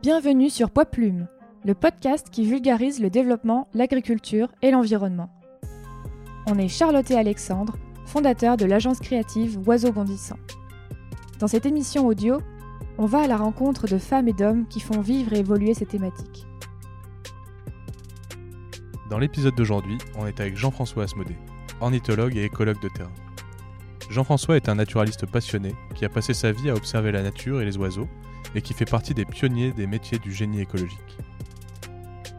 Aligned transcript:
Bienvenue 0.00 0.48
sur 0.48 0.70
Poids 0.70 0.86
Plume, 0.86 1.26
le 1.64 1.74
podcast 1.74 2.28
qui 2.30 2.44
vulgarise 2.44 3.00
le 3.00 3.10
développement, 3.10 3.66
l'agriculture 3.74 4.46
et 4.62 4.70
l'environnement. 4.70 5.28
On 6.46 6.56
est 6.56 6.68
Charlotte 6.68 7.10
et 7.10 7.16
Alexandre, 7.16 7.76
fondateurs 8.06 8.56
de 8.56 8.64
l'agence 8.64 9.00
créative 9.00 9.58
Oiseaux 9.66 9.90
Bondissants. 9.90 10.38
Dans 11.40 11.48
cette 11.48 11.66
émission 11.66 12.06
audio, 12.06 12.38
on 12.96 13.06
va 13.06 13.22
à 13.22 13.26
la 13.26 13.36
rencontre 13.36 13.88
de 13.88 13.98
femmes 13.98 14.28
et 14.28 14.32
d'hommes 14.32 14.68
qui 14.68 14.78
font 14.78 15.00
vivre 15.00 15.32
et 15.32 15.40
évoluer 15.40 15.74
ces 15.74 15.86
thématiques. 15.86 16.46
Dans 19.10 19.18
l'épisode 19.18 19.56
d'aujourd'hui, 19.56 19.98
on 20.16 20.28
est 20.28 20.38
avec 20.38 20.56
Jean-François 20.56 21.02
Asmodée, 21.02 21.38
ornithologue 21.80 22.36
et 22.36 22.44
écologue 22.44 22.80
de 22.80 22.88
terrain. 22.88 23.10
Jean-François 24.10 24.56
est 24.56 24.68
un 24.68 24.76
naturaliste 24.76 25.26
passionné 25.26 25.74
qui 25.96 26.04
a 26.04 26.08
passé 26.08 26.34
sa 26.34 26.52
vie 26.52 26.70
à 26.70 26.74
observer 26.74 27.10
la 27.10 27.24
nature 27.24 27.60
et 27.60 27.64
les 27.64 27.76
oiseaux 27.78 28.08
et 28.54 28.62
qui 28.62 28.74
fait 28.74 28.84
partie 28.84 29.14
des 29.14 29.24
pionniers 29.24 29.72
des 29.72 29.86
métiers 29.86 30.18
du 30.18 30.32
génie 30.32 30.60
écologique. 30.60 31.18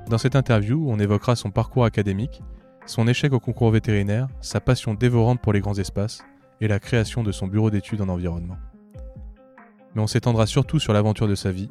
Dans 0.10 0.18
cette 0.18 0.36
interview, 0.36 0.86
on 0.90 1.00
évoquera 1.00 1.36
son 1.36 1.52
parcours 1.52 1.86
académique, 1.86 2.42
son 2.86 3.08
échec 3.08 3.32
au 3.32 3.40
concours 3.40 3.70
vétérinaire, 3.70 4.28
sa 4.42 4.60
passion 4.60 4.96
dévorante 4.96 5.40
pour 5.42 5.54
les 5.54 5.60
grands 5.60 5.78
espaces 5.78 6.24
et 6.62 6.68
la 6.68 6.80
création 6.80 7.22
de 7.22 7.32
son 7.32 7.48
bureau 7.48 7.70
d'études 7.70 8.02
en 8.02 8.10
environnement. 8.10 8.58
Mais 9.94 10.02
on 10.02 10.08
s'étendra 10.08 10.48
surtout 10.48 10.80
sur 10.80 10.94
l'aventure 10.94 11.28
de 11.28 11.36
sa 11.36 11.52
vie, 11.52 11.70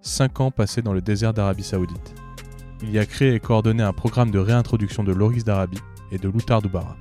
5 0.00 0.40
ans 0.40 0.50
passés 0.50 0.82
dans 0.82 0.92
le 0.92 1.00
désert 1.00 1.32
d'Arabie 1.32 1.62
Saoudite. 1.64 2.14
Il 2.82 2.90
y 2.90 2.98
a 2.98 3.06
créé 3.06 3.34
et 3.34 3.40
coordonné 3.40 3.82
un 3.82 3.92
programme 3.92 4.30
de 4.30 4.38
réintroduction 4.38 5.04
de 5.04 5.12
l'oryx 5.12 5.44
d'Arabie 5.44 5.82
et 6.10 6.18
de 6.18 6.28
l'outar 6.28 6.62
d'Oubara. 6.62 6.96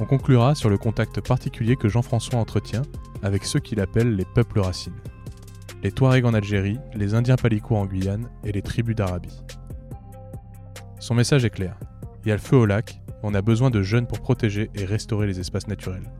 On 0.00 0.06
conclura 0.06 0.54
sur 0.54 0.70
le 0.70 0.78
contact 0.78 1.20
particulier 1.20 1.76
que 1.76 1.88
Jean-François 1.88 2.38
entretient 2.38 2.82
avec 3.22 3.44
ceux 3.44 3.60
qu'il 3.60 3.80
appelle 3.80 4.16
les 4.16 4.24
peuples 4.24 4.60
racines. 4.60 4.98
Les 5.82 5.92
Touaregs 5.92 6.24
en 6.24 6.32
Algérie, 6.32 6.78
les 6.94 7.12
Indiens 7.12 7.36
Palicots 7.36 7.76
en 7.76 7.84
Guyane 7.84 8.30
et 8.42 8.52
les 8.52 8.62
tribus 8.62 8.96
d'Arabie. 8.96 9.42
Son 10.98 11.14
message 11.14 11.44
est 11.44 11.50
clair. 11.50 11.78
Il 12.24 12.30
y 12.30 12.32
a 12.32 12.34
le 12.34 12.40
feu 12.40 12.56
au 12.56 12.64
lac, 12.64 13.02
on 13.22 13.34
a 13.34 13.42
besoin 13.42 13.68
de 13.68 13.82
jeunes 13.82 14.06
pour 14.06 14.20
protéger 14.20 14.70
et 14.74 14.86
restaurer 14.86 15.26
les 15.26 15.38
espaces 15.38 15.68
naturels. 15.68 16.10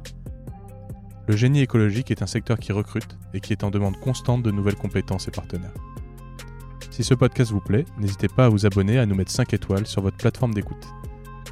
Le 1.27 1.37
génie 1.37 1.61
écologique 1.61 2.11
est 2.11 2.23
un 2.23 2.27
secteur 2.27 2.59
qui 2.59 2.73
recrute 2.73 3.17
et 3.33 3.41
qui 3.41 3.55
est 3.55 3.65
en 3.65 3.71
demande 3.71 3.99
constante 3.99 4.43
de 4.43 4.51
nouvelles 4.51 4.77
compétences 4.77 5.27
et 5.29 5.31
partenaires. 5.31 5.73
Si 6.91 7.03
ce 7.03 7.15
podcast 7.15 7.51
vous 7.51 7.61
plaît, 7.61 7.87
n'hésitez 7.99 8.29
pas 8.29 8.45
à 8.45 8.49
vous 8.51 8.67
abonner, 8.67 8.99
à 8.99 9.07
nous 9.07 9.15
mettre 9.15 9.31
5 9.31 9.55
étoiles 9.55 9.87
sur 9.87 10.03
votre 10.03 10.19
plateforme 10.19 10.53
d'écoute. 10.53 10.87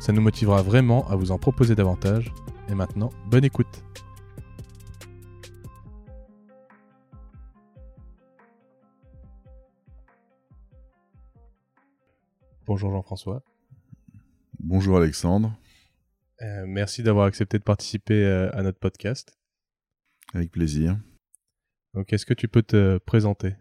Ça 0.01 0.13
nous 0.13 0.23
motivera 0.23 0.63
vraiment 0.63 1.09
à 1.09 1.17
vous 1.17 1.33
en 1.33 1.39
proposer 1.39 1.75
davantage. 1.75 2.33
Et 2.69 2.75
maintenant, 2.75 3.11
bonne 3.27 3.45
écoute. 3.45 3.83
Bonjour 12.65 12.91
Jean-François. 12.91 13.43
Bonjour 14.61 14.97
Alexandre. 14.99 15.59
Euh, 16.43 16.65
merci 16.67 17.03
d'avoir 17.03 17.27
accepté 17.27 17.59
de 17.59 17.65
participer 17.65 18.25
euh, 18.25 18.51
à 18.53 18.63
notre 18.63 18.79
podcast. 18.79 19.37
Avec 20.33 20.53
plaisir. 20.53 20.97
Donc, 21.95 22.13
est-ce 22.13 22.27
que 22.27 22.35
tu 22.35 22.47
peux 22.47 22.63
te 22.63 22.99
présenter? 22.99 23.57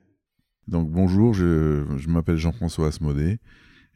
Donc, 0.68 0.92
bonjour, 0.92 1.34
je, 1.34 1.86
je 1.98 2.10
m'appelle 2.10 2.36
Jean-François 2.36 2.88
Asmodée. 2.88 3.40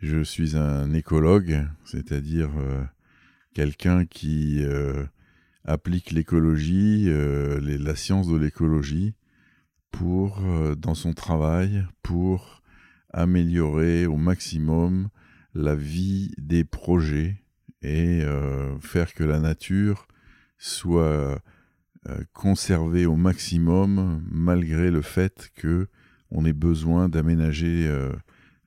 Je 0.01 0.23
suis 0.23 0.57
un 0.57 0.93
écologue, 0.93 1.63
c'est-à-dire 1.85 2.49
euh, 2.57 2.83
quelqu'un 3.53 4.05
qui 4.05 4.65
euh, 4.65 5.05
applique 5.63 6.09
l'écologie, 6.09 7.05
euh, 7.07 7.59
la 7.61 7.95
science 7.95 8.27
de 8.27 8.35
l'écologie, 8.35 9.13
pour 9.91 10.41
dans 10.77 10.95
son 10.95 11.13
travail, 11.13 11.85
pour 12.01 12.63
améliorer 13.13 14.07
au 14.07 14.15
maximum 14.15 15.09
la 15.53 15.75
vie 15.75 16.31
des 16.37 16.63
projets 16.63 17.43
et 17.81 18.23
faire 18.79 19.13
que 19.13 19.25
la 19.25 19.41
nature 19.41 20.07
soit 20.57 21.43
conservée 22.31 23.05
au 23.05 23.17
maximum 23.17 24.23
malgré 24.31 24.91
le 24.91 25.01
fait 25.01 25.51
que 25.55 25.89
on 26.29 26.45
ait 26.45 26.53
besoin 26.53 27.09
d'aménager 27.09 27.91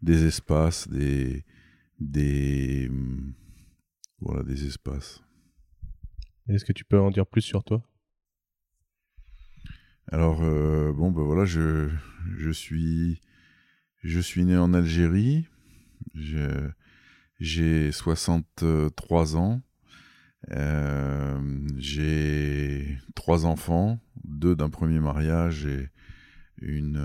des 0.04 0.26
espaces, 0.26 0.86
des, 0.88 1.44
des, 1.98 2.90
voilà, 4.20 4.42
des 4.42 4.66
espaces. 4.66 5.22
Est-ce 6.48 6.64
que 6.64 6.74
tu 6.74 6.84
peux 6.84 7.00
en 7.00 7.10
dire 7.10 7.26
plus 7.26 7.40
sur 7.40 7.64
toi? 7.64 7.82
Alors, 10.12 10.42
euh, 10.42 10.92
bon, 10.92 11.10
ben 11.10 11.22
voilà, 11.22 11.46
je, 11.46 11.88
je, 12.36 12.50
suis, 12.50 13.22
je 14.02 14.20
suis 14.20 14.44
né 14.44 14.58
en 14.58 14.74
Algérie. 14.74 15.48
J'ai 17.40 17.90
63 17.90 19.36
ans. 19.36 19.62
Euh, 20.50 21.40
j'ai 21.78 22.98
trois 23.14 23.46
enfants, 23.46 23.98
deux 24.22 24.54
d'un 24.54 24.68
premier 24.68 25.00
mariage 25.00 25.64
et 25.64 25.88
une, 26.58 26.96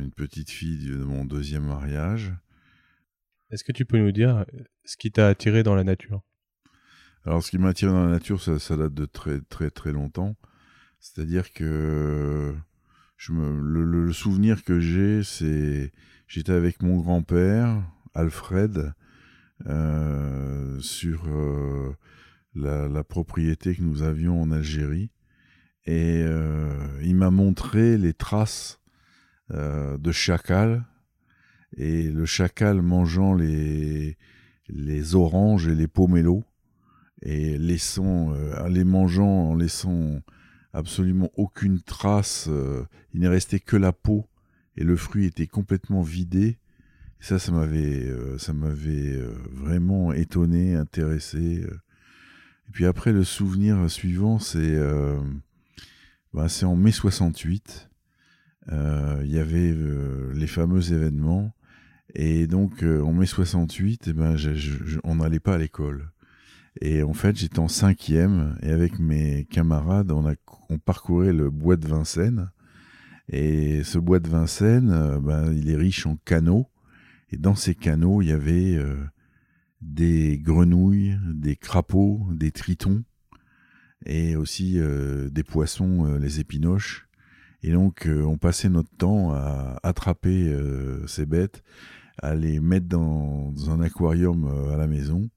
une, 0.00 0.12
petite 0.12 0.50
fille 0.50 0.88
de 0.88 0.96
mon 0.96 1.24
deuxième 1.24 1.66
mariage. 1.66 2.32
Est-ce 3.50 3.64
que 3.64 3.72
tu 3.72 3.84
peux 3.84 3.98
nous 3.98 4.12
dire 4.12 4.46
ce 4.84 4.96
qui 4.96 5.12
t'a 5.12 5.28
attiré 5.28 5.62
dans 5.62 5.74
la 5.74 5.84
nature? 5.84 6.22
Alors, 7.24 7.42
ce 7.42 7.50
qui 7.50 7.58
m'a 7.58 7.68
attiré 7.68 7.92
dans 7.92 8.04
la 8.04 8.10
nature, 8.10 8.40
ça, 8.42 8.76
date 8.76 8.94
de 8.94 9.04
très 9.04 9.40
très 9.42 9.70
très 9.70 9.92
longtemps. 9.92 10.36
C'est-à-dire 10.98 11.52
que 11.52 12.54
je 13.16 13.32
me, 13.32 13.60
le, 13.60 14.12
souvenir 14.12 14.64
que 14.64 14.80
j'ai, 14.80 15.22
c'est 15.22 15.92
j'étais 16.26 16.52
avec 16.52 16.82
mon 16.82 16.98
grand-père, 16.98 17.82
Alfred, 18.14 18.92
euh, 19.66 20.80
sur 20.80 21.24
euh, 21.28 21.94
la, 22.54 23.04
propriété 23.04 23.76
que 23.76 23.82
nous 23.82 24.02
avions 24.02 24.40
en 24.40 24.50
Algérie. 24.50 25.10
Et 25.84 26.22
euh, 26.24 27.00
il 27.02 27.16
m'a 27.16 27.30
montré 27.30 27.98
les 27.98 28.12
traces 28.12 28.80
de 29.50 30.12
chacal 30.12 30.84
et 31.76 32.04
le 32.04 32.24
chacal 32.24 32.80
mangeant 32.80 33.34
les, 33.34 34.16
les 34.68 35.14
oranges 35.14 35.68
et 35.68 35.74
les 35.74 35.88
pomelos 35.88 36.44
et 37.22 37.56
laissant, 37.56 38.32
euh, 38.34 38.68
les 38.68 38.84
mangeant 38.84 39.50
en 39.50 39.54
laissant 39.54 40.20
absolument 40.72 41.30
aucune 41.36 41.80
trace, 41.80 42.46
euh, 42.48 42.84
il 43.14 43.20
n'est 43.20 43.28
resté 43.28 43.60
que 43.60 43.76
la 43.76 43.92
peau 43.92 44.26
et 44.76 44.84
le 44.84 44.96
fruit 44.96 45.26
était 45.26 45.46
complètement 45.46 46.02
vidé. 46.02 46.58
Ça, 47.20 47.38
ça 47.38 47.52
m'avait, 47.52 48.08
euh, 48.08 49.34
vraiment 49.52 50.12
étonné, 50.12 50.74
intéressé. 50.74 51.64
Et 52.68 52.72
puis 52.72 52.86
après, 52.86 53.12
le 53.12 53.22
souvenir 53.22 53.88
suivant, 53.88 54.40
c'est, 54.40 54.76
ben, 56.34 56.48
c'est 56.48 56.64
en 56.64 56.74
mai 56.74 56.90
68. 56.90 57.90
Il 58.70 59.30
y 59.30 59.38
avait 59.38 59.76
les 60.34 60.46
fameux 60.46 60.92
événements 60.92 61.52
et 62.14 62.46
donc, 62.46 62.82
euh, 62.82 63.02
en 63.02 63.12
mai 63.12 63.26
68, 63.26 64.08
eh 64.08 64.12
ben, 64.12 64.36
on 65.04 65.16
n'allait 65.16 65.40
pas 65.40 65.54
à 65.54 65.58
l'école. 65.58 66.10
Et 66.80 67.02
en 67.02 67.14
fait, 67.14 67.36
j'étais 67.36 67.58
en 67.58 67.68
cinquième, 67.68 68.56
et 68.62 68.70
avec 68.70 68.98
mes 68.98 69.44
camarades, 69.50 70.10
on, 70.10 70.26
a, 70.26 70.34
on 70.68 70.78
parcourait 70.78 71.32
le 71.32 71.50
bois 71.50 71.76
de 71.76 71.86
Vincennes. 71.86 72.50
Et 73.28 73.82
ce 73.84 73.98
bois 73.98 74.18
de 74.18 74.28
Vincennes, 74.28 74.90
euh, 74.90 75.20
ben, 75.20 75.52
il 75.52 75.70
est 75.70 75.76
riche 75.76 76.06
en 76.06 76.16
canaux. 76.24 76.68
Et 77.30 77.38
dans 77.38 77.54
ces 77.54 77.74
canaux, 77.74 78.20
il 78.20 78.28
y 78.28 78.32
avait 78.32 78.76
euh, 78.76 78.96
des 79.80 80.38
grenouilles, 80.38 81.18
des 81.32 81.56
crapauds, 81.56 82.28
des 82.32 82.50
tritons, 82.50 83.04
et 84.04 84.36
aussi 84.36 84.80
des 85.30 85.44
poissons, 85.44 86.16
les 86.16 86.40
épinoches. 86.40 87.08
Et 87.62 87.72
donc, 87.72 88.08
on 88.08 88.38
passait 88.38 88.68
notre 88.68 88.90
temps 88.96 89.32
à 89.32 89.78
attraper 89.82 90.52
ces 91.06 91.26
bêtes 91.26 91.62
à 92.18 92.34
les 92.34 92.60
mettre 92.60 92.86
dans, 92.86 93.52
un 93.68 93.80
aquarium 93.80 94.44
euh, 94.46 94.74
à 94.74 94.76
la 94.76 94.86
maison 94.86 95.28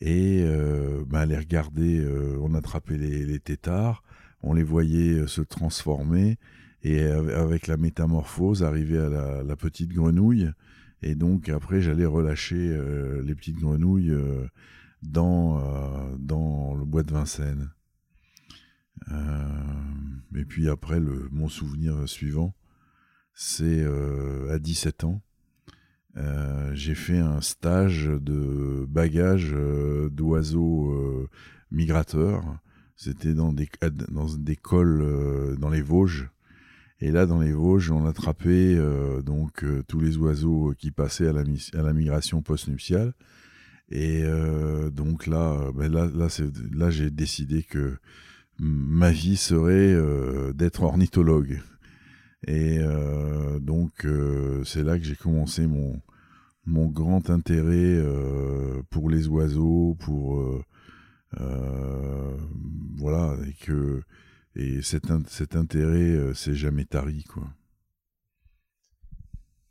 et 0.00 0.42
euh, 0.44 1.04
bah, 1.06 1.26
les 1.26 1.36
regarder. 1.36 2.00
Euh, 2.00 2.38
on 2.40 2.54
attrapait 2.54 2.96
les, 2.96 3.38
têtards, 3.40 4.02
on 4.42 4.54
les 4.54 4.62
voyait 4.62 5.26
se 5.26 5.42
transformer 5.42 6.38
et 6.82 7.02
avec 7.02 7.66
la 7.66 7.78
métamorphose 7.78 8.62
arriver 8.62 8.98
à 8.98 9.08
la, 9.42 9.56
petite 9.56 9.92
grenouille. 9.92 10.50
Et 11.00 11.14
donc 11.14 11.48
après, 11.48 11.80
j'allais 11.80 12.04
relâcher 12.04 12.78
les 13.22 13.34
petites 13.34 13.58
grenouilles 13.58 14.14
dans 15.00 15.56
le 16.78 16.84
bois 16.84 17.02
de 17.02 17.12
Vincennes. 17.12 17.70
Et 19.10 20.44
puis 20.44 20.68
après, 20.68 21.00
le, 21.00 21.28
mon 21.30 21.48
souvenir 21.48 22.08
suivant, 22.08 22.54
c'est 23.34 23.84
à 24.50 24.58
17 24.58 25.04
ans. 25.04 25.22
Euh, 26.16 26.70
j'ai 26.74 26.94
fait 26.94 27.18
un 27.18 27.40
stage 27.40 28.06
de 28.06 28.86
bagage 28.88 29.50
euh, 29.52 30.08
d'oiseaux 30.10 30.92
euh, 30.92 31.28
migrateurs. 31.72 32.44
C'était 32.96 33.34
dans 33.34 33.52
des, 33.52 33.68
dans 34.10 34.26
des 34.36 34.56
cols 34.56 35.56
dans 35.58 35.70
les 35.70 35.82
Vosges. 35.82 36.30
Et 37.00 37.10
là, 37.10 37.26
dans 37.26 37.40
les 37.40 37.52
Vosges, 37.52 37.90
on 37.90 38.06
attrapait 38.06 38.78
donc 39.24 39.64
tous 39.88 39.98
les 39.98 40.16
oiseaux 40.16 40.72
qui 40.78 40.92
passaient 40.92 41.26
à 41.26 41.32
la, 41.32 41.42
à 41.74 41.82
la 41.82 41.92
migration 41.92 42.40
post-nuptiale. 42.40 43.12
Et 43.90 44.22
donc 44.92 45.26
là, 45.26 45.72
ben 45.74 45.92
là, 45.92 46.06
là, 46.14 46.28
là 46.72 46.90
j'ai 46.90 47.10
décidé 47.10 47.64
que 47.64 47.98
ma 48.58 49.10
vie 49.10 49.36
serait 49.36 49.96
d'être 50.54 50.82
ornithologue. 50.82 51.60
Et 52.46 52.78
donc, 53.60 54.06
c'est 54.64 54.82
là 54.82 54.98
que 54.98 55.04
j'ai 55.04 55.16
commencé 55.16 55.66
mon, 55.66 56.00
grand 56.66 57.30
intérêt 57.30 58.02
pour 58.90 59.10
les 59.10 59.28
oiseaux, 59.28 59.96
pour 60.00 60.64
euh, 61.40 62.36
voilà, 62.96 63.36
et 63.48 63.52
que 63.64 64.02
et 64.56 64.82
cet, 64.82 65.10
intérêt 65.56 65.98
euh, 65.98 66.34
s'est 66.34 66.54
jamais 66.54 66.84
tari. 66.84 67.24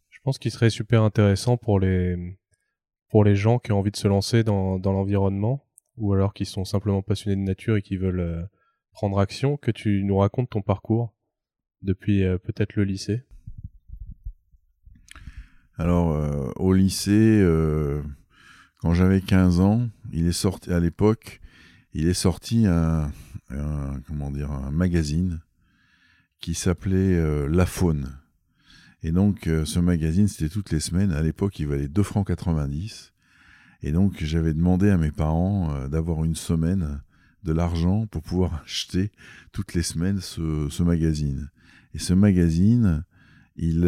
Je 0.09 0.19
pense 0.24 0.38
qu'il 0.38 0.51
serait 0.51 0.69
super 0.69 1.03
intéressant 1.03 1.56
pour 1.56 1.79
les 1.79 2.36
gens 3.36 3.59
qui 3.59 3.71
ont 3.71 3.79
envie 3.79 3.91
de 3.91 3.97
se 3.97 4.07
lancer 4.07 4.44
dans, 4.44 4.77
l'environnement 4.77 5.65
ou 5.95 6.13
alors 6.13 6.33
qui 6.33 6.45
sont 6.45 6.65
simplement 6.65 7.01
passionnés 7.01 7.38
de 7.38 7.41
nature 7.41 7.77
et 7.77 7.81
qui 7.81 7.97
veulent 7.97 8.19
euh, 8.19 8.44
prendre 8.93 9.19
action, 9.19 9.57
que 9.57 9.71
tu 9.71 10.03
nous 10.03 10.17
racontes 10.17 10.51
ton 10.51 10.61
parcours 10.61 11.13
depuis 11.81 12.23
peut-être 12.43 12.75
le 12.75 12.83
lycée? 12.83 13.23
Alors, 15.77 16.55
au 16.55 16.73
lycée, 16.73 17.45
quand 18.79 18.93
j'avais 18.93 19.21
15 19.21 19.59
ans, 19.59 19.89
il 20.11 20.27
est 20.27 20.31
sorti 20.31 20.71
à 20.71 20.79
l'époque, 20.79 21.41
il 21.93 22.07
est 22.07 22.13
sorti 22.13 22.65
un, 22.67 23.11
comment 24.07 24.31
dire, 24.31 24.51
un 24.51 24.71
magazine 24.71 25.41
qui 26.43 26.55
s'appelait 26.55 27.15
euh, 27.15 27.47
La 27.47 27.65
Faune. 27.65 28.17
Et 29.01 29.13
donc, 29.13 29.47
euh, 29.47 29.63
ce 29.63 29.79
magazine, 29.79 30.27
c'était 30.27 30.49
toutes 30.49 30.71
les 30.71 30.81
semaines. 30.81 31.13
À 31.13 31.21
l'époque, 31.21 31.57
il 31.59 31.67
valait 31.67 31.87
2 31.87 32.03
francs 32.03 32.27
90. 32.27 33.13
Et 33.81 33.93
donc, 33.93 34.21
j'avais 34.21 34.53
demandé 34.53 34.89
à 34.89 34.97
mes 34.97 35.11
parents 35.11 35.73
euh, 35.73 35.87
d'avoir 35.87 36.25
une 36.25 36.35
semaine 36.35 37.01
de 37.43 37.53
l'argent 37.53 38.07
pour 38.07 38.21
pouvoir 38.21 38.61
acheter 38.65 39.11
toutes 39.51 39.73
les 39.73 39.83
semaines 39.83 40.19
ce, 40.19 40.83
magazine. 40.83 41.49
Et 41.93 41.99
ce 41.99 42.13
magazine, 42.13 43.03
il 43.55 43.87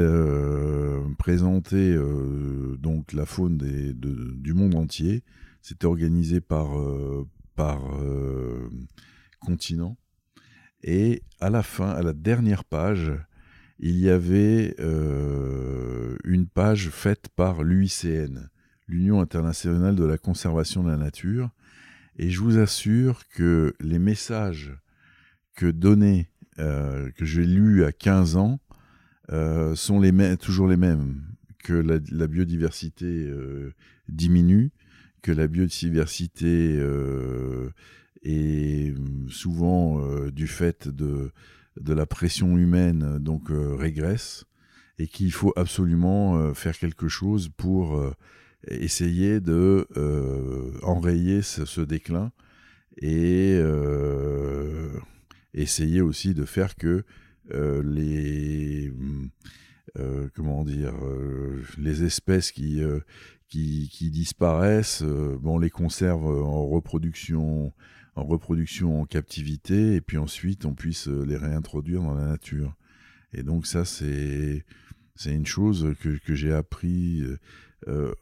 présentait 1.17 1.97
donc 2.77 3.13
la 3.13 3.25
faune 3.25 3.57
du 3.57 4.53
monde 4.53 4.75
entier. 4.75 5.23
C'était 5.61 5.87
organisé 5.87 6.39
par, 6.39 6.77
par 7.55 7.95
euh, 7.95 8.69
continent. 9.39 9.97
Et 10.83 11.23
à 11.39 11.49
la 11.49 11.63
fin, 11.63 11.89
à 11.89 12.03
la 12.03 12.13
dernière 12.13 12.63
page, 12.63 13.11
il 13.79 13.97
y 13.97 14.09
avait 14.09 14.75
euh, 14.79 16.15
une 16.23 16.47
page 16.47 16.89
faite 16.89 17.29
par 17.35 17.63
l'UICN, 17.63 18.49
l'Union 18.87 19.19
internationale 19.19 19.95
de 19.95 20.05
la 20.05 20.17
conservation 20.17 20.83
de 20.83 20.89
la 20.89 20.97
nature. 20.97 21.49
Et 22.17 22.29
je 22.29 22.39
vous 22.39 22.57
assure 22.57 23.27
que 23.29 23.75
les 23.79 23.99
messages 23.99 24.73
que 25.55 25.73
euh, 26.59 27.11
que 27.11 27.25
j'ai 27.25 27.45
lus 27.45 27.83
à 27.83 27.91
15 27.91 28.35
ans, 28.37 28.59
sont 29.75 29.99
les 29.99 30.37
toujours 30.37 30.67
les 30.67 30.77
mêmes. 30.77 31.23
Que 31.63 31.73
la, 31.73 32.27
biodiversité 32.27 33.27
diminue, 34.07 34.71
que 35.25 35.31
la 35.31 35.47
biodiversité 35.47 36.77
euh, 36.77 37.71
est 38.21 38.93
souvent 39.27 39.99
euh, 39.99 40.31
du 40.31 40.45
fait 40.47 40.87
de, 40.87 41.31
de 41.79 41.93
la 41.93 42.05
pression 42.05 42.59
humaine 42.59 43.17
donc 43.17 43.49
euh, 43.49 43.75
régresse 43.75 44.45
et 44.99 45.07
qu'il 45.07 45.31
faut 45.31 45.51
absolument 45.55 46.53
faire 46.53 46.77
quelque 46.77 47.09
chose 47.09 47.49
pour 47.57 47.99
essayer 48.67 49.39
de 49.39 49.87
enrayer 50.83 51.41
ce, 51.41 51.81
déclin 51.81 52.31
et 52.97 53.59
essayer 55.53 56.01
aussi 56.01 56.33
de 56.33 56.45
faire 56.45 56.75
que 56.75 57.03
les 57.55 58.91
comment 60.33 60.63
dire 60.63 60.93
les 61.77 62.03
espèces 62.03 62.51
qui 62.51 62.81
qui, 63.49 64.09
disparaissent, 64.11 65.03
euh, 65.03 65.37
bon, 65.39 65.55
on 65.55 65.59
les 65.59 65.69
conserve 65.69 66.25
en 66.25 66.67
reproduction, 66.67 67.73
en 68.15 68.23
reproduction 68.23 69.01
en 69.01 69.05
captivité, 69.05 69.95
et 69.95 70.01
puis 70.01 70.17
ensuite 70.17 70.65
on 70.65 70.73
puisse 70.73 71.07
euh, 71.07 71.23
les 71.25 71.37
réintroduire 71.37 72.01
dans 72.01 72.15
la 72.15 72.25
nature. 72.25 72.75
Et 73.33 73.43
donc 73.43 73.65
ça, 73.65 73.85
c'est 73.85 74.65
c'est 75.15 75.33
une 75.33 75.45
chose 75.45 75.95
que, 76.01 76.17
que 76.17 76.35
j'ai 76.35 76.51
appris 76.51 77.23
euh, 77.87 78.13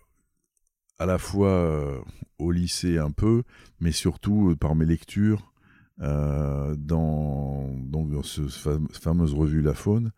à 0.99 1.05
la 1.05 1.17
fois 1.17 2.03
au 2.39 2.51
lycée 2.51 2.97
un 2.97 3.11
peu, 3.11 3.43
mais 3.79 3.91
surtout 3.91 4.55
par 4.59 4.75
mes 4.75 4.85
lectures 4.85 5.51
dans, 5.99 6.75
donc 6.77 8.11
dans 8.11 8.23
ce 8.23 8.41
fameuse 8.47 9.33
revue 9.33 9.61
La 9.61 9.73
Faune, 9.73 10.11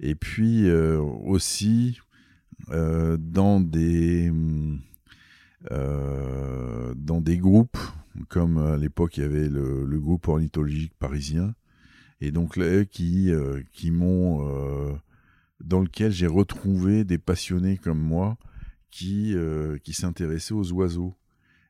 et 0.00 0.14
puis 0.14 0.70
aussi 0.70 1.98
euh, 2.70 3.18
dans 3.18 3.60
des 3.60 4.32
euh, 5.70 6.94
dans 6.96 7.20
des 7.20 7.36
groupes 7.36 7.78
comme 8.28 8.58
à 8.58 8.76
l'époque 8.76 9.16
il 9.16 9.22
y 9.22 9.24
avait 9.24 9.48
le, 9.48 9.98
groupe 9.98 10.28
ornithologique 10.28 10.94
parisien. 10.98 11.54
Et 12.20 12.30
donc 12.30 12.56
là 12.56 12.84
qui 12.84 13.30
euh, 13.30 13.60
qui 13.72 13.90
m'ont 13.90 14.98
dans 15.62 15.80
lequel 15.80 16.12
j'ai 16.12 16.26
retrouvé 16.26 17.04
des 17.04 17.18
passionnés 17.18 17.76
comme 17.76 18.00
moi 18.00 18.38
qui 18.94 19.34
qui 19.82 19.92
s'intéressaient 19.92 20.54
aux 20.54 20.72
oiseaux. 20.72 21.14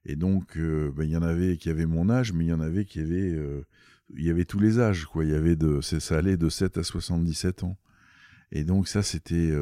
Et 0.05 0.17
donc 0.17 0.59
ben, 0.59 1.05
il 1.05 1.11
y 1.11 1.17
en 1.17 1.23
avait 1.23 1.57
qui 1.57 1.71
avaient 1.71 1.87
mon 1.87 2.11
âge 2.11 2.33
mais 2.33 2.45
il 2.45 2.49
y 2.49 2.53
en 2.53 2.61
avait 2.61 2.85
qui 2.85 3.01
avaient 3.01 3.39
il 4.15 4.25
y 4.25 4.31
avait 4.31 4.45
tous 4.45 4.59
les 4.59 4.79
âges 4.79 5.07
quoi. 5.07 5.25
Y 5.25 5.35
avait 5.35 5.57
de 5.57 5.81
ça 5.81 6.19
allait 6.19 6.37
de 6.37 6.49
7 6.49 6.79
à 6.79 6.83
77 6.83 7.65
ans. 7.65 7.79
Et 8.53 8.65
donc 8.65 8.89
ça 8.89 9.03
c'était 9.03 9.53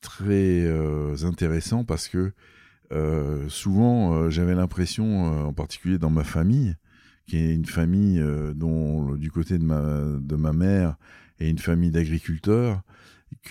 très 0.00 0.64
euh, 0.64 1.16
intéressant 1.24 1.84
parce 1.84 2.08
que 2.08 2.32
euh, 2.92 3.48
souvent 3.48 4.14
euh, 4.14 4.30
j'avais 4.30 4.54
l'impression, 4.54 5.48
en 5.48 5.52
particulier 5.52 5.98
dans 5.98 6.10
ma 6.10 6.22
famille, 6.22 6.76
qui 7.26 7.38
est 7.38 7.54
une 7.54 7.66
famille 7.66 8.22
dont 8.54 9.16
du 9.16 9.32
côté 9.32 9.58
de 9.58 9.64
ma, 9.64 10.00
de 10.20 10.36
ma 10.36 10.52
mère 10.52 10.96
et 11.40 11.48
une 11.50 11.58
famille 11.58 11.90
d'agriculteurs, 11.90 12.82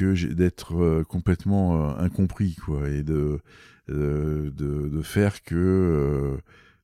d'être 0.03 1.03
complètement 1.03 1.97
incompris 1.97 2.55
quoi 2.55 2.89
et 2.89 3.03
de 3.03 3.39
de, 3.87 5.01
faire 5.03 5.43
que 5.43 6.37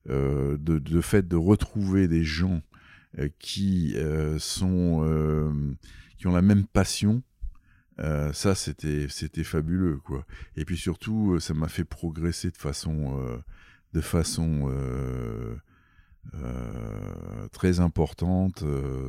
de, 0.06 0.56
de 0.56 1.00
fait 1.00 1.26
de 1.26 1.36
retrouver 1.36 2.08
des 2.08 2.24
gens 2.24 2.62
qui 3.38 3.96
sont 4.38 5.66
qui 6.18 6.26
ont 6.26 6.32
la 6.32 6.42
même 6.42 6.66
passion 6.66 7.22
euh, 8.00 8.32
ça, 8.32 8.54
c'était, 8.54 9.06
c'était 9.08 9.44
fabuleux, 9.44 9.98
quoi. 9.98 10.24
Et 10.56 10.64
puis 10.64 10.76
surtout, 10.76 11.34
euh, 11.34 11.40
ça 11.40 11.54
m'a 11.54 11.68
fait 11.68 11.84
progresser 11.84 12.50
de 12.50 12.56
façon, 12.56 13.20
euh, 13.20 13.38
de 13.92 14.00
façon 14.00 14.70
très 17.52 17.80
importante 17.80 18.64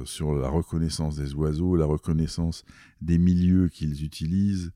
sur 0.05 0.35
la 0.35 0.49
reconnaissance 0.49 1.15
des 1.15 1.33
oiseaux, 1.33 1.75
la 1.75 1.85
reconnaissance 1.85 2.65
des 3.01 3.17
milieux 3.17 3.69
qu'ils 3.69 4.03
utilisent. 4.03 4.71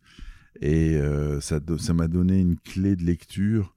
Et 0.61 0.99
ça, 1.41 1.59
ça 1.77 1.93
m'a 1.93 2.07
donné 2.07 2.39
une 2.39 2.57
clé 2.57 2.95
de 2.95 3.03
lecture 3.03 3.75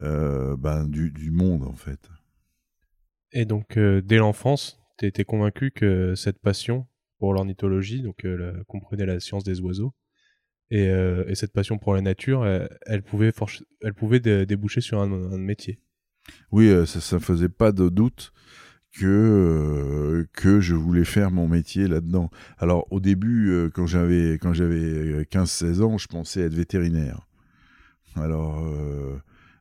ben, 0.00 0.86
du, 0.88 1.30
monde, 1.30 1.64
en 1.64 1.76
fait. 1.76 2.08
Et 3.32 3.44
donc, 3.44 3.78
dès 3.78 4.18
l'enfance, 4.18 4.80
tu 4.98 5.06
étais 5.06 5.24
convaincu 5.24 5.70
que 5.70 6.14
cette 6.14 6.38
passion, 6.38 6.86
pour 7.20 7.34
l'ornithologie, 7.34 8.02
donc 8.02 8.24
euh, 8.24 8.64
comprenait 8.66 9.06
la 9.06 9.20
science 9.20 9.44
des 9.44 9.60
oiseaux. 9.60 9.94
Et, 10.70 10.88
euh, 10.88 11.24
et, 11.28 11.34
cette 11.34 11.52
passion 11.52 11.78
pour 11.78 11.94
la 11.94 12.00
nature, 12.00 12.46
elle 12.86 13.02
pouvait 13.02 14.20
déboucher 14.20 14.80
sur 14.80 15.00
un, 15.00 15.38
métier. 15.38 15.80
Oui, 16.52 16.68
euh, 16.68 16.86
ça 16.86 17.16
ne 17.16 17.20
faisait 17.20 17.48
pas 17.48 17.72
de 17.72 17.88
doute 17.88 18.32
que, 18.92 20.26
que 20.32 20.60
je 20.60 20.74
voulais 20.74 21.04
faire 21.04 21.30
mon 21.30 21.46
métier 21.46 21.86
là-dedans. 21.86 22.30
Alors 22.58 22.86
au 22.90 22.98
début, 22.98 23.70
quand 23.72 23.86
j'avais 23.86 24.32
quand 24.34 24.52
j'avais 24.52 25.22
15-16 25.22 25.82
ans, 25.82 25.96
je 25.96 26.08
pensais 26.08 26.40
être 26.40 26.54
vétérinaire. 26.54 27.20
Alors 28.16 28.64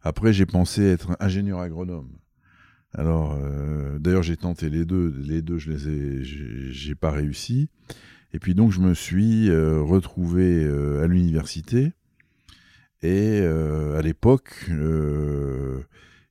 après, 0.01 0.31
j'ai 0.33 0.45
pensé 0.45 0.83
être 0.83 1.15
ingénieur 1.19 1.59
agronome. 1.59 2.09
Alors, 2.93 3.37
euh, 3.39 3.99
d'ailleurs, 3.99 4.23
j'ai 4.23 4.37
tenté 4.37 4.69
les 4.69 4.85
deux. 4.85 5.13
Les 5.19 5.41
deux, 5.41 5.57
je 5.57 5.71
les 5.71 5.87
ai, 5.89 6.23
j'ai 6.71 6.95
pas 6.95 7.11
réussi. 7.11 7.69
Et 8.33 8.39
puis 8.39 8.55
donc, 8.55 8.71
je 8.71 8.79
me 8.79 8.93
suis 8.93 9.49
euh, 9.49 9.81
retrouvé 9.81 10.63
euh, 10.63 11.03
à 11.03 11.07
l'université. 11.07 11.91
Et 13.01 13.39
à 13.39 14.01
l'époque, 14.01 14.69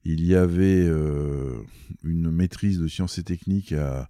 il 0.09 0.25
y 0.25 0.35
avait 0.35 0.89
une 2.03 2.31
maîtrise 2.31 2.79
de 2.79 2.89
sciences 2.89 3.19
et 3.19 3.25
techniques 3.25 3.75
à, 3.75 4.09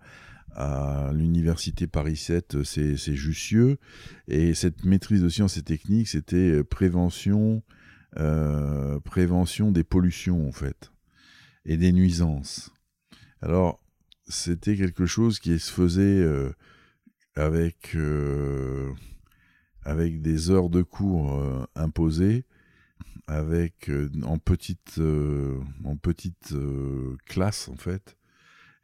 l'université 1.12 1.86
Paris 1.88 2.16
7, 2.16 2.62
c'est 2.62 3.16
Jussieu. 3.16 3.78
Et 4.28 4.54
cette 4.54 4.84
maîtrise 4.84 5.22
de 5.22 5.28
sciences 5.28 5.56
et 5.56 5.62
techniques, 5.62 6.08
c'était 6.08 6.62
prévention, 6.62 7.64
prévention 9.04 9.72
des 9.72 9.82
pollutions, 9.82 10.46
en 10.46 10.52
fait, 10.52 10.92
et 11.64 11.76
des 11.76 11.92
nuisances. 11.92 12.72
Alors, 13.42 13.80
c'était 14.28 14.76
quelque 14.76 15.06
chose 15.06 15.40
qui 15.40 15.58
se 15.58 15.72
faisait 15.72 16.24
avec, 17.34 17.96
avec 19.82 20.22
des 20.22 20.50
heures 20.50 20.70
de 20.70 20.82
cours 20.82 21.66
imposées 21.74 22.44
avec 23.28 23.90
euh, 23.90 24.08
en 24.24 24.38
petite 24.38 24.96
euh, 24.98 25.60
en 25.84 25.96
petite 25.96 26.52
euh, 26.52 27.16
classe 27.26 27.68
en 27.68 27.76
fait. 27.76 28.16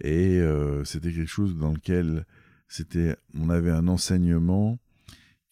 Et 0.02 0.40
c'était 0.84 1.12
quelque 1.12 1.30
chose 1.30 1.56
dans 1.56 1.72
lequel 1.72 2.26
c'était 2.66 3.16
on 3.32 3.48
avait 3.48 3.70
un 3.70 3.86
enseignement 3.86 4.80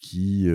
qui 0.00 0.48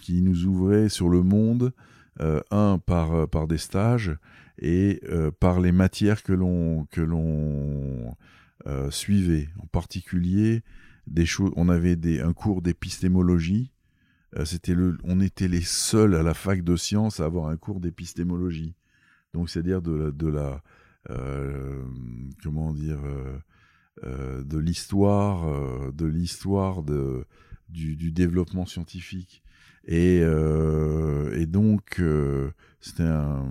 qui 0.00 0.22
nous 0.22 0.46
ouvrait 0.46 0.88
sur 0.88 1.08
le 1.08 1.24
monde 1.24 1.72
un 2.20 2.78
par 2.78 3.28
par 3.28 3.48
des 3.48 3.58
stages 3.58 4.16
et 4.58 5.02
par 5.40 5.60
les 5.60 5.72
matières 5.72 6.22
que 6.22 6.32
l'on 6.32 6.86
que 6.92 7.00
l'on 7.00 8.16
suivait. 8.90 9.48
En 9.58 9.66
particulier 9.66 10.62
des 11.08 11.26
choses 11.26 11.52
on 11.56 11.68
avait 11.68 11.96
des 11.96 12.20
un 12.20 12.32
cours 12.32 12.62
d'épistémologie 12.62 13.72
le, 14.32 14.98
on 15.04 15.20
était 15.20 15.48
les 15.48 15.62
seuls 15.62 16.14
à 16.14 16.22
la 16.22 16.34
fac 16.34 16.62
de 16.62 16.76
sciences 16.76 17.20
à 17.20 17.24
avoir 17.24 17.48
un 17.48 17.56
cours 17.56 17.80
d'épistémologie. 17.80 18.74
Donc, 19.34 19.50
c'est-à-dire 19.50 19.82
de 19.82 20.28
la, 20.28 20.62
euh, 21.08 21.82
comment 22.42 22.72
dire, 22.72 23.00
euh, 24.04 24.44
de 24.44 24.58
l'histoire, 24.58 25.92
de 25.92 26.06
l'histoire 26.06 26.82
du, 27.68 28.12
développement 28.12 28.66
scientifique. 28.66 29.42
Et, 29.86 30.24
donc, 31.46 32.02
c'était 32.80 33.02
un, 33.04 33.46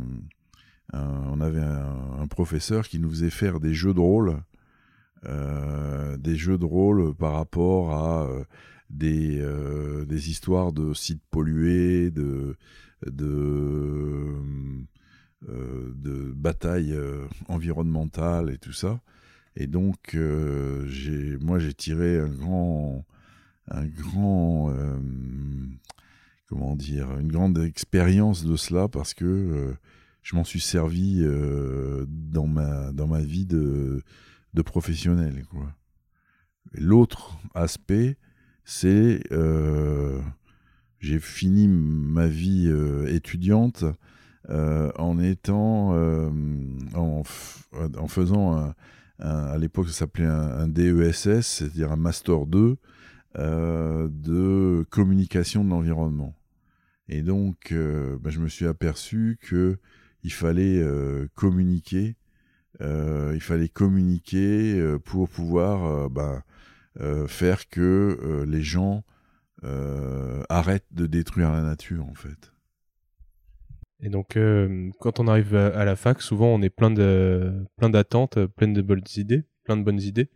on 0.93 1.41
avait 1.41 1.61
un, 1.61 2.27
professeur 2.27 2.87
qui 2.87 2.99
nous 2.99 3.09
faisait 3.09 3.29
faire 3.29 3.59
des 3.59 3.73
jeux 3.73 3.93
de 3.93 3.99
rôle, 3.99 4.41
des 5.23 6.35
jeux 6.35 6.57
de 6.57 6.65
rôle 6.65 7.13
par 7.15 7.33
rapport 7.33 7.91
à 7.91 8.27
des, 8.89 9.39
euh, 9.39 10.05
des 10.05 10.29
histoires 10.29 10.71
de 10.71 10.93
sites 10.93 11.23
pollués, 11.29 12.11
de, 12.11 12.55
de, 13.05 14.35
euh, 15.47 16.33
batailles 16.35 16.93
euh, 16.93 17.25
environnementales 17.47 18.49
et 18.49 18.57
tout 18.57 18.73
ça. 18.73 18.99
Et 19.55 19.67
donc, 19.67 20.15
moi, 20.15 21.59
j'ai 21.59 21.73
tiré 21.73 22.19
un 22.19 22.29
grand, 22.29 23.05
un 23.69 23.85
grand, 23.87 24.73
comment 26.47 26.75
dire, 26.77 27.17
une 27.19 27.31
grande 27.31 27.57
expérience 27.57 28.45
de 28.45 28.55
cela 28.55 28.87
parce 28.87 29.13
que 29.13 29.75
je 30.21 30.35
m'en 30.35 30.45
suis 30.45 30.61
servi 30.61 31.25
dans 32.07 32.47
ma 32.47 32.93
dans 32.93 33.07
ma 33.07 33.21
vie 33.21 33.45
de 33.45 34.01
de 34.53 34.61
professionnel. 34.61 35.45
Quoi. 35.49 35.73
L'autre 36.73 37.37
aspect, 37.55 38.17
c'est 38.63 39.21
euh, 39.31 40.21
j'ai 40.99 41.19
fini 41.19 41.67
ma 41.67 42.27
vie 42.27 42.67
euh, 42.67 43.07
étudiante 43.07 43.83
euh, 44.49 44.91
en 44.95 45.19
étant 45.19 45.91
en, 46.93 47.23
en, 47.97 48.07
faisant 48.07 48.73
à 49.19 49.57
l'époque 49.57 49.87
ça 49.87 49.93
s'appelait 49.93 50.25
un, 50.25 50.67
DESS, 50.67 51.41
c'est-à-dire 51.41 51.91
un 51.91 51.97
master 51.97 52.45
2 52.45 52.77
de 53.35 54.85
communication 54.89 55.63
de 55.63 55.69
l'environnement. 55.69 56.35
Et 57.07 57.23
donc, 57.23 57.73
ben, 57.73 58.29
je 58.29 58.39
me 58.39 58.47
suis 58.47 58.67
aperçu 58.67 59.37
que 59.41 59.77
il 60.23 60.31
fallait 60.31 60.83
communiquer, 61.35 62.15
il 62.79 63.41
fallait 63.41 63.69
communiquer 63.69 64.97
pour 65.05 65.29
pouvoir 65.29 66.09
ben, 66.09 66.43
euh, 67.01 67.27
faire 67.27 67.69
que 67.69 68.19
euh, 68.21 68.45
les 68.45 68.61
gens 68.61 69.05
euh, 69.63 70.43
arrêtent 70.49 70.91
de 70.91 71.05
détruire 71.05 71.51
la 71.51 71.61
nature, 71.61 72.05
en 72.05 72.13
fait. 72.13 72.51
Et 74.01 74.09
donc, 74.09 74.37
quand 75.01 75.19
on 75.19 75.27
arrive 75.27 75.55
à, 75.55 75.83
la 75.83 75.97
fac, 75.97 76.21
souvent 76.21 76.47
on 76.47 76.61
est 76.61 76.69
plein 76.69 76.89
de 76.89 77.65
plein 77.75 77.89
d'attentes, 77.89 78.45
plein 78.45 78.69
de 78.69 78.81
bonnes 78.81 79.03
idées, 79.17 79.43
plein 79.65 79.75
de 79.75 79.83
bonnes 79.83 79.99
idées. 79.99 80.29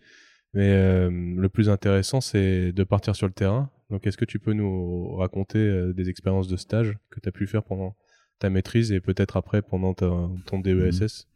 Mais 0.54 0.70
le 1.10 1.48
plus 1.48 1.70
intéressant, 1.70 2.20
c'est 2.20 2.74
de 2.74 2.84
partir 2.84 3.16
sur 3.16 3.26
le 3.26 3.32
terrain. 3.32 3.70
Donc, 3.90 4.06
est-ce 4.06 4.18
que 4.18 4.26
tu 4.26 4.38
peux 4.38 4.52
nous 4.52 5.16
raconter 5.16 5.94
des 5.94 6.10
expériences 6.10 6.50
de 6.50 6.58
stage 6.58 6.98
que 7.10 7.22
tu 7.22 7.30
as 7.30 7.32
pu 7.32 7.48
faire 7.48 7.64
pendant 7.64 7.96
ta 8.38 8.50
maîtrise 8.50 8.92
et 8.92 9.00
peut-être 9.00 9.38
après 9.38 9.62
pendant 9.62 9.94
ton 9.94 10.60
DESS 10.60 11.02
mmh. 11.02 11.33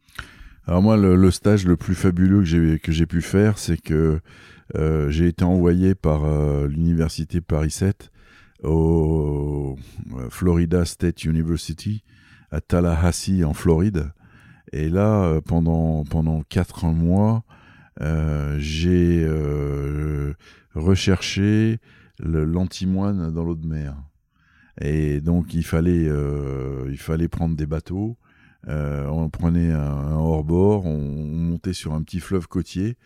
Alors 0.67 0.81
moi, 0.81 0.97
le, 0.97 1.31
stage 1.31 1.65
le 1.65 1.77
plus 1.77 1.95
fabuleux 1.95 2.43
que 2.79 2.91
j'ai 2.91 3.05
pu 3.05 3.21
faire, 3.21 3.57
c'est 3.57 3.81
que 3.81 4.19
euh, 4.75 5.09
j'ai 5.09 5.27
été 5.27 5.45
envoyé 5.45 5.95
par 5.95 6.25
euh, 6.25 6.67
l'université 6.67 7.39
Paris 7.39 7.71
7 7.71 8.12
au 8.63 9.77
euh, 10.17 10.29
Florida 10.29 10.83
State 10.83 11.24
University 11.24 12.03
à 12.51 12.59
Tallahassee 12.59 13.45
en 13.45 13.53
Floride. 13.53 14.12
Et 14.74 14.89
là, 14.89 15.39
pendant 15.45 16.03
pendant 16.03 16.41
quatre 16.41 16.88
mois, 16.88 17.45
j'ai 18.57 19.25
recherché 20.75 21.79
l'antimoine 22.19 23.31
dans 23.31 23.45
l'eau 23.45 23.55
de 23.55 23.65
mer. 23.65 23.95
Et 24.81 25.21
donc 25.21 25.53
il 25.53 25.63
fallait 25.63 26.09
il 26.89 26.97
fallait 26.97 27.29
prendre 27.29 27.55
des 27.55 27.65
bateaux. 27.65 28.17
On 28.65 29.29
prenait 29.29 29.71
un, 29.71 30.13
hors-bord, 30.13 30.85
on, 30.85 30.97
montait 30.97 31.73
sur 31.73 31.93
un 31.93 32.01
petit 32.01 32.19
fleuve 32.19 32.47
côtier 32.47 32.97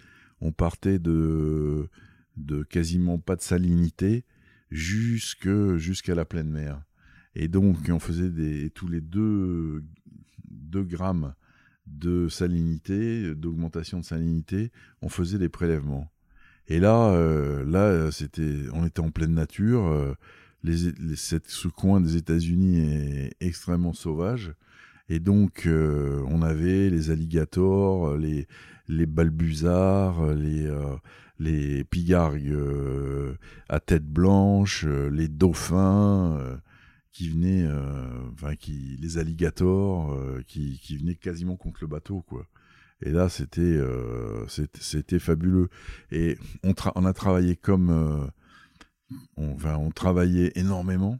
on 0.41 0.51
partait 0.51 0.99
de, 0.99 1.87
de 2.35 2.63
quasiment 2.63 3.19
pas 3.19 3.35
de 3.35 3.41
salinité 3.41 4.25
jusqu'à 4.71 6.15
la 6.15 6.25
pleine 6.25 6.49
mer. 6.49 6.81
Et 7.35 7.47
donc, 7.47 7.77
on 7.89 7.99
faisait 7.99 8.29
des, 8.29 8.69
tous 8.71 8.87
les 8.87 9.01
deux, 9.01 9.83
grammes 10.73 11.33
de 11.87 12.27
salinité, 12.27 13.35
d'augmentation 13.35 13.99
de 13.99 14.05
salinité, 14.05 14.71
on 15.01 15.09
faisait 15.09 15.37
des 15.37 15.49
prélèvements. 15.49 16.11
Et 16.67 16.79
là, 16.79 17.09
euh, 17.09 17.65
là, 17.65 18.11
c'était, 18.11 18.63
on 18.73 18.85
était 18.85 19.01
en 19.01 19.11
pleine 19.11 19.33
nature. 19.33 19.85
Euh, 19.87 20.13
les, 20.63 20.93
ce 21.15 21.67
coin 21.67 21.99
des 21.99 22.15
États-Unis 22.15 22.79
est 22.79 23.35
extrêmement 23.41 23.93
sauvage. 23.93 24.53
Et 25.11 25.19
donc, 25.19 25.63
euh, 25.65 26.23
on 26.29 26.41
avait 26.41 26.89
les 26.89 27.11
alligators, 27.11 28.15
les, 28.15 28.47
balbuzards, 28.87 30.33
les, 30.35 30.65
euh, 30.65 31.83
pigargues 31.83 32.47
euh, 32.47 33.35
à 33.67 33.81
tête 33.81 34.05
blanche, 34.05 34.85
les 34.85 35.27
dauphins 35.27 36.39
qui 37.11 37.27
venaient, 37.27 37.67
enfin, 38.31 38.55
qui, 38.55 38.97
les 39.01 39.17
alligators 39.17 40.17
qui, 40.47 40.79
qui, 40.81 40.95
venaient 40.95 41.15
quasiment 41.15 41.57
contre 41.57 41.79
le 41.81 41.87
bateau, 41.87 42.21
quoi. 42.21 42.47
Et 43.01 43.11
là, 43.11 43.27
c'était, 43.27 43.79
fabuleux. 45.19 45.67
Et 46.11 46.37
on, 46.63 46.73
on, 46.95 47.03
a 47.03 47.11
travaillé 47.11 47.57
comme, 47.57 48.31
on, 49.35 49.55
enfin, 49.55 49.75
on 49.75 49.91
travaillait 49.91 50.53
énormément. 50.55 51.19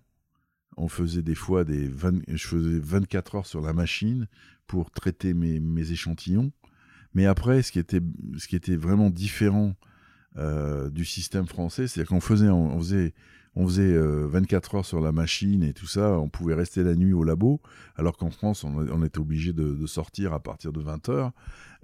On 0.81 0.87
faisait 0.87 1.21
des 1.21 1.35
fois 1.35 1.63
des 1.63 1.91
je 2.27 2.47
faisais 2.47 2.79
24 2.79 3.35
heures 3.35 3.45
sur 3.45 3.61
la 3.61 3.71
machine 3.71 4.27
pour 4.65 4.89
traiter 4.89 5.35
mes, 5.35 5.91
échantillons. 5.91 6.51
Mais 7.13 7.27
après, 7.27 7.61
ce 7.61 7.71
qui 7.71 7.77
était, 7.77 8.01
ce 8.37 8.47
qui 8.47 8.55
était 8.55 8.75
vraiment 8.75 9.11
différent 9.11 9.75
euh, 10.37 10.89
du 10.89 11.05
système 11.05 11.45
français, 11.45 11.87
c'est 11.87 12.03
qu'on 12.03 12.19
faisait, 12.19 12.49
on 12.49 12.79
faisait, 12.79 13.13
on 13.55 13.67
faisait 13.67 13.95
24 13.95 14.73
euh, 14.73 14.77
heures 14.79 14.85
sur 14.85 15.01
la 15.01 15.11
machine 15.11 15.61
et 15.61 15.73
tout 15.73 15.85
ça, 15.85 16.17
on 16.17 16.29
pouvait 16.29 16.55
rester 16.55 16.81
la 16.81 16.95
nuit 16.95 17.13
au 17.13 17.23
labo, 17.23 17.61
alors 17.95 18.17
qu'en 18.17 18.31
France, 18.31 18.63
on, 18.63 19.05
était 19.05 19.19
obligé 19.19 19.53
de, 19.53 19.85
sortir 19.85 20.33
à 20.33 20.39
partir 20.39 20.73
de 20.73 20.81
20 20.81 21.09
heures. 21.09 21.31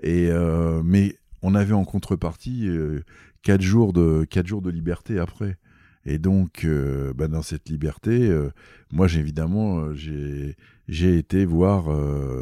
Et, 0.01 0.31
euh, 0.31 0.81
mais 0.83 1.19
on 1.43 1.53
avait 1.53 1.73
en 1.73 1.85
contrepartie 1.85 2.67
4 3.43 3.61
jours, 3.61 3.93
de, 3.93 4.25
4 4.27 4.47
jours 4.47 4.63
de 4.63 4.71
liberté 4.71 5.19
après. 5.19 5.59
Et 6.09 6.19
donc, 6.19 6.63
euh, 6.63 7.13
bah, 7.13 7.27
dans 7.27 7.41
cette 7.41 7.67
liberté, 7.67 8.29
euh, 8.29 8.49
moi, 8.91 9.07
évidemment, 9.13 9.79
euh, 9.79 9.93
j'ai, 9.93 11.17
été 11.17 11.43
voir 11.43 11.89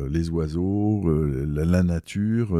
les 0.07 0.29
oiseaux, 0.29 1.03
la, 1.47 1.65
la, 1.65 1.81
nature, 1.81 2.55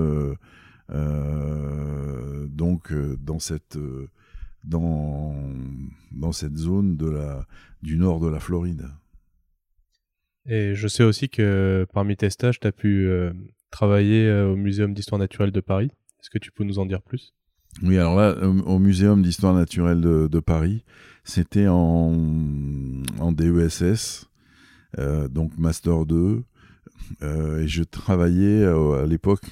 donc 2.50 2.92
dans 3.20 3.38
cette, 3.38 3.78
dans, 4.64 5.36
dans 6.12 6.32
cette 6.32 6.58
zone 6.58 6.98
de 6.98 7.08
la, 7.08 7.46
du 7.84 7.98
nord 7.98 8.20
de 8.20 8.28
la 8.28 8.40
Floride. 8.40 8.88
Et 10.48 10.74
je 10.74 10.88
sais 10.88 11.04
aussi 11.04 11.30
que 11.30 11.86
parmi 11.94 12.18
tes 12.18 12.32
stages, 12.32 12.60
tu 12.60 12.66
as 12.66 12.72
pu 12.72 13.08
travailler 13.70 14.32
au 14.32 14.56
Muséum 14.56 14.96
d'histoire 14.96 15.20
naturelle 15.20 15.52
de 15.52 15.62
Paris. 15.62 15.92
Est-ce 16.20 16.32
que 16.32 16.40
tu 16.40 16.52
peux 16.52 16.64
nous 16.64 16.80
en 16.80 16.88
dire 16.88 17.04
plus? 17.04 17.36
Oui, 17.84 17.98
alors 17.98 18.16
là, 18.16 18.36
au, 18.42 18.80
Muséum 18.80 19.22
d'histoire 19.22 19.54
naturelle 19.54 20.00
de, 20.00 20.40
Paris, 20.40 20.84
c'était 21.26 21.68
en, 21.68 22.14
DESS, 23.32 24.30
euh, 24.98 25.28
donc 25.28 25.58
Master 25.58 26.06
2. 26.06 26.44
Euh, 27.22 27.60
et 27.60 27.68
je 27.68 27.84
travaillais 27.84 28.64
euh, 28.64 29.04
à 29.04 29.06
l'époque, 29.06 29.44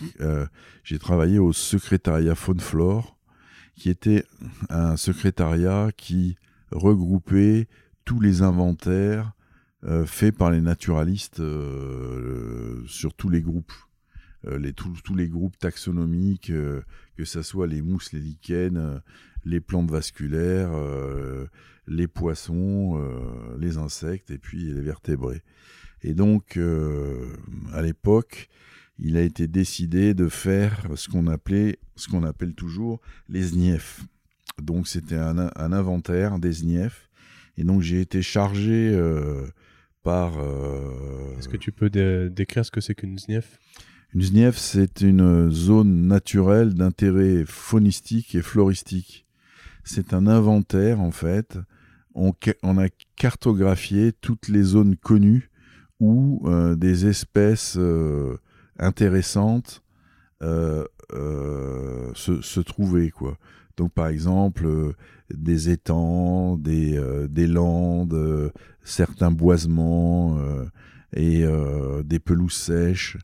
j'ai 0.84 1.00
travaillé 1.00 1.38
au 1.38 1.52
secrétariat 1.52 2.36
Faune 2.36 2.62
Flore, 2.62 3.18
qui 3.76 3.90
était 3.90 4.24
un 4.70 4.96
secrétariat 4.96 5.90
qui 5.98 6.38
regroupait 6.72 7.68
tous 8.06 8.22
les 8.22 8.42
inventaires 8.42 9.34
faits 10.06 10.36
par 10.38 10.50
les 10.50 10.62
naturalistes 10.62 11.42
sur 12.88 13.14
tous 13.16 13.30
les 13.30 13.42
groupes. 13.42 13.74
Tous, 14.76 15.16
les 15.16 15.30
groupes 15.30 15.58
taxonomiques, 15.58 16.52
que 17.18 17.26
ce 17.26 17.42
soit 17.42 17.68
les 17.68 17.82
mousses, 17.82 18.12
les 18.14 18.20
lichens, 18.20 19.02
les 19.46 19.60
plantes 19.60 19.92
vasculaires, 19.92 20.72
les 21.88 22.08
poissons, 22.08 22.98
euh, 22.98 23.58
les 23.60 23.78
insectes 23.78 24.32
et 24.32 24.38
puis 24.38 24.74
les 24.74 24.82
vertébrés. 24.82 25.42
Et 26.02 26.14
donc, 26.14 26.58
euh, 26.58 27.36
à 27.74 27.82
l'époque, 27.82 28.50
il 29.00 29.18
a 29.18 29.22
été 29.22 29.48
décidé 29.48 30.14
de 30.14 30.28
faire 30.28 30.88
ce 30.96 31.10
qu'on 31.10 31.28
appelait, 31.28 31.80
ce 31.96 32.08
qu'on 32.08 32.24
appelle 32.24 32.54
toujours 32.54 33.02
les 33.30 33.44
SNIEF. 33.44 34.02
Donc, 34.62 34.88
c'était 34.88 35.16
un, 35.16 35.50
inventaire 35.56 36.40
des 36.40 36.54
SNIEF. 36.54 37.10
Et 37.58 37.64
donc, 37.64 37.82
j'ai 37.82 38.02
été 38.02 38.22
chargé 38.22 38.92
euh, 38.94 39.48
par. 40.04 40.34
Est-ce 41.38 41.50
que 41.50 41.58
tu 41.58 41.72
peux 41.72 41.90
décrire 41.90 42.66
ce 42.66 42.72
que 42.72 42.82
c'est 42.82 42.96
qu'une 42.96 43.18
SNIEF 43.18 43.58
Une 44.16 44.22
SNIEF, 44.22 44.58
c'est 44.58 45.02
une 45.02 45.50
zone 45.50 46.06
naturelle 46.06 46.76
d'intérêt 46.76 47.46
faunistique 47.48 48.36
et 48.36 48.44
floristique. 48.44 49.26
C'est 49.84 50.14
un 50.14 50.28
inventaire, 50.28 51.02
en 51.02 51.10
fait, 51.10 51.58
on, 52.14 52.32
a 52.78 52.90
cartographié 53.16 54.14
toutes 54.14 54.50
les 54.50 54.62
zones 54.62 54.98
connues 54.98 55.50
où 56.00 56.44
euh, 56.46 56.76
des 56.76 57.08
espèces 57.08 57.76
euh, 57.80 58.38
intéressantes 58.78 59.82
euh, 60.44 60.86
se, 62.14 62.60
trouvaient. 62.60 63.12
Donc 63.78 63.94
par 63.94 64.08
exemple 64.10 64.94
des 65.34 65.72
étangs, 65.72 66.58
des 66.58 67.48
landes, 67.48 68.52
certains 68.84 69.32
boisements 69.32 70.38
et 71.16 71.46
des 72.04 72.20
pelouses 72.20 72.54
sèches. 72.54 73.18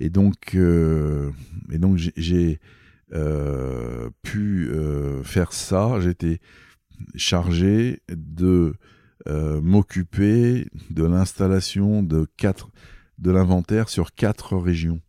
Et 0.00 0.10
donc, 0.10 0.54
et 0.54 1.78
donc 1.78 1.96
j'ai 1.96 2.58
pu 4.22 4.70
faire 5.22 5.52
ça. 5.52 6.00
J'étais 6.00 6.40
chargé 7.14 8.02
de 8.08 8.74
euh, 9.28 9.60
m'occuper 9.60 10.68
de 10.88 11.04
l'installation 11.04 12.02
de 12.02 12.26
quatre 12.36 12.70
de 13.18 13.30
l'inventaire 13.30 13.90
sur 13.90 14.14
quatre 14.14 14.56
régions. 14.56 15.02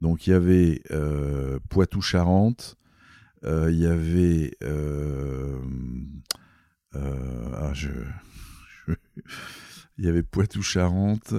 Donc 0.00 0.26
il 0.26 0.30
y 0.30 0.34
avait 0.34 0.82
euh, 0.92 1.58
Poitou-Charentes, 1.68 2.76
euh, 3.44 3.72
il 3.72 3.78
y 3.78 3.86
avait 3.86 4.52
ah, 7.56 7.72
je, 7.72 7.90
il 9.98 10.04
y 10.04 10.08
avait 10.08 10.22
Poitou-Charentes, 10.22 11.34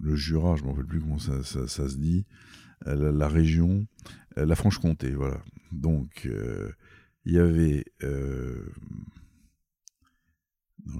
le 0.00 0.16
Jura, 0.16 0.56
je 0.56 0.62
ne 0.62 0.66
me 0.66 0.72
rappelle 0.72 0.86
plus 0.86 1.00
comment 1.00 1.18
ça, 1.18 1.42
se 1.42 1.96
dit, 1.96 2.26
la 2.84 3.28
région, 3.28 3.86
la 4.36 4.54
Franche-Comté, 4.54 5.12
voilà. 5.12 5.40
Donc, 5.74 6.26
euh, 6.26 6.70
il 7.24 7.32
y 7.32 7.38
avait. 7.38 7.84
Euh, 8.02 8.64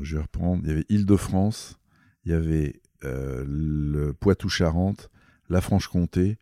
je 0.02 0.16
vais 0.16 0.22
reprendre. 0.22 0.62
Il 0.64 0.68
y 0.68 0.72
avait 0.72 0.87
Île-de-France, 0.88 1.79
il 2.24 2.33
y 2.33 2.35
avait 2.35 2.81
euh, 3.05 3.44
le 3.46 4.12
Poitou-Charentes, 4.12 5.11
la 5.48 5.61
Franche-Comté 5.61 6.38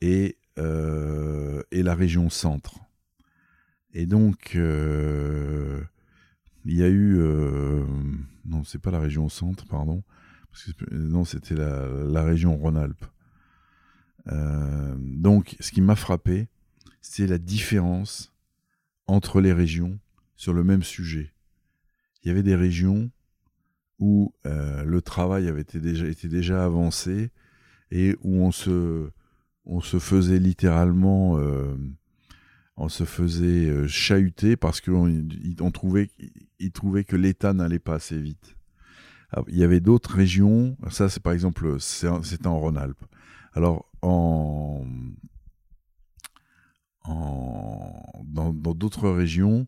et 0.00 0.38
la 0.56 1.94
région 1.94 2.30
centre. 2.30 2.78
Et 3.92 4.06
donc, 4.06 4.56
il 6.68 6.76
y 6.76 6.82
a 6.82 6.88
eu. 6.88 7.18
non, 8.44 8.64
c'est 8.64 8.80
pas 8.80 8.90
la 8.90 9.00
région 9.00 9.28
centre, 9.28 9.66
pardon. 9.66 10.02
non, 10.90 11.24
c'était 11.24 11.54
la, 11.54 12.22
région 12.22 12.56
Rhône-Alpes. 12.56 13.06
donc, 14.98 15.56
ce 15.60 15.72
qui 15.72 15.80
m'a 15.80 15.96
frappé, 15.96 16.48
c'est 17.00 17.26
la 17.26 17.38
différence 17.38 18.32
entre 19.06 19.40
les 19.40 19.52
régions 19.52 19.98
sur 20.36 20.52
le 20.52 20.62
même 20.62 20.82
sujet. 20.82 21.32
Il 22.22 22.28
y 22.28 22.30
avait 22.30 22.42
des 22.42 22.54
régions 22.54 23.10
où 23.98 24.32
euh, 24.46 24.84
le 24.84 25.02
travail 25.02 25.48
avait 25.48 25.62
été 25.62 25.80
déjà, 25.80 26.06
été 26.06 26.28
déjà 26.28 26.64
avancé 26.64 27.30
et 27.90 28.16
où 28.22 28.36
on 28.36 28.52
se, 28.52 29.10
on 29.64 29.80
se 29.80 29.98
faisait 29.98 30.38
littéralement, 30.38 31.38
euh, 31.38 31.74
on 32.76 32.88
se 32.88 33.04
faisait 33.04 33.68
euh, 33.68 33.88
chahuter 33.88 34.56
parce 34.56 34.80
qu'on 34.80 35.26
on 35.60 35.70
trouvait, 35.70 36.10
il 36.58 36.72
trouvait 36.72 37.04
que 37.04 37.16
l'État 37.16 37.52
n'allait 37.52 37.78
pas 37.78 37.94
assez 37.94 38.20
vite. 38.20 38.56
il 39.48 39.56
y 39.56 39.64
avait 39.64 39.80
d'autres 39.80 40.14
régions, 40.14 40.76
ça 40.90 41.08
c'est 41.08 41.22
par 41.22 41.32
exemple, 41.32 41.80
c'était 41.80 42.46
en 42.46 42.58
Rhône-Alpes. 42.58 43.04
Alors 43.54 43.90
en 44.02 44.84
dans 47.08 48.74
d'autres 48.74 49.10
régions, 49.10 49.66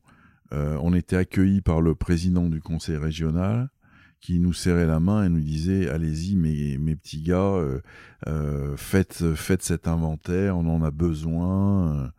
euh, 0.53 0.79
on 0.83 0.95
était 0.95 1.17
accueillis 1.17 1.61
par 1.61 1.81
le 1.81 1.95
président 1.95 2.49
du 2.49 2.61
conseil 2.61 2.97
régional 2.97 3.71
qui 4.21 4.39
nous 4.39 4.53
serrait 4.53 4.87
la 4.87 5.01
main 5.01 5.25
et 5.25 5.29
nous 5.29 5.41
disait 5.41 5.89
allez-y 5.89 6.37
mes, 6.37 6.77
mes 6.77 6.97
petits 6.97 7.23
gars, 7.23 7.55
euh, 7.55 7.81
euh, 8.27 8.77
faites, 8.77 9.35
faites 9.35 9.63
cet 9.63 9.89
inventaire, 9.89 10.59
on 10.59 10.67
en 10.67 10.83
a 10.83 10.91
besoin. 10.91 12.13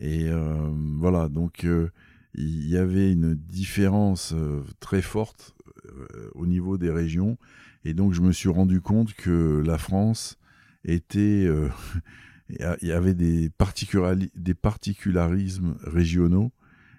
Et 0.00 0.30
voilà, 0.98 1.28
donc 1.28 1.66
il 2.34 2.68
y 2.68 2.76
avait 2.76 3.12
une 3.12 3.34
différence 3.34 4.34
très 4.80 5.02
forte 5.02 5.54
au 6.34 6.46
niveau 6.46 6.78
des 6.78 6.90
régions. 6.90 7.38
Et 7.84 7.94
donc 7.94 8.12
je 8.12 8.20
me 8.20 8.32
suis 8.32 8.48
rendu 8.48 8.80
compte 8.80 9.14
que 9.14 9.62
la 9.64 9.78
France 9.78 10.38
était 10.84 11.46
il 12.48 12.88
y 12.88 12.92
avait 12.92 13.14
des, 13.14 13.50
des 14.34 14.54
particularismes 14.54 15.76
régionaux 15.82 16.52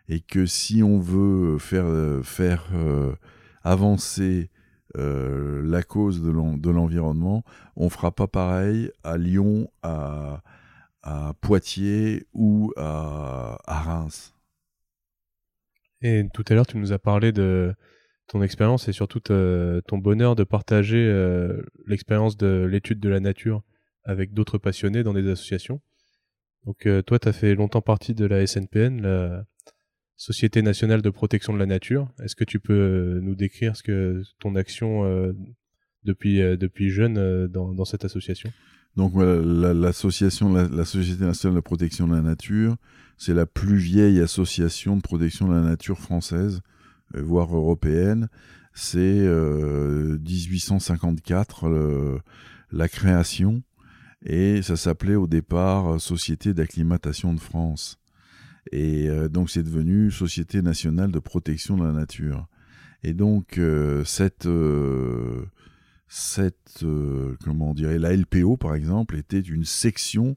et 0.10 0.19
que 0.19 0.46
si 0.46 0.84
on 0.84 1.00
veut 1.00 1.58
faire, 1.60 1.86
faire 2.24 2.65
euh, 2.74 3.13
avancer 3.63 4.50
euh, 4.98 5.62
la 5.63 5.82
cause 5.84 6.22
de 6.22 6.69
l'environnement, 6.69 7.43
on 7.76 7.89
fera 7.89 8.12
pas 8.12 8.28
pareil 8.28 8.91
à 9.04 9.17
Lyon, 9.17 9.69
à, 9.82 10.41
Poitiers 11.41 12.28
ou 12.34 12.72
à, 12.78 13.58
Reims. 13.67 14.33
Et 16.03 16.25
tout 16.33 16.43
à 16.49 16.53
l'heure, 16.53 16.67
tu 16.67 16.77
nous 16.77 16.91
as 16.91 16.99
parlé 16.99 17.31
de 17.31 17.73
ton 18.27 18.43
expérience 18.43 18.87
et 18.87 18.93
surtout 18.93 19.19
ton 19.19 19.97
bonheur 19.97 20.35
de 20.35 20.43
partager 20.43 21.05
euh, 21.05 21.61
l'expérience 21.87 22.37
de 22.37 22.67
l'étude 22.69 22.99
de 22.99 23.09
la 23.09 23.19
nature 23.19 23.63
avec 24.03 24.33
d'autres 24.33 24.57
passionnés 24.57 25.03
dans 25.03 25.13
des 25.13 25.29
associations. 25.29 25.81
Donc 26.65 26.85
euh, 26.85 27.01
toi, 27.01 27.19
tu 27.19 27.27
as 27.27 27.33
fait 27.33 27.55
longtemps 27.55 27.81
partie 27.81 28.13
de 28.13 28.25
la 28.25 28.45
SNPN, 28.45 29.01
la 29.01 29.45
Société 30.15 30.61
nationale 30.61 31.01
de 31.01 31.09
protection 31.09 31.53
de 31.53 31.59
la 31.59 31.65
nature. 31.65 32.09
Est-ce 32.23 32.35
que 32.35 32.43
tu 32.43 32.59
peux 32.59 32.73
euh, 32.73 33.19
nous 33.21 33.35
décrire 33.35 33.75
ce 33.75 33.83
que 33.83 34.21
ton 34.39 34.55
action 34.55 35.05
euh, 35.05 35.33
depuis 36.03 36.39
depuis 36.57 36.89
jeune 36.89 37.47
dans, 37.47 37.73
dans, 37.73 37.85
cette 37.85 38.05
association? 38.05 38.51
Donc 38.95 39.13
voilà, 39.13 39.73
l'association, 39.73 40.53
la, 40.53 40.86
Société 40.86 41.23
nationale 41.23 41.56
de 41.56 41.62
protection 41.62 42.08
de 42.08 42.15
la 42.15 42.21
nature, 42.21 42.75
c'est 43.17 43.34
la 43.34 43.45
plus 43.45 43.77
vieille 43.77 44.19
association 44.21 44.97
de 44.97 45.01
protection 45.01 45.47
de 45.47 45.53
la 45.53 45.62
nature 45.62 45.99
française, 45.99 46.62
voire 47.13 47.56
européenne. 47.56 48.27
C'est 48.73 49.27
1854 49.27 52.21
la 52.71 52.89
création 52.89 53.62
et 54.25 54.62
ça 54.62 54.75
s'appelait 54.75 55.15
au 55.15 55.27
départ 55.27 55.93
euh, 55.93 55.99
Société 55.99 56.53
d'acclimatation 56.53 57.34
de 57.34 57.39
France. 57.39 57.99
Et 58.71 59.10
euh, 59.10 59.27
donc 59.27 59.49
c'est 59.49 59.63
devenu 59.63 60.12
Société 60.12 60.62
nationale 60.62 61.12
de 61.12 61.19
protection 61.19 61.77
de 61.77 61.84
la 61.84 61.91
nature. 61.91 62.47
Et 63.03 63.13
donc 63.13 63.58
euh, 63.58 64.03
cette, 64.06 64.47
cette 66.15 66.86
comment 67.43 67.71
on 67.71 67.73
dirait, 67.73 67.97
la 67.97 68.15
LPO 68.15 68.58
par 68.58 68.76
exemple, 68.76 69.17
était 69.17 69.39
une 69.39 69.65
section 69.65 70.36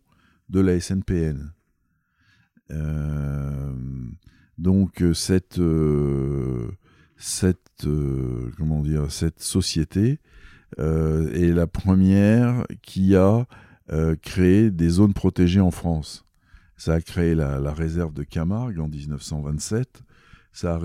de 0.48 0.60
la 0.60 0.80
SNPN. 0.80 1.52
donc 4.56 5.04
cette, 5.12 5.60
cette, 7.18 7.86
comment 8.56 8.80
dire, 8.82 9.12
cette 9.12 9.42
société 9.42 10.18
est 10.78 11.52
la 11.54 11.66
première 11.66 12.64
qui 12.80 13.14
a 13.14 13.46
créer 14.22 14.70
des 14.70 14.88
zones 14.88 15.12
protégées 15.12 15.60
en 15.60 15.70
France. 15.70 16.24
Ça 16.78 16.94
a 16.94 17.00
créé 17.02 17.34
la, 17.34 17.72
réserve 17.74 18.14
de 18.14 18.22
Camargue 18.22 18.78
en 18.78 18.88
1927. 18.88 20.02
Ça 20.52 20.76
a, 20.76 20.80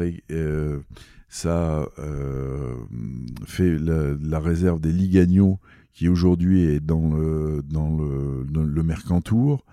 ça 1.33 1.87
fait 3.45 3.77
la, 3.79 4.39
réserve 4.39 4.81
des 4.81 4.91
Ligagnos 4.91 5.59
qui 5.93 6.07
aujourd'hui 6.07 6.61
est 6.63 6.79
dans 6.79 7.15
le, 7.15 7.63
dans 7.63 7.89
le, 7.95 8.83
Mercantour. 8.83 9.65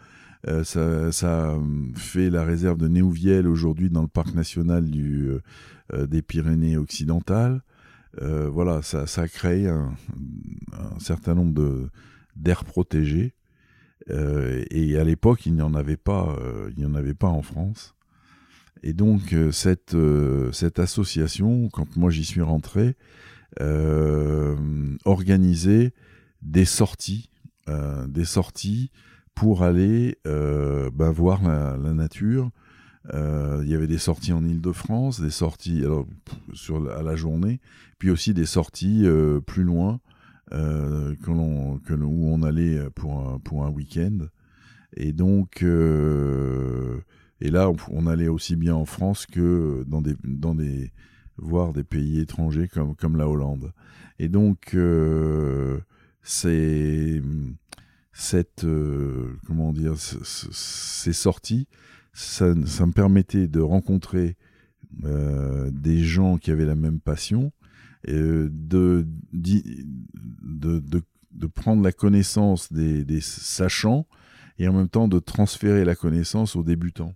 ça, 0.63 1.13
ça, 1.13 1.59
fait 1.97 2.31
la 2.31 2.45
réserve 2.45 2.79
de 2.79 2.87
Néouviel 2.87 3.49
aujourd'hui 3.49 3.91
dans 3.91 4.03
le 4.03 4.09
parc 4.09 4.35
national 4.35 4.89
du, 4.89 5.31
des 5.93 6.23
Pyrénées 6.23 6.77
occidentales. 6.77 7.61
Euh, 8.23 8.49
voilà, 8.49 8.83
ça, 8.83 9.05
a 9.17 9.29
créé 9.29 9.69
un, 9.69 9.95
certain 10.99 11.35
nombre 11.35 11.91
d'aires 12.37 12.65
protégées. 12.65 13.35
Euh, 14.11 14.65
et 14.71 14.99
à 14.99 15.05
l'époque, 15.05 15.47
il 15.47 15.55
n'y 15.55 15.63
en 15.63 15.75
avait 15.75 15.99
euh, 16.09 16.71
il 16.77 16.79
n'y 16.79 16.87
en 16.87 16.95
avait 16.95 17.15
pas 17.15 17.29
en 17.29 17.43
France. 17.43 17.95
Et 18.83 18.93
donc 18.93 19.35
cette, 19.53 19.97
cette 20.53 20.79
association, 20.79 21.69
quand 21.73 21.97
moi 21.97 22.11
j'y 22.11 22.25
suis 22.25 22.43
rentré, 22.43 22.97
organisait 25.05 25.93
des 26.43 26.65
sorties, 26.65 27.31
des 28.07 28.25
sorties 28.25 28.91
pour 29.35 29.63
aller 29.63 30.19
ben, 30.25 31.11
voir 31.11 31.43
la, 31.43 31.93
nature, 31.93 32.51
euh, 33.15 33.61
il 33.65 33.71
y 33.71 33.75
avait 33.75 33.87
des 33.87 33.99
sorties 33.99 34.33
en 34.33 34.45
Ile-de-France, 34.45 35.21
des 35.21 35.31
sorties 35.31 35.85
alors, 35.85 36.07
à 36.97 37.03
la 37.03 37.17
journée, 37.17 37.61
puis 37.99 38.11
aussi 38.11 38.35
des 38.35 38.47
sorties 38.47 39.03
euh, 39.07 39.41
plus 39.41 39.63
loin, 39.63 40.01
euh, 40.53 41.15
où 41.27 42.29
on 42.29 42.43
allait 42.43 42.91
pour 42.95 43.19
un, 43.21 43.39
pour 43.39 43.65
un 43.65 43.71
week-end. 43.71 44.19
Et 44.97 45.13
donc, 45.13 45.65
et 47.41 47.51
là, 47.51 47.71
on, 47.91 48.07
allait 48.07 48.29
aussi 48.29 48.57
bien 48.57 48.75
en 48.75 48.85
France 48.85 49.27
que 49.27 49.85
dans 49.87 50.03
des, 50.03 50.17
dans 50.25 50.55
des, 50.55 50.93
voir 51.37 51.73
des 51.73 51.85
pays 51.85 52.21
étrangers 52.21 52.69
comme, 52.69 52.97
comme 52.97 53.17
la 53.17 53.29
Hollande. 53.29 53.73
Et 54.19 54.29
donc, 54.29 54.77
c'est 56.23 57.23
cette, 58.13 58.67
comment 59.47 59.73
dire, 59.73 59.95
ces 59.97 61.13
sorties 61.13 61.69
ça, 62.19 62.47
me 62.47 62.93
permettait 62.93 63.47
de 63.47 63.61
rencontrer 63.61 64.37
euh, 65.05 65.71
des 65.71 66.03
gens 66.03 66.39
qui 66.39 66.51
avaient 66.51 66.65
la 66.65 66.75
même 66.75 67.01
passion, 67.01 67.53
euh, 68.09 68.49
de, 68.51 69.07
de, 69.33 70.83
de, 70.83 71.47
prendre 71.47 71.83
la 71.83 71.93
connaissance 71.93 72.73
des, 72.73 73.05
des, 73.05 73.21
sachants 73.21 74.07
et 74.59 74.67
en 74.67 74.73
même 74.73 74.89
temps 74.89 75.09
de 75.09 75.19
transférer 75.19 75.85
la 75.85 75.95
connaissance 75.95 76.57
aux 76.57 76.63
débutants. 76.65 77.15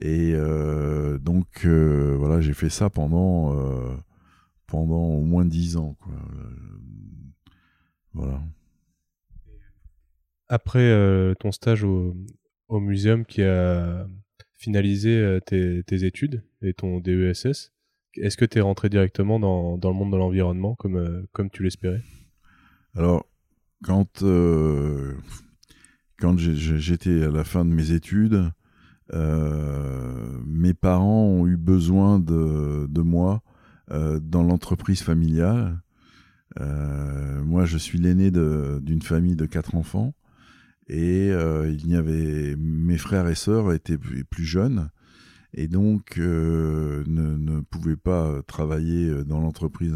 Et 0.00 0.32
euh, 0.34 1.18
donc 1.18 1.66
voilà, 1.66 2.40
j'ai 2.40 2.54
fait 2.54 2.70
ça 2.70 2.90
pendant, 2.90 3.54
pendant 4.66 5.02
au 5.02 5.22
moins 5.22 5.44
dix 5.44 5.76
ans. 5.76 5.96
Quoi. 6.00 6.14
voilà. 8.12 8.42
Après 10.48 11.34
ton 11.40 11.52
stage 11.52 11.84
au, 11.84 12.16
au 12.68 12.80
muséum 12.80 13.24
qui 13.24 13.42
a 13.42 14.06
finalisé 14.58 15.16
euh, 15.16 15.40
tes, 15.40 16.04
études 16.04 16.44
et 16.62 16.74
ton 16.74 17.00
DESS. 17.00 17.72
Est-ce 18.16 18.36
que 18.36 18.44
tu 18.44 18.58
es 18.58 18.60
rentré 18.60 18.88
directement 18.88 19.38
dans, 19.38 19.78
le 19.82 19.92
monde 19.92 20.12
de 20.12 20.16
l'environnement 20.16 20.74
comme, 20.74 20.96
euh, 20.96 21.22
comme 21.32 21.50
tu 21.50 21.62
l'espérais? 21.62 22.02
Alors, 22.94 23.24
quand, 23.84 24.22
euh, 24.22 25.14
quand 26.18 26.36
j'étais 26.38 27.22
à 27.22 27.30
la 27.30 27.44
fin 27.44 27.64
de 27.64 27.70
mes 27.70 27.92
études, 27.92 28.50
mes 29.12 30.74
parents 30.74 31.24
ont 31.24 31.46
eu 31.46 31.56
besoin 31.56 32.18
de, 32.18 32.86
de 32.88 33.00
moi 33.00 33.42
dans 33.90 34.42
l'entreprise 34.42 35.02
familiale. 35.02 35.80
moi, 36.58 37.64
je 37.64 37.78
suis 37.78 37.98
l'aîné 37.98 38.30
d'une 38.30 39.02
famille 39.02 39.36
de 39.36 39.46
quatre 39.46 39.74
enfants. 39.74 40.14
Et 40.88 41.30
euh, 41.30 41.70
il 41.70 41.86
y 41.88 41.96
avait 41.96 42.56
mes 42.56 42.96
frères 42.96 43.28
et 43.28 43.34
sœurs 43.34 43.72
étaient 43.72 43.98
plus 43.98 44.44
jeunes 44.44 44.88
et 45.52 45.68
donc 45.68 46.18
euh, 46.18 47.04
ne, 47.06 47.36
ne, 47.36 47.60
pouvaient 47.60 47.96
pas 47.96 48.42
travailler 48.46 49.08
euh, 49.08 49.24
dans 49.24 49.40
l'entreprise 49.40 49.94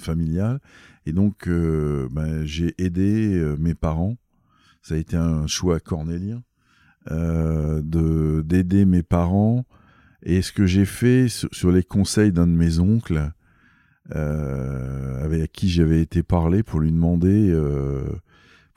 familiale. 0.00 0.60
Et 1.06 1.12
donc 1.12 1.48
ben, 1.48 2.44
j'ai 2.44 2.74
aidé 2.78 3.54
mes 3.58 3.74
parents. 3.74 4.16
Ça 4.82 4.94
a 4.94 4.98
été 4.98 5.16
un 5.16 5.48
choix 5.48 5.80
cornélien 5.80 6.44
de 7.10 8.42
d'aider 8.42 8.84
mes 8.84 9.02
parents. 9.02 9.64
Et 10.22 10.42
ce 10.42 10.52
que 10.52 10.66
j'ai 10.66 10.84
fait 10.84 11.26
sur, 11.28 11.70
les 11.70 11.82
conseils 11.82 12.32
d'un 12.32 12.46
de 12.46 12.52
mes 12.52 12.78
oncles, 12.78 13.30
avec 14.10 15.52
qui 15.52 15.68
j'avais 15.68 16.00
été 16.00 16.22
parler 16.22 16.62
pour 16.62 16.80
lui 16.80 16.90
demander 16.90 17.54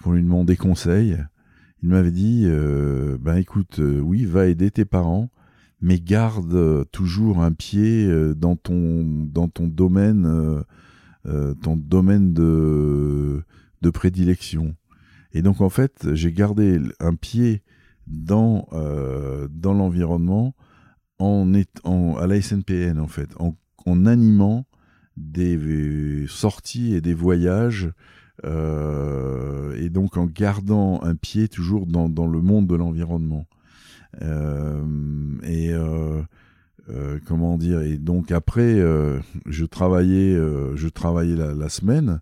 pour 0.02 0.14
lui 0.14 0.24
demander 0.24 0.58
conseil. 0.58 1.18
Il 1.84 1.90
m'avait 1.90 2.12
dit 2.12 2.44
euh, 2.46 3.18
ben 3.20 3.38
écoute, 3.38 3.80
euh, 3.80 4.00
oui, 4.00 4.26
va 4.26 4.48
aider 4.48 4.70
tes 4.70 4.86
parents, 4.86 5.32
mais 5.80 6.00
garde 6.00 6.54
euh, 6.54 6.84
toujours 6.92 7.42
un 7.42 7.52
pied 7.52 8.08
dans 8.36 8.56
ton 8.56 9.04
dans 9.26 9.48
ton 9.48 9.68
domaine 9.68 10.64
ton 11.24 11.76
domaine 11.76 12.34
de 12.34 13.44
de 13.82 13.90
prédilection. 13.90 14.76
Et 15.34 15.42
donc 15.42 15.62
en 15.62 15.70
fait, 15.70 16.08
j'ai 16.14 16.32
gardé 16.32 16.80
un 17.00 17.16
pied 17.16 17.64
dans 18.12 18.68
dans 19.50 19.74
l'environnement 19.74 20.54
en, 21.22 22.16
à 22.18 22.28
la 22.28 22.42
SNPN 22.42 23.00
en 23.00 23.08
fait, 23.08 23.30
en, 23.40 24.06
animant 24.06 24.66
des 25.18 26.26
sorties 26.28 26.94
et 26.94 27.02
des 27.02 27.14
voyages 27.14 27.92
euh, 28.44 29.76
et 29.78 29.90
donc 29.90 30.18
en 30.18 30.26
gardant 30.26 31.02
un 31.04 31.16
pied 31.16 31.48
toujours 31.48 31.86
dans, 31.86 32.10
dans 32.10 32.28
le 32.28 32.42
monde 32.42 32.68
de 32.68 32.76
l'environnement. 32.76 33.46
Euh, 34.22 34.84
et 35.44 35.72
euh, 35.72 36.24
comment 37.26 37.58
dire 37.58 37.82
Et 37.82 37.98
donc 37.98 38.32
après, 38.32 38.80
je 39.46 39.66
travaillais, 39.66 40.36
je 40.36 40.88
travaillais 40.88 41.36
la, 41.36 41.54
la 41.54 41.70
semaine 41.70 42.20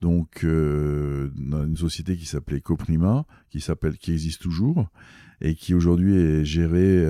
donc 0.00 0.44
dans 0.44 1.64
une 1.64 1.76
société 1.76 2.16
qui 2.16 2.24
s'appelait 2.24 2.60
Coprima, 2.60 3.26
qui 3.50 3.60
s'appelle, 3.60 3.98
qui 3.98 4.12
existe 4.12 4.40
toujours 4.40 4.88
et 5.40 5.54
qui 5.54 5.74
aujourd'hui 5.74 6.16
est 6.16 6.44
gérée, 6.44 7.04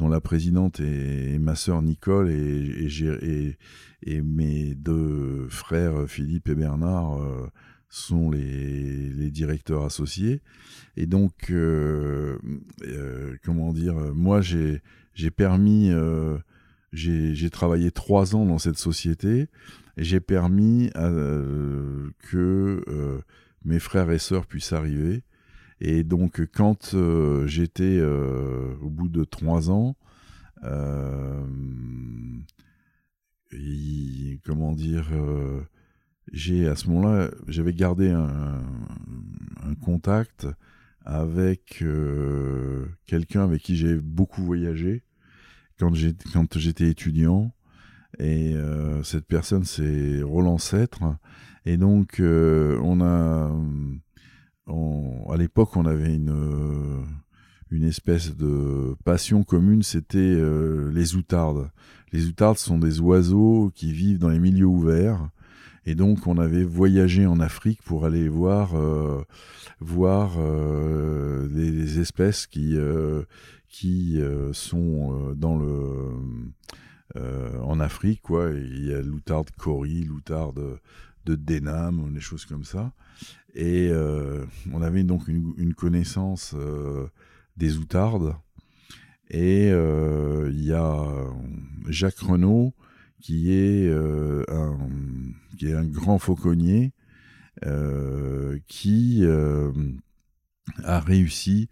dont 0.00 0.08
la 0.08 0.20
présidente 0.20 0.80
est, 0.80 1.38
ma 1.38 1.54
sœur 1.54 1.82
Nicole 1.82 2.30
et, 2.30 3.56
mes 4.22 4.74
deux 4.74 5.46
frères, 5.50 6.08
Philippe 6.08 6.48
et 6.48 6.54
Bernard, 6.54 7.20
euh, 7.20 7.46
sont 7.90 8.30
les, 8.30 9.30
directeurs 9.30 9.84
associés. 9.84 10.40
Et 10.96 11.06
donc, 11.06 11.50
euh, 11.50 12.38
euh, 12.84 13.36
comment 13.44 13.72
dire, 13.72 13.94
moi, 14.14 14.40
j'ai 14.40 14.80
permis, 15.36 15.92
j'ai 16.92 17.50
travaillé 17.50 17.90
trois 17.90 18.34
ans 18.34 18.46
dans 18.46 18.58
cette 18.58 18.78
société 18.78 19.48
et 19.98 20.04
j'ai 20.04 20.20
permis 20.20 20.90
que 22.30 23.22
mes 23.66 23.78
frères 23.78 24.10
et 24.10 24.18
sœurs 24.18 24.46
puissent 24.46 24.72
arriver. 24.72 25.22
Et 25.80 26.04
donc, 26.04 26.42
quand 26.52 26.94
j'étais 27.46 28.00
au 28.02 28.90
bout 28.90 29.08
de 29.08 29.24
trois 29.24 29.70
ans, 29.70 29.96
comment 34.44 34.72
dire, 34.72 35.08
euh, 35.12 35.60
j'ai 36.32 36.68
à 36.68 36.76
ce 36.76 36.88
moment-là, 36.88 37.30
j'avais 37.48 37.72
gardé 37.72 38.10
un, 38.10 38.62
contact 39.84 40.46
avec 41.04 41.78
euh, 41.82 42.86
quelqu'un 43.06 43.44
avec 43.44 43.62
qui 43.62 43.76
j'ai 43.76 43.94
beaucoup 43.94 44.42
voyagé 44.42 45.04
quand 45.78 45.94
j'étais 45.94 46.88
étudiant. 46.88 47.54
Et 48.18 48.54
euh, 48.54 49.02
cette 49.02 49.26
personne, 49.26 49.64
c'est 49.64 50.22
Roland 50.22 50.58
Sêtre. 50.58 51.02
Et 51.64 51.76
donc, 51.76 52.20
on 52.20 53.00
a, 53.00 53.50
à 54.68 55.36
l'époque, 55.36 55.76
on 55.76 55.86
avait 55.86 56.14
une 56.14 57.04
une 57.72 57.84
espèce 57.84 58.36
de 58.36 58.96
passion 59.04 59.44
commune, 59.44 59.84
c'était 59.84 60.40
les 60.92 61.14
outardes. 61.14 61.70
Les 62.12 62.26
outardes 62.26 62.58
sont 62.58 62.78
des 62.78 63.00
oiseaux 63.00 63.70
qui 63.74 63.92
vivent 63.92 64.18
dans 64.18 64.28
les 64.28 64.40
milieux 64.40 64.66
ouverts. 64.66 65.30
Et 65.86 65.94
donc, 65.94 66.26
on 66.26 66.36
avait 66.38 66.64
voyagé 66.64 67.26
en 67.26 67.40
Afrique 67.40 67.82
pour 67.82 68.04
aller 68.04 68.28
voir, 68.28 68.76
euh, 68.76 69.22
voir 69.80 70.34
euh, 70.38 71.48
des, 71.48 72.00
espèces 72.00 72.46
qui, 72.46 72.76
euh, 72.76 73.22
qui 73.68 74.20
sont 74.52 75.34
dans 75.36 75.58
le, 75.58 76.10
en 77.62 77.80
Afrique. 77.80 78.22
Il 78.30 78.86
y 78.86 78.92
a 78.92 79.00
l'outarde 79.00 79.50
cori, 79.56 80.04
l'outarde 80.04 80.78
de 81.24 81.34
Denham, 81.34 82.12
des 82.12 82.20
choses 82.20 82.44
comme 82.44 82.64
ça. 82.64 82.92
Et 83.54 83.90
on 84.72 84.82
avait 84.82 85.02
donc 85.02 85.28
une, 85.28 85.74
connaissance 85.74 86.54
des 87.56 87.78
outardes. 87.78 88.34
Et 89.28 89.68
il 89.68 90.64
y 90.64 90.72
a 90.72 91.06
Jacques 91.88 92.20
Renaud 92.20 92.74
qui 93.20 93.52
est, 93.52 93.92
un, 94.48 94.78
qui 95.58 95.68
est 95.68 95.74
un 95.74 95.84
grand 95.84 96.18
fauconnier 96.18 96.92
qui 98.66 99.24
a 100.84 101.00
réussi 101.00 101.68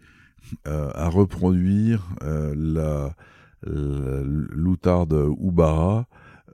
à 0.65 1.07
reproduire 1.07 2.09
la 2.21 3.15
l'outarde 3.63 5.13
Oubara 5.13 6.07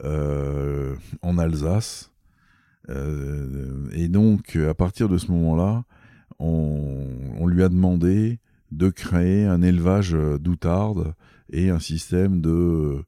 euh, 0.03 0.95
en 1.21 1.38
Alsace. 1.38 2.12
Euh, 2.89 3.89
et 3.93 4.08
donc, 4.08 4.56
à 4.56 4.74
partir 4.74 5.10
de 5.10 5.17
ce 5.17 5.32
moment-là, 5.32 5.84
on, 6.39 7.48
lui 7.48 7.63
a 7.63 7.69
demandé 7.69 8.39
de 8.71 8.89
créer 8.89 9.45
un 9.45 9.62
élevage 9.62 10.13
d'outarde 10.39 11.13
et 11.52 11.69
un 11.69 11.80
système 11.80 12.41
de, 12.41 13.04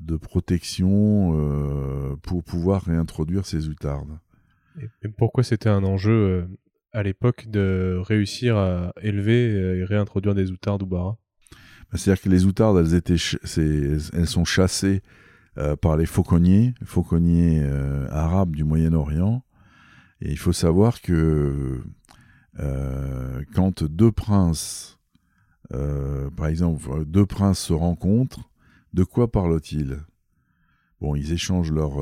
de 0.00 0.16
protection 0.16 1.34
euh, 1.34 2.16
pour 2.22 2.42
pouvoir 2.42 2.82
réintroduire 2.82 3.46
ces 3.46 3.68
outardes. 3.68 4.18
Et 5.02 5.08
pourquoi 5.08 5.44
c'était 5.44 5.68
un 5.68 5.84
enjeu 5.84 6.48
à 6.92 7.02
l'époque 7.02 7.46
de 7.48 7.98
réussir 8.02 8.56
à 8.56 8.92
élever 9.00 9.78
et 9.78 9.84
réintroduire 9.84 10.34
des 10.34 10.50
outardes 10.50 10.82
Oubara 10.82 11.18
c'est-à-dire 11.94 12.22
que 12.22 12.28
les 12.28 12.44
outardes, 12.44 12.78
elles, 12.78 12.94
étaient 12.94 13.14
elles 13.14 14.26
sont 14.26 14.44
chassées 14.44 15.02
euh, 15.02 15.25
par 15.80 15.96
les 15.96 16.06
fauconniers, 16.06 16.74
fauconniers 16.84 17.60
euh, 17.62 18.06
arabes 18.10 18.54
du 18.54 18.64
Moyen-Orient. 18.64 19.42
Et 20.20 20.30
il 20.30 20.38
faut 20.38 20.52
savoir 20.52 21.00
que 21.00 21.82
euh, 22.58 23.42
quand 23.54 23.84
deux 23.84 24.12
princes, 24.12 24.98
par 25.68 26.46
exemple, 26.46 27.04
deux 27.04 27.26
princes 27.26 27.58
se 27.58 27.72
rencontrent, 27.72 28.50
de 28.92 29.04
quoi 29.04 29.30
parlent-ils? 29.30 29.98
Bon, 31.00 31.14
ils 31.14 31.32
échangent 31.32 31.72
leur, 31.72 31.96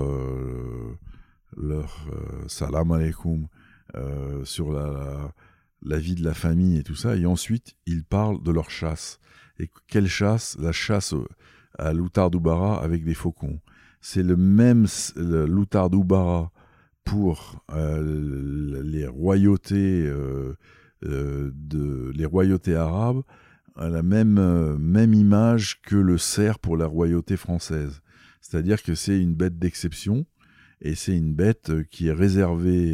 leur 1.56 2.06
salam 2.46 2.92
alaikum 2.92 3.48
sur 4.44 4.72
la, 4.72 5.32
la 5.82 5.98
vie 5.98 6.14
de 6.14 6.24
la 6.24 6.34
famille 6.34 6.78
et 6.78 6.82
tout 6.82 6.94
ça, 6.94 7.16
et 7.16 7.26
ensuite 7.26 7.76
ils 7.86 8.04
parlent 8.04 8.42
de 8.42 8.50
leur 8.52 8.70
chasse. 8.70 9.18
Et 9.58 9.70
quelle 9.86 10.08
chasse? 10.08 10.56
La 10.60 10.72
chasse 10.72 11.14
à 11.78 11.92
l'Outardoubara 11.92 12.82
avec 12.82 13.04
des 13.04 13.14
faucons. 13.14 13.60
C'est 14.00 14.22
le 14.22 14.36
même 14.36 14.86
l'Outardoubara 15.16 16.52
pour 17.04 17.64
euh, 17.72 18.82
les 18.82 19.06
royautés 19.06 20.02
euh, 20.06 20.56
euh, 21.04 21.50
de 21.54 22.10
les 22.14 22.24
royautés 22.24 22.74
arabes 22.74 23.22
la 23.76 24.04
même 24.04 24.76
même 24.78 25.14
image 25.14 25.80
que 25.82 25.96
le 25.96 26.16
cerf 26.16 26.60
pour 26.60 26.76
la 26.76 26.86
royauté 26.86 27.36
française. 27.36 28.02
C'est-à-dire 28.40 28.80
que 28.80 28.94
c'est 28.94 29.20
une 29.20 29.34
bête 29.34 29.58
d'exception 29.58 30.26
et 30.80 30.94
c'est 30.94 31.16
une 31.16 31.34
bête 31.34 31.72
qui 31.90 32.06
est 32.06 32.12
réservée. 32.12 32.92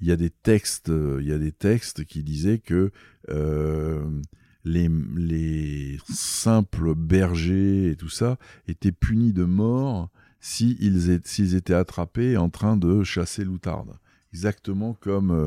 il 0.00 0.06
y 0.06 0.12
a 0.12 0.16
des 0.16 0.30
textes, 0.30 0.92
il 0.92 1.26
y 1.26 1.32
a 1.32 1.38
des 1.38 1.50
textes 1.50 2.04
qui 2.04 2.22
disaient 2.22 2.60
que 2.60 2.92
les, 4.64 5.98
simples 6.08 6.94
bergers 6.94 7.90
et 7.90 7.96
tout 7.96 8.08
ça 8.08 8.38
étaient 8.68 8.92
punis 8.92 9.32
de 9.32 9.44
mort 9.44 10.10
s'ils 10.40 11.54
étaient 11.54 11.74
attrapés 11.74 12.36
en 12.36 12.50
train 12.50 12.76
de 12.76 13.02
chasser 13.02 13.44
l'outarde. 13.44 13.96
Exactement 14.32 14.94
comme 14.94 15.30
euh, 15.30 15.46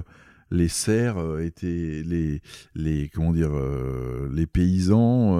les 0.50 0.70
cerfs 0.70 1.18
euh, 1.18 1.44
étaient 1.44 2.02
les, 2.06 2.42
les 2.74 3.10
comment 3.10 3.34
dire 3.34 3.52
euh, 3.54 4.30
les 4.34 4.48
paysans 4.48 5.38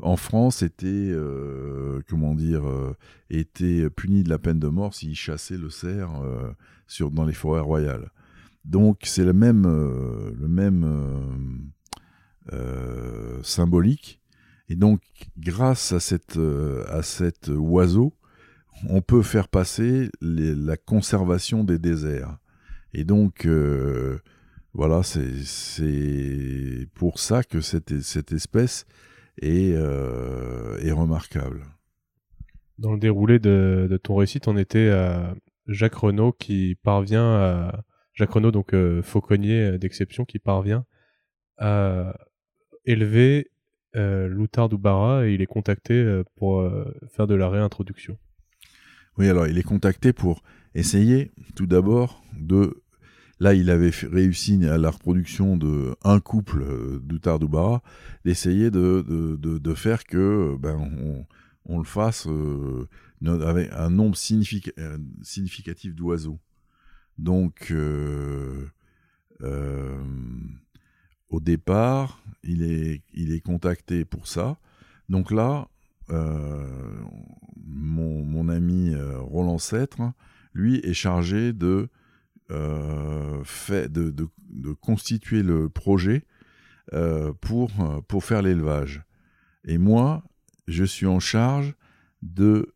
en 0.00 0.16
France 0.16 0.62
étaient 0.62 1.14
comment 2.08 2.34
dire 2.34 2.64
étaient 3.30 3.88
punis 3.90 4.24
de 4.24 4.28
la 4.28 4.38
peine 4.38 4.58
de 4.58 4.68
mort 4.68 4.94
s'ils 4.94 5.14
chassaient 5.14 5.58
le 5.58 5.70
cerf 5.70 6.10
sur 6.88 7.10
dans 7.10 7.24
les 7.24 7.34
forêts 7.34 7.60
royales. 7.60 8.10
Donc 8.64 9.00
c'est 9.04 9.24
le 9.24 9.32
même 9.32 9.64
le 9.64 10.48
même 10.48 11.72
symbolique. 13.42 14.22
Et 14.72 14.74
donc, 14.74 15.02
grâce 15.38 15.92
à, 15.92 16.00
cette, 16.00 16.38
euh, 16.38 16.84
à 16.88 17.02
cet 17.02 17.48
oiseau, 17.48 18.14
on 18.88 19.02
peut 19.02 19.20
faire 19.20 19.48
passer 19.48 20.08
la 20.22 20.78
conservation 20.78 21.62
des 21.62 21.78
déserts. 21.78 22.38
Et 22.94 23.04
donc, 23.04 23.44
euh, 23.44 24.18
voilà, 24.72 25.02
c'est 25.02 26.88
pour 26.94 27.18
ça 27.18 27.42
que 27.42 27.60
cette, 27.60 28.00
cette 28.00 28.32
espèce 28.32 28.86
est, 29.42 29.72
est 29.72 30.92
remarquable. 30.92 31.66
Dans 32.78 32.92
le 32.92 32.98
déroulé 32.98 33.38
de, 33.38 34.00
ton 34.02 34.16
récit, 34.16 34.40
on 34.46 34.56
était 34.56 34.88
à 34.88 35.34
Jacques 35.66 35.96
Renaud 35.96 36.32
qui 36.32 36.76
parvient 36.82 37.34
à. 37.34 37.84
Jacques 38.14 38.32
Renaud, 38.32 38.50
donc 38.50 38.74
fauconnier 39.02 39.78
d'exception, 39.78 40.24
qui 40.24 40.38
parvient 40.38 40.84
à 41.58 42.14
élevé 42.84 43.50
euh, 43.94 44.26
Loutard 44.26 44.68
Doubara 44.68 45.26
et 45.26 45.34
il 45.34 45.42
est 45.42 45.46
contacté 45.46 45.94
euh, 45.94 46.24
pour 46.36 46.60
euh, 46.60 46.84
faire 47.10 47.26
de 47.26 47.34
la 47.34 47.50
réintroduction. 47.50 48.16
Oui, 49.18 49.28
alors 49.28 49.46
il 49.46 49.58
est 49.58 49.62
contacté 49.62 50.14
pour 50.14 50.42
essayer 50.74 51.32
tout 51.54 51.66
d'abord 51.66 52.24
de... 52.38 52.82
Là, 53.38 53.54
il 53.54 53.70
avait 53.70 53.90
réussi 53.90 54.64
à 54.66 54.78
la 54.78 54.90
reproduction 54.90 55.56
de 55.56 55.96
un 56.04 56.20
couple 56.20 56.64
d'Outar 57.00 57.40
Doubara, 57.40 57.82
d'essayer 58.24 58.70
de, 58.70 59.04
de, 59.36 59.74
faire 59.74 60.04
que 60.04 60.56
ben, 60.60 60.76
on, 60.76 61.26
on 61.64 61.78
le 61.78 61.84
fasse 61.84 62.28
avec 63.26 63.72
un 63.72 63.90
nombre 63.90 64.16
significatif 64.16 65.96
d'oiseaux. 65.96 66.38
Donc, 67.18 67.74
au 71.32 71.40
départ, 71.40 72.22
il 72.44 72.62
est, 72.62 73.02
il 73.14 73.32
est 73.32 73.40
contacté 73.40 74.04
pour 74.04 74.28
ça. 74.28 74.58
Donc 75.08 75.30
là, 75.32 75.68
euh, 76.10 76.66
mon, 77.64 78.48
ami 78.48 78.94
euh, 78.94 79.18
Roland 79.18 79.58
Sêtre, 79.58 80.12
lui, 80.52 80.76
est 80.80 80.92
chargé 80.92 81.54
de, 81.54 81.88
euh, 82.50 83.42
fait, 83.44 83.90
de, 83.90 84.28
constituer 84.80 85.42
le 85.42 85.68
projet 85.68 86.24
pour, 87.40 87.70
pour 88.06 88.24
faire 88.24 88.42
l'élevage. 88.42 89.02
Et 89.64 89.78
moi, 89.78 90.22
je 90.68 90.84
suis 90.84 91.06
en 91.06 91.20
charge 91.20 91.74
de 92.20 92.74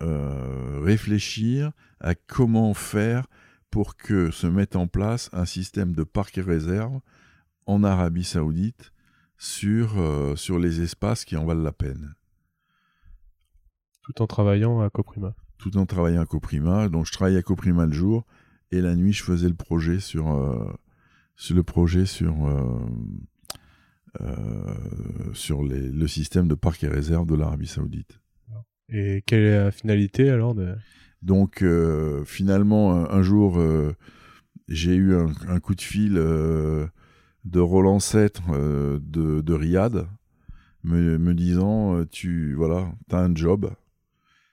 réfléchir 0.00 1.72
à 2.00 2.14
comment 2.14 2.74
faire 2.74 3.26
pour 3.70 3.96
que 3.96 4.30
se 4.30 4.46
mette 4.46 4.76
en 4.76 4.88
place 4.88 5.30
un 5.32 5.46
système 5.46 5.94
de 5.94 6.02
parcs 6.02 6.36
et 6.36 6.42
réserves 6.42 7.00
en 7.70 7.84
Arabie 7.84 8.24
Saoudite 8.24 8.92
sur, 9.38 9.98
euh, 9.98 10.34
sur 10.34 10.58
les 10.58 10.80
espaces 10.80 11.24
qui 11.24 11.36
en 11.36 11.44
valent 11.44 11.62
la 11.62 11.72
peine. 11.72 12.14
Tout 14.02 14.22
en 14.22 14.26
travaillant 14.26 14.80
à 14.80 14.90
Coprima. 14.90 15.36
Tout 15.56 15.76
en 15.76 15.86
travaillant 15.86 16.20
à 16.20 16.26
Coprima. 16.26 16.88
Donc 16.88 17.06
je 17.06 17.12
travaillais 17.12 17.38
à 17.38 17.42
Coprima 17.42 17.86
le 17.86 17.92
jour 17.92 18.26
et 18.72 18.80
la 18.80 18.96
nuit 18.96 19.12
je 19.12 19.22
faisais 19.22 19.48
le 19.48 19.54
projet 19.54 20.00
sur, 20.00 20.32
euh, 20.32 20.72
sur 21.36 21.54
le 21.54 21.62
projet 21.62 22.06
sur, 22.06 22.34
euh, 24.20 24.74
sur 25.32 25.62
les, 25.62 25.90
le 25.90 26.08
système 26.08 26.48
de 26.48 26.56
parcs 26.56 26.82
et 26.82 26.88
réserves 26.88 27.26
de 27.26 27.36
l'Arabie 27.36 27.68
Saoudite. 27.68 28.18
Et 28.88 29.22
quelle 29.26 29.44
est 29.44 29.56
la 29.56 29.70
finalité 29.70 30.28
alors 30.30 30.56
de... 30.56 30.74
Donc 31.22 31.62
finalement 32.24 32.94
un, 32.94 33.22
jour 33.22 33.60
j'ai 34.68 34.94
eu 34.94 35.14
un, 35.14 35.30
un, 35.48 35.60
coup 35.60 35.74
de 35.74 35.82
fil 35.82 36.18
de 37.44 37.60
Roland 37.60 37.98
euh, 38.14 38.98
de, 39.00 39.52
Riyad, 39.52 40.08
me, 40.84 41.32
disant 41.32 41.96
euh, 41.96 42.06
tu 42.06 42.54
voilà, 42.54 42.92
as 43.10 43.18
un 43.18 43.34
job. 43.34 43.72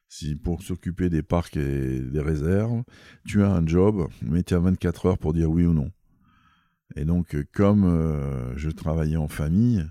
Si 0.09 0.35
pour 0.37 0.63
s'occuper 0.63 1.09
des 1.09 1.21
parcs 1.21 1.57
et 1.57 1.99
des 1.99 2.21
réserves, 2.21 2.83
tu 3.25 3.43
as 3.43 3.51
un 3.51 3.67
job, 3.67 4.07
mais 4.21 4.41
tu 4.41 4.53
as 4.53 4.59
24 4.59 5.05
heures 5.05 5.17
pour 5.17 5.33
dire 5.33 5.51
oui 5.51 5.65
ou 5.65 5.73
non. 5.73 5.91
Et 6.95 7.03
donc, 7.03 7.35
euh, 7.35 7.43
comme 7.51 8.53
je 8.55 8.69
travaillais 8.69 9.17
en 9.17 9.27
famille, 9.27 9.85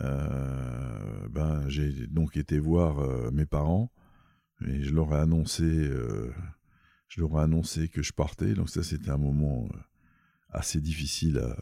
ben, 0.00 1.68
j'ai 1.68 2.06
donc 2.06 2.36
été 2.36 2.58
voir 2.58 3.30
mes 3.32 3.46
parents 3.46 3.90
et 4.66 4.82
je 4.82 4.94
leur 4.94 5.12
ai 5.14 5.18
annoncé, 5.18 5.64
je 7.08 7.20
leur 7.20 7.38
ai 7.38 7.42
annoncé 7.42 7.88
que 7.88 8.02
je 8.02 8.12
partais. 8.12 8.54
Donc 8.54 8.70
ça, 8.70 8.82
c'était 8.82 9.10
un 9.10 9.18
moment 9.18 9.68
assez 10.50 10.80
difficile 10.80 11.38
à, 11.38 11.56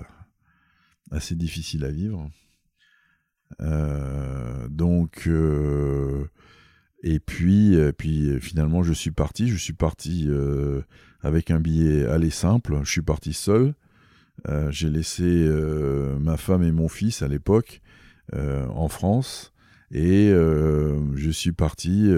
assez 1.11 1.35
difficile 1.35 1.85
à 1.85 1.91
vivre. 1.91 2.31
Euh, 3.61 4.69
donc, 4.69 5.25
euh, 5.27 6.27
Et 7.03 7.21
puis, 7.21 7.77
puis 7.99 8.41
finalement, 8.41 8.83
je 8.83 8.93
suis 8.93 9.11
parti. 9.11 9.49
Je 9.49 9.57
suis 9.57 9.75
parti 9.75 10.29
avec 11.21 11.51
un 11.51 11.61
billet 11.61 12.07
aller 12.07 12.31
simple. 12.31 12.81
Je 12.83 12.91
suis 12.91 13.03
parti 13.03 13.35
seul. 13.35 13.75
J'ai 14.71 14.89
laissé 14.89 15.49
ma 16.19 16.37
femme 16.39 16.63
et 16.63 16.73
mon 16.73 16.89
fils 16.89 17.21
à 17.23 17.29
l'époque 17.29 17.83
en 18.33 18.89
France. 18.89 19.53
Et 19.91 20.31
je 20.31 21.31
suis 21.31 21.53
parti 21.53 22.11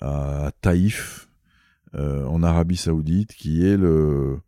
à 0.00 0.50
Taïf, 0.62 1.28
en 1.92 2.42
Arabie 2.42 2.78
Saoudite, 2.78 3.34
qui 3.34 3.66
est 3.66 3.76
le, 3.76 4.38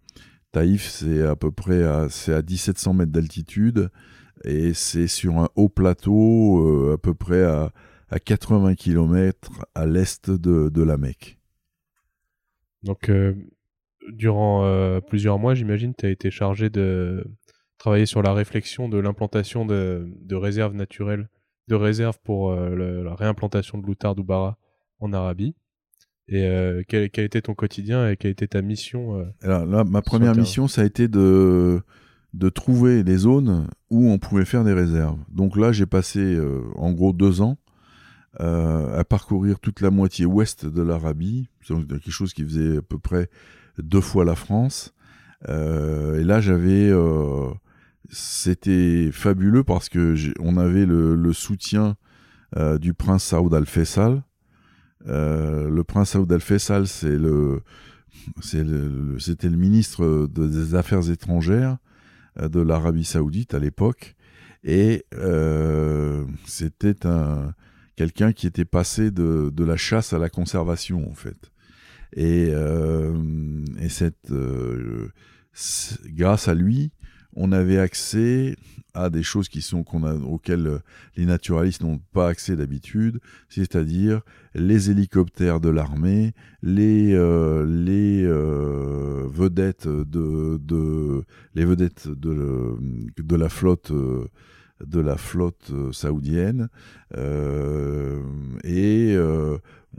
Taïf, 0.53 0.89
c'est 0.89 1.23
à 1.23 1.37
peu 1.37 1.51
près 1.51 1.83
à, 1.83 2.09
c'est 2.09 2.33
à 2.33 2.43
1700 2.43 2.95
mètres 2.95 3.13
d'altitude 3.13 3.91
et 4.45 4.73
c'est 4.75 5.07
sur 5.07 5.39
un 5.39 5.49
haut 5.57 5.69
plateau 5.69 6.67
euh, 6.67 6.95
à 6.95 6.99
peu 6.99 7.15
près 7.15 7.45
à, 7.45 7.73
80 8.25 8.75
km 8.75 9.51
à 9.75 9.85
l'est 9.85 10.31
de, 10.31 10.83
la 10.83 10.97
Mecque. 10.97 11.39
Donc, 12.83 13.11
euh, 13.11 13.35
durant 14.09 14.65
euh, 14.65 15.01
plusieurs 15.01 15.39
mois, 15.39 15.55
j'imagine, 15.55 15.95
tu 15.95 16.07
as 16.07 16.09
été 16.09 16.31
chargé 16.31 16.71
de 16.71 17.27
travailler 17.77 18.07
sur 18.07 18.23
la 18.23 18.33
réflexion 18.33 18.89
de 18.89 18.97
l'implantation 18.97 19.67
de, 19.67 20.11
réserves 20.33 20.75
naturelles, 20.75 21.29
de 21.69 21.75
réserves 21.75 22.19
pour 22.25 22.55
la 22.55 23.15
réimplantation 23.15 23.77
de 23.77 23.87
l'Outar 23.87 24.15
d'Oubara 24.15 24.57
en 25.01 25.13
Arabie. 25.13 25.55
Et 26.29 26.45
euh, 26.45 26.83
quel, 26.87 27.11
quel, 27.11 27.25
était 27.25 27.41
ton 27.41 27.55
quotidien 27.55 28.09
et 28.09 28.17
quelle 28.17 28.33
était 28.33 28.49
ta 28.49 28.61
mission 28.61 29.19
euh, 29.19 29.25
Alors 29.43 29.64
là, 29.64 29.85
ma 29.85 30.03
première 30.03 30.37
mission, 30.37 30.69
ça 30.69 30.83
a 30.83 30.85
été 30.85 31.09
de, 31.09 31.81
de 32.35 32.49
trouver 32.51 33.03
les 33.03 33.17
zones 33.17 33.67
où 33.88 34.11
on 34.11 34.19
pouvait 34.19 34.45
faire 34.45 34.62
des 34.62 34.75
réserves. 34.75 35.19
Donc 35.31 35.57
là, 35.57 35.73
j'ai 35.73 35.87
passé 35.87 36.21
euh, 36.21 36.61
en 36.77 36.93
gros 36.93 37.12
deux 37.12 37.41
ans 37.41 37.57
à 38.41 39.03
parcourir 39.03 39.59
toute 39.59 39.81
la 39.81 39.91
moitié 39.91 40.25
ouest 40.25 40.64
de 40.64 40.81
l'Arabie, 40.81 41.49
quelque 41.67 42.11
chose 42.12 42.33
qui 42.33 42.45
faisait 42.45 42.77
à 42.77 42.83
peu 42.83 42.97
près 42.97 43.29
deux 43.79 44.01
fois 44.01 44.25
la 44.25 44.37
France. 44.37 44.95
et 45.49 46.23
là, 46.23 46.41
j'avais, 46.41 46.93
c'était 48.11 49.11
fabuleux 49.11 49.64
parce 49.64 49.88
que 49.88 50.14
on 50.38 50.57
avait 50.57 50.87
le, 50.87 51.17
le 51.17 51.33
soutien 51.33 51.97
du 52.81 52.95
prince 52.95 53.25
Saoud 53.25 53.53
al 53.55 53.67
Faisal, 53.67 54.23
euh, 55.07 55.69
le 55.69 55.85
prince 55.85 56.11
Saoud 56.11 56.33
al-Faisal, 56.33 56.87
c'est 56.87 57.17
le, 57.17 57.63
c'était 58.41 59.49
le, 59.49 59.57
ministre 59.57 60.27
des 60.27 60.75
Affaires 60.75 61.11
étrangères 61.11 61.79
euh, 62.41 62.49
de 62.49 62.61
l'Arabie 62.61 63.05
Saoudite 63.05 63.55
à 63.55 63.59
l'époque, 63.59 64.17
et 64.65 65.05
euh, 65.15 66.25
c'était 66.47 67.07
un 67.07 67.55
quelqu'un 67.97 68.33
qui 68.33 68.47
était 68.47 68.65
passé 68.65 69.11
de, 69.11 69.53
la 69.65 69.77
chasse 69.77 70.13
à 70.13 70.19
la 70.19 70.31
conservation 70.31 71.09
en 71.11 71.15
fait. 71.15 71.51
Et, 72.15 72.53
et 73.81 73.89
cette, 73.89 74.33
grâce 76.07 76.47
à 76.49 76.55
lui, 76.55 76.93
on 77.37 77.53
avait 77.53 77.79
accès 77.79 78.57
à 78.95 79.11
des 79.11 79.23
choses 79.23 79.49
qui 79.49 79.62
sont 79.62 79.85
auxquelles 80.27 80.67
euh, 80.67 80.79
les 81.17 81.27
naturalistes 81.27 81.83
n'ont 81.83 82.01
pas 82.12 82.29
accès 82.29 82.57
d'habitude, 82.57 83.21
c'est-à-dire 83.49 84.23
les 84.55 84.91
hélicoptères 84.91 85.61
de 85.61 85.69
l'armée, 85.69 86.33
les, 86.62 87.14
euh, 87.14 87.64
euh, 87.64 89.29
vedettes 89.31 89.87
de, 89.87 91.25
la 95.01 95.17
flotte 95.17 95.73
saoudienne 95.93 96.69
et 98.64 99.17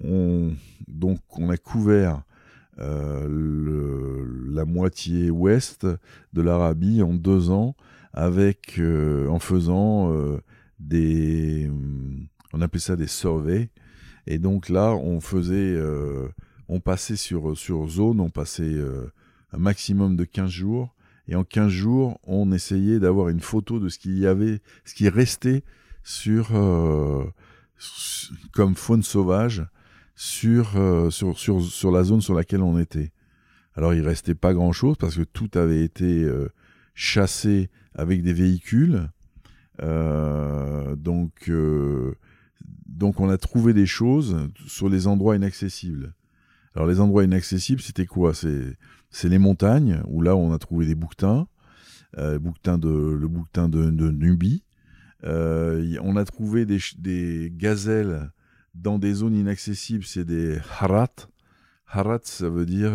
on, 0.03 0.51
donc 0.87 1.19
on 1.37 1.49
a 1.49 1.57
couvert 1.57 2.21
la 2.79 4.65
moitié 4.65 5.29
ouest 5.29 5.85
de 6.33 6.41
l'Arabie 6.41 7.01
en 7.01 7.13
deux 7.13 7.51
ans 7.51 7.75
avec 8.13 8.79
euh, 8.79 9.27
en 9.27 9.39
faisant 9.39 10.13
euh, 10.13 10.41
des 10.79 11.67
hum, 11.69 12.27
on 12.53 12.61
appelait 12.61 12.79
ça 12.79 12.95
des 12.95 13.07
surveys. 13.07 13.69
Et 14.27 14.39
donc 14.39 14.69
là 14.69 14.93
on 14.93 15.21
faisait 15.21 15.75
euh, 15.75 16.27
on 16.67 16.79
passait 16.79 17.15
sur 17.15 17.57
sur 17.57 17.87
zone 17.87 18.19
on 18.19 18.29
passait 18.29 18.77
un 19.51 19.57
maximum 19.57 20.15
de 20.15 20.23
15 20.23 20.49
jours. 20.49 20.95
Et 21.27 21.35
en 21.35 21.43
15 21.43 21.69
jours 21.69 22.19
on 22.23 22.51
essayait 22.51 22.99
d'avoir 22.99 23.29
une 23.29 23.41
photo 23.41 23.79
de 23.79 23.89
ce 23.89 23.99
qu'il 23.99 24.17
y 24.17 24.27
avait 24.27 24.61
ce 24.85 24.95
qui 24.95 25.09
restait 25.09 25.63
sur 26.03 26.49
comme 28.51 28.75
faune 28.75 29.03
sauvage 29.03 29.65
sur, 30.21 31.13
sur, 31.13 31.37
sur, 31.39 31.63
sur, 31.63 31.91
la 31.91 32.03
zone 32.03 32.19
sur 32.19 32.33
laquelle 32.33 32.61
on 32.61 32.77
était. 32.77 33.13
Alors 33.75 33.93
il 33.93 34.01
restait 34.01 34.35
pas 34.35 34.53
grand-chose 34.53 34.97
parce 34.97 35.15
que 35.15 35.23
tout 35.23 35.49
avait 35.53 35.83
été 35.83 36.29
chassé 36.93 37.69
avec 37.95 38.21
des 38.23 38.33
véhicules. 38.33 39.09
Euh, 39.81 40.95
donc, 40.95 41.49
euh, 41.49 42.15
donc 42.85 43.19
on 43.19 43.29
a 43.29 43.37
trouvé 43.37 43.73
des 43.73 43.85
choses 43.85 44.37
sur 44.67 44.89
les 44.89 45.07
endroits 45.07 45.35
inaccessibles. 45.35 46.13
Alors 46.75 46.87
les 46.87 46.99
endroits 46.99 47.23
inaccessibles, 47.23 47.81
c'était 47.81 48.05
quoi? 48.05 48.33
C'est 48.33 49.29
les 49.29 49.39
montagnes, 49.39 50.01
où 50.07 50.21
là 50.21 50.35
on 50.35 50.53
a 50.53 50.59
trouvé 50.59 50.85
des 50.85 50.95
bouquetins, 50.95 51.47
euh, 52.17 52.37
de, 52.39 53.15
le 53.15 53.27
bouquetin 53.27 53.69
de, 53.69 54.11
Nubie. 54.11 54.63
on 55.23 56.15
a 56.15 56.25
trouvé 56.25 56.65
des, 56.65 56.79
des, 56.97 57.51
gazelles 57.55 58.31
dans 58.81 58.99
des 58.99 59.13
zones 59.13 59.35
inaccessibles, 59.35 60.03
c'est 60.03 60.25
des 60.25 60.57
harat. 60.79 61.09
Harat, 61.87 62.19
ça 62.23 62.49
veut 62.49 62.65
dire, 62.65 62.93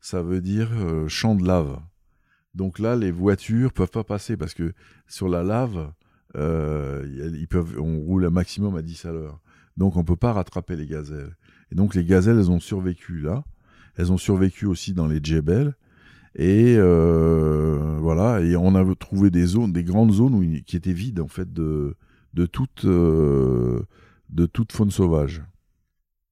ça 0.00 0.22
veut 0.22 0.40
dire 0.40 0.70
champ 1.08 1.34
de 1.34 1.46
lave. 1.46 1.80
Donc 2.54 2.78
là, 2.78 2.96
les 2.96 3.10
voitures 3.10 3.72
peuvent 3.72 3.90
pas 3.90 4.04
passer 4.04 4.36
parce 4.36 4.54
que 4.54 4.72
sur 5.08 5.28
la 5.28 5.42
lave, 5.42 5.92
euh, 6.36 7.04
ils 7.34 7.48
peuvent, 7.48 7.78
on 7.80 7.98
roule 7.98 8.26
un 8.26 8.30
maximum 8.30 8.76
à 8.76 8.82
10 8.82 9.04
à 9.06 9.12
l'heure. 9.12 9.40
Donc 9.76 9.96
on 9.96 10.04
peut 10.04 10.16
pas 10.16 10.32
rattraper 10.32 10.76
les 10.76 10.86
gazelles. 10.86 11.36
Et 11.72 11.74
donc 11.74 11.94
les 11.94 12.04
gazelles, 12.04 12.38
elles 12.38 12.50
ont 12.50 12.60
survécu 12.60 13.20
là. 13.20 13.44
Elles 13.96 14.12
ont 14.12 14.18
survécu 14.18 14.66
aussi 14.66 14.92
dans 14.92 15.06
les 15.06 15.20
djebels. 15.22 15.74
Et 16.36 16.74
euh, 16.76 17.96
voilà, 18.00 18.40
et 18.40 18.56
on 18.56 18.74
a 18.74 18.94
trouvé 18.96 19.30
des 19.30 19.46
zones, 19.46 19.72
des 19.72 19.84
grandes 19.84 20.12
zones 20.12 20.62
qui 20.62 20.76
étaient 20.76 20.92
vides 20.92 21.20
en 21.20 21.28
fait 21.28 21.52
de 21.52 21.94
de 22.34 22.46
toute 22.46 22.84
euh, 22.84 23.84
de 24.34 24.46
toute 24.46 24.72
faune 24.72 24.90
sauvage. 24.90 25.42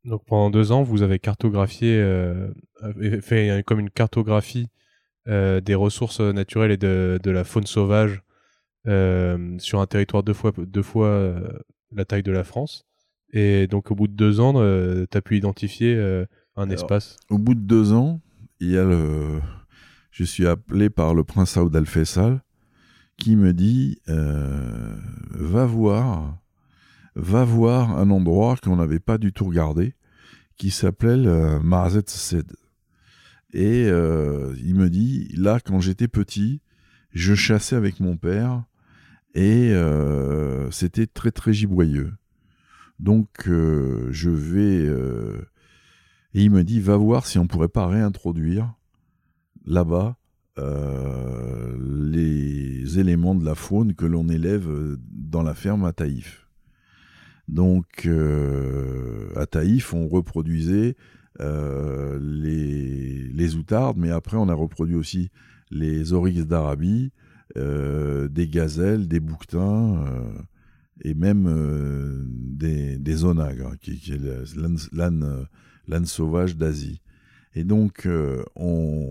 Donc 0.05 0.25
pendant 0.27 0.51
deux 0.51 0.73
ans, 0.73 0.83
vous 0.83 1.03
avez 1.03 1.19
cartographié, 1.19 2.05
fait 3.21 3.63
comme 3.65 3.81
une 3.81 3.91
cartographie 3.91 4.69
euh, 5.29 5.61
des 5.61 5.77
ressources 5.77 6.19
naturelles 6.19 6.73
et 6.73 6.77
de, 6.77 7.21
de 7.23 7.31
la 7.31 7.45
faune 7.45 7.67
sauvage 7.67 8.23
euh, 8.89 9.57
sur 9.59 9.81
un 9.81 9.87
territoire 9.87 10.25
deux 10.25 10.33
fois, 10.33 10.51
deux 10.59 10.83
fois 10.83 11.07
euh, 11.07 11.49
la 11.93 12.05
taille 12.05 12.25
de 12.25 12.33
la 12.33 12.43
France. 12.43 12.85
Et 13.33 13.69
donc 13.69 13.93
au 13.93 13.95
bout 13.95 14.09
de 14.09 14.15
deux 14.15 14.41
ans, 14.41 14.55
tu 14.55 15.17
as 15.17 15.23
pu 15.23 15.37
identifier 15.37 15.97
un 16.57 16.71
espace. 16.71 17.17
Au 17.31 17.39
bout 17.39 17.55
de 17.55 17.61
deux 17.61 17.93
ans, 17.93 18.21
il 18.59 18.73
y 18.73 18.77
a 18.77 18.85
le... 18.85 19.41
je 20.11 20.25
suis 20.25 20.47
appelé 20.47 20.91
par 20.91 21.15
le 21.15 21.25
prince 21.25 21.53
Saoud 21.53 21.75
al-Faisal 21.75 22.43
qui 23.17 23.37
me 23.37 23.55
dit 23.55 24.01
va 24.07 25.65
voir 25.65 26.42
va 27.15 27.45
voir 27.45 27.99
un 27.99 28.11
endroit 28.11 28.57
qu'on 28.57 28.77
n'avait 28.77 29.01
pas 29.01 29.19
du 29.19 29.33
tout 29.33 29.45
regardé 29.45 29.95
qui 30.57 30.71
s'appelait 30.71 31.61
Marzet 31.61 32.05
Sed. 32.07 32.53
Et 33.53 33.87
euh, 33.89 34.55
il 34.63 34.75
me 34.75 34.89
dit, 34.89 35.29
là, 35.37 35.61
quand 35.61 35.81
j'étais 35.81 36.09
petit, 36.09 36.61
je 37.13 37.35
chassais 37.35 37.77
avec 37.77 38.01
mon 38.01 38.17
père 38.17 38.65
et 39.35 39.73
euh, 39.73 40.71
c'était 40.71 41.07
très 41.07 41.31
très 41.31 41.53
giboyeux. 41.53 42.15
Donc 42.99 43.49
euh, 43.49 44.09
je 44.11 44.31
vais... 44.31 44.87
et 46.35 46.43
il 46.43 46.51
me 46.51 46.65
dit, 46.65 46.81
va 46.81 46.97
voir 46.97 47.27
si 47.27 47.39
on 47.39 47.47
pourrait 47.47 47.69
pas 47.69 47.87
réintroduire 47.87 48.73
là-bas 49.67 50.17
les 51.79 52.99
éléments 52.99 53.35
de 53.35 53.45
la 53.45 53.55
faune 53.55 53.95
que 53.95 54.05
l'on 54.07 54.29
élève 54.29 54.69
dans 55.11 55.43
la 55.43 55.55
ferme 55.55 55.85
à 55.85 55.93
Taïf. 55.93 56.47
Donc 57.53 58.09
à 59.37 59.47
Taïf, 59.47 59.93
on 59.93 60.09
reproduisait 60.09 60.97
euh, 61.41 62.19
les, 62.21 63.19
les 63.33 63.57
outardes, 63.57 63.97
mais 63.97 64.11
après 64.11 64.37
on 64.37 64.49
a 64.49 64.55
reproduit 64.55 64.97
aussi 64.97 65.31
les 65.71 66.13
oryx 66.13 66.47
d'Arabie, 66.47 67.11
euh, 67.57 68.29
des 68.29 68.49
gazelles, 68.49 69.09
des 69.09 69.19
bouquetins 69.19 70.05
euh, 70.07 70.39
et 71.01 71.15
même 71.15 72.29
des, 72.29 72.99
des 72.99 73.25
onagres, 73.25 73.69
hein, 73.73 73.77
qui, 73.81 74.13
est 74.13 74.21
l'âne 74.93 76.07
sauvage 76.07 76.57
d'Asie. 76.57 77.01
Et 77.55 77.65
donc, 77.65 78.07
on, 78.55 79.09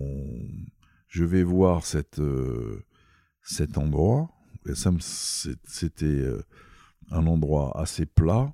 je 1.08 1.24
vais 1.26 1.44
voir 1.44 1.86
cet 1.86 2.18
endroit. 3.78 4.30
C'était 4.74 6.24
un 7.12 7.28
endroit 7.28 7.80
assez 7.80 8.06
plat 8.06 8.54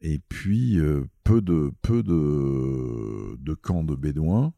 et 0.00 0.20
puis 0.28 0.78
euh, 0.78 1.04
peu 1.24 1.40
de 1.40 1.72
peu 1.82 2.02
de, 2.02 3.36
de 3.36 3.54
camps 3.54 3.84
de 3.84 3.94
bédouins 3.94 4.52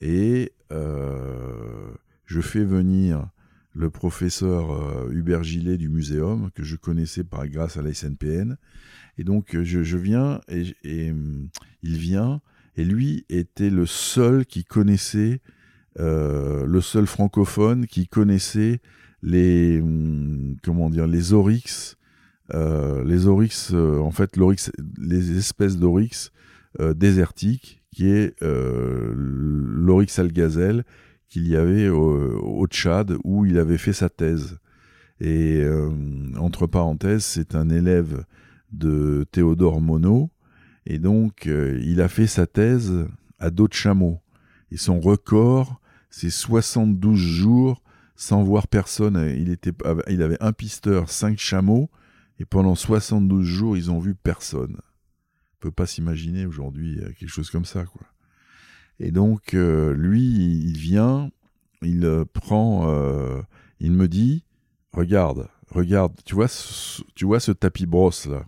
et 0.00 0.52
euh, 0.72 1.92
je 2.24 2.40
fais 2.40 2.64
venir 2.64 3.28
le 3.74 3.90
professeur 3.90 4.72
euh, 4.72 5.10
Hubert 5.12 5.44
Gillet 5.44 5.78
du 5.78 5.88
muséum 5.88 6.50
que 6.52 6.62
je 6.62 6.76
connaissais 6.76 7.24
par 7.24 7.46
grâce 7.48 7.76
à 7.76 7.82
la 7.82 7.94
SNPN 7.94 8.56
et 9.18 9.24
donc 9.24 9.56
je, 9.62 9.82
je 9.82 9.96
viens 9.96 10.40
et, 10.48 10.74
et, 10.84 11.12
il 11.82 11.96
vient 11.96 12.40
et 12.76 12.84
lui 12.84 13.24
était 13.28 13.70
le 13.70 13.86
seul 13.86 14.46
qui 14.46 14.64
connaissait 14.64 15.40
le 15.96 16.80
seul 16.80 17.06
francophone 17.06 17.86
qui 17.86 18.08
connaissait 18.08 18.80
les 19.22 19.80
hum, 19.80 20.56
comment 20.62 20.88
dire 20.88 21.06
les 21.06 21.34
oryx 21.34 21.96
euh, 21.96 22.01
les 22.50 23.26
oryx, 23.26 23.72
euh, 23.72 23.98
en 23.98 24.10
fait, 24.10 24.36
les 24.98 25.36
espèces 25.36 25.78
d'oryx 25.78 26.32
euh, 26.80 26.94
désertiques, 26.94 27.82
qui 27.90 28.08
est 28.08 28.34
l'oryx 28.40 30.18
algazelle 30.18 30.84
qu'il 31.28 31.46
y 31.46 31.56
avait 31.56 31.88
au, 31.88 32.66
Tchad 32.66 33.16
où 33.22 33.44
il 33.44 33.58
avait 33.58 33.76
fait 33.76 33.92
sa 33.92 34.08
thèse. 34.08 34.58
Et 35.20 35.62
entre 36.38 36.66
parenthèses, 36.66 37.24
c'est 37.24 37.54
un 37.54 37.68
élève 37.68 38.24
de 38.72 39.26
Théodore 39.30 39.82
Monod, 39.82 40.28
et 40.86 40.98
donc 40.98 41.44
il 41.46 42.00
a 42.00 42.08
fait 42.08 42.26
sa 42.26 42.46
thèse 42.46 43.06
à 43.38 43.50
dos 43.50 43.68
de 43.68 43.74
chameau. 43.74 44.20
Et 44.70 44.78
son 44.78 44.98
record, 44.98 45.82
c'est 46.08 46.30
72 46.30 47.14
jours 47.18 47.82
sans 48.16 48.42
voir 48.42 48.68
personne. 48.68 49.16
Il, 49.36 49.50
était, 49.50 49.72
il 50.08 50.22
avait 50.22 50.40
un 50.40 50.52
pisteur, 50.52 51.10
cinq 51.10 51.38
chameaux, 51.38 51.90
et 52.42 52.44
pendant 52.44 52.74
72 52.74 53.46
jours, 53.46 53.76
ils 53.76 53.92
ont 53.92 54.00
vu 54.00 54.16
personne. 54.16 54.76
On 54.80 55.58
peut 55.60 55.70
pas 55.70 55.86
s'imaginer 55.86 56.44
aujourd'hui 56.44 56.98
euh, 56.98 57.12
quelque 57.12 57.28
chose 57.28 57.50
comme 57.50 57.64
ça, 57.64 57.84
quoi. 57.84 58.02
Et 58.98 59.12
donc, 59.12 59.54
euh, 59.54 59.94
lui, 59.94 60.24
il 60.24 60.76
vient, 60.76 61.30
il 61.82 62.04
euh, 62.04 62.24
prend, 62.24 62.84
il 63.78 63.92
me 63.92 64.08
dit, 64.08 64.42
regarde, 64.92 65.48
regarde, 65.70 66.14
tu 66.24 66.34
vois, 66.34 66.48
ce, 66.48 67.02
tu 67.14 67.26
vois 67.26 67.38
ce 67.38 67.52
tapis 67.52 67.86
brosse 67.86 68.26
là? 68.26 68.44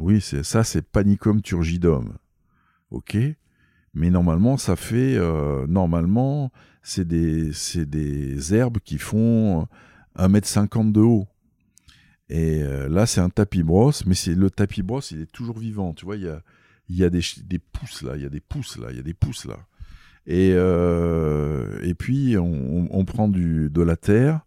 Oui, 0.00 0.20
c'est 0.20 0.42
ça, 0.42 0.64
c'est 0.64 0.82
Panicum 0.82 1.40
turgidum. 1.40 2.18
Ok, 2.90 3.16
mais 3.94 4.10
normalement, 4.10 4.56
ça 4.56 4.74
fait, 4.74 5.16
normalement, 5.68 6.50
c'est 6.82 7.06
des, 7.06 7.52
c'est 7.52 7.88
des 7.88 8.54
herbes 8.54 8.78
qui 8.80 8.98
font 8.98 9.68
1m50 10.16 10.90
de 10.90 11.00
haut. 11.00 11.28
Et 12.30 12.62
euh, 12.62 12.88
là, 12.88 13.06
c'est 13.06 13.20
un 13.20 13.30
tapis 13.30 13.62
brosse, 13.62 14.04
mais 14.06 14.14
c'est 14.14 14.34
le 14.34 14.50
tapis 14.50 14.82
brosse, 14.82 15.12
il 15.12 15.22
est 15.22 15.32
toujours 15.32 15.58
vivant. 15.58 15.94
Tu 15.94 16.04
vois, 16.04 16.16
il 16.16 16.24
y 16.24 16.28
a, 16.28 16.42
y 16.90 17.04
a 17.04 17.10
des, 17.10 17.22
des 17.44 17.58
pousses 17.58 18.02
là, 18.02 18.16
il 18.16 18.22
y 18.22 18.26
a 18.26 18.28
des 18.28 18.40
pousses 18.40 18.76
là, 18.76 18.88
il 18.90 18.96
y 18.96 19.00
a 19.00 19.02
des 19.02 19.14
pousses 19.14 19.46
là. 19.46 19.56
Et, 20.26 20.52
euh, 20.54 21.80
et 21.82 21.94
puis, 21.94 22.36
on, 22.36 23.04
prend 23.06 23.28
du, 23.28 23.70
de 23.70 23.80
la 23.80 23.96
terre, 23.96 24.40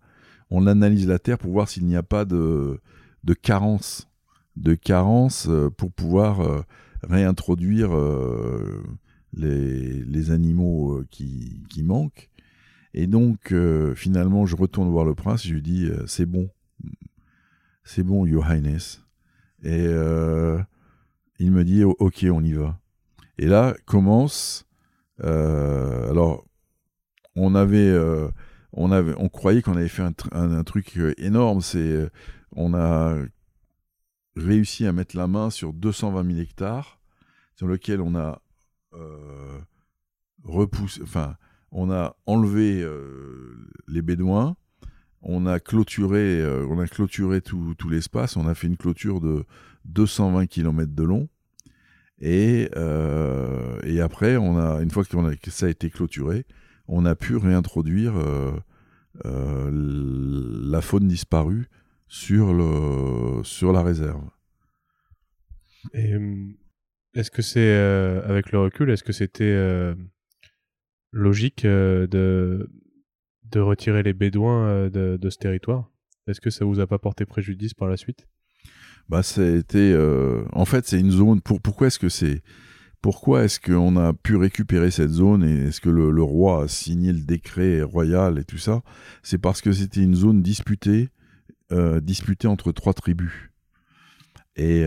on 0.51 0.67
analyse 0.67 1.07
la 1.07 1.17
terre 1.17 1.39
pour 1.39 1.51
voir 1.51 1.67
s'il 1.67 1.85
n'y 1.85 1.95
a 1.95 2.03
pas 2.03 2.23
de, 2.23 2.79
de 3.23 3.33
carence, 3.33 4.07
de 4.57 4.75
carence 4.75 5.47
euh, 5.49 5.71
pour 5.71 5.91
pouvoir 5.91 6.63
réintroduire 7.01 7.93
les, 9.33 10.03
les, 10.03 10.29
animaux 10.29 11.03
qui, 11.09 11.63
qui 11.67 11.81
manquent. 11.81 12.29
Et 12.93 13.07
donc, 13.07 13.51
finalement, 13.95 14.45
je 14.45 14.55
retourne 14.55 14.91
voir 14.91 15.03
le 15.03 15.15
prince, 15.15 15.47
je 15.47 15.53
lui 15.55 15.63
dis, 15.63 15.89
c'est 16.05 16.27
bon, 16.27 16.51
c'est 17.93 18.03
bon, 18.03 18.25
Your 18.25 18.49
Highness. 18.49 19.03
Et 19.63 19.85
euh, 19.85 20.57
il 21.39 21.51
me 21.51 21.65
dit, 21.65 21.83
ok, 21.83 22.25
on 22.31 22.41
y 22.41 22.53
va. 22.53 22.79
Et 23.37 23.47
là 23.47 23.75
commence. 23.85 24.65
Euh, 25.25 26.09
alors, 26.09 26.45
on 27.35 27.53
avait, 27.53 27.89
euh, 27.89 28.29
on 28.71 28.93
avait, 28.93 29.13
on 29.17 29.27
croyait 29.27 29.61
qu'on 29.61 29.75
avait 29.75 29.89
fait 29.89 30.03
un, 30.31 30.63
truc 30.63 30.97
énorme. 31.17 31.59
C'est, 31.59 32.09
on 32.55 32.73
a 32.73 33.17
réussi 34.37 34.85
à 34.85 34.93
mettre 34.93 35.17
la 35.17 35.27
main 35.27 35.49
sur 35.49 35.73
220 35.73 36.25
000 36.25 36.39
hectares, 36.39 36.97
sur 37.55 37.67
lequel 37.67 37.99
on 37.99 38.15
a 38.15 38.41
repoussé, 40.45 41.01
enfin, 41.03 41.35
on 41.71 41.91
a 41.91 42.15
enlevé 42.25 42.87
les 43.89 44.01
bédouins, 44.01 44.55
on 45.23 45.45
a 45.45 45.59
clôturé, 45.59 46.41
euh, 46.41 46.65
on 46.69 46.79
a 46.79 46.87
clôturé 46.87 47.41
tout, 47.41 47.75
l'espace. 47.89 48.37
On 48.37 48.47
a 48.47 48.55
fait 48.55 48.67
une 48.67 48.77
clôture 48.77 49.21
de 49.21 49.45
220 49.85 50.47
km 50.47 50.93
de 50.93 51.03
long. 51.03 51.29
Et, 52.19 52.69
euh, 52.75 53.79
et 53.83 53.99
après, 54.01 54.37
on 54.37 54.57
a, 54.57 54.81
une 54.81 54.91
fois 54.91 55.03
que, 55.03 55.51
ça 55.51 55.65
a 55.65 55.69
été 55.69 55.89
clôturé, 55.89 56.45
on 56.87 57.05
a 57.05 57.15
pu 57.15 57.35
réintroduire 57.35 58.13
euh, 58.15 59.71
la 59.73 60.81
faune 60.81 61.07
disparue 61.07 61.67
sur 62.07 62.53
la 62.53 63.81
réserve. 63.81 64.23
est-ce 65.93 67.31
que 67.31 67.41
c'est, 67.41 67.73
avec 68.23 68.51
le 68.51 68.59
recul, 68.59 68.91
est-ce 68.91 69.03
que 69.03 69.13
c'était 69.13 69.95
logique 71.11 71.63
de 71.65 72.69
de 73.51 73.59
retirer 73.59 74.03
les 74.03 74.13
Bédouins 74.13 74.67
euh, 74.67 75.17
de, 75.17 75.29
ce 75.29 75.37
territoire? 75.37 75.89
Est-ce 76.27 76.41
que 76.41 76.49
ça 76.49 76.65
vous 76.65 76.79
a 76.79 76.87
pas 76.87 76.99
porté 76.99 77.25
préjudice 77.25 77.73
par 77.73 77.87
la 77.87 77.97
suite? 77.97 78.27
Bah, 79.09 79.23
c'était 79.23 79.77
euh, 79.77 80.43
en 80.53 80.65
fait 80.65 80.85
c'est 80.85 80.99
une 80.99 81.11
zone. 81.11 81.41
Pour 81.41 81.61
pourquoi 81.61 81.87
est-ce 81.87 81.99
que 81.99 82.09
c'est 82.09 82.41
pourquoi 83.01 83.43
est-ce 83.43 83.59
qu'on 83.59 83.97
a 83.97 84.13
pu 84.13 84.35
récupérer 84.35 84.91
cette 84.91 85.09
zone 85.09 85.43
et 85.43 85.67
est-ce 85.67 85.81
que 85.81 85.89
le, 85.89 86.23
roi 86.23 86.63
a 86.63 86.67
signé 86.67 87.11
le 87.11 87.21
décret 87.21 87.81
royal 87.81 88.37
et 88.37 88.43
tout 88.43 88.59
ça? 88.59 88.83
C'est 89.23 89.39
parce 89.39 89.61
que 89.61 89.71
c'était 89.71 90.03
une 90.03 90.13
zone 90.13 90.43
disputée, 90.43 91.09
euh, 91.71 91.99
disputée 91.99 92.47
entre 92.47 92.71
trois 92.71 92.93
tribus. 92.93 93.49
Et 94.55 94.85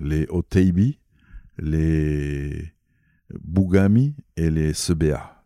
les 0.00 0.26
Oteibi, 0.30 0.98
les 1.58 2.72
Bougami 3.42 4.16
et 4.36 4.50
les 4.50 4.72
Sebea. 4.72 5.44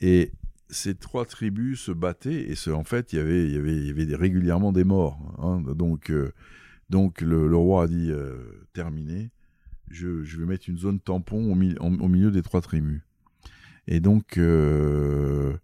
Et 0.00 0.32
ces 0.70 0.94
trois 0.94 1.24
tribus 1.24 1.80
se 1.80 1.92
battaient 1.92 2.50
et 2.50 2.70
en 2.70 2.84
fait, 2.84 3.12
il 3.12 3.16
y 3.16 3.20
avait, 3.20 4.14
régulièrement 4.14 4.72
des 4.72 4.84
morts. 4.84 5.18
Hein. 5.38 5.62
donc, 5.74 6.10
euh, 6.10 6.32
le, 7.20 7.56
roi 7.56 7.84
a 7.84 7.86
dit 7.86 8.10
euh, 8.10 8.66
terminé. 8.72 9.30
Je, 9.90 10.08
vais 10.08 10.44
mettre 10.44 10.68
une 10.68 10.78
zone 10.78 11.00
tampon 11.00 11.50
au, 11.52 12.08
milieu 12.08 12.30
des 12.30 12.42
trois 12.42 12.60
tribus. 12.60 13.00
Et 13.86 14.00
donc, 14.00 14.36
euh, 14.36 15.56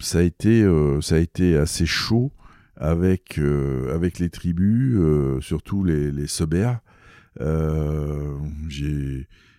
ça 0.00 0.18
a 0.18 0.22
été, 0.22 1.56
assez 1.56 1.86
chaud 1.86 2.32
avec 2.76 3.38
les 3.38 4.30
tribus, 4.30 4.98
surtout 5.40 5.84
les 5.84 6.12
les 6.12 6.26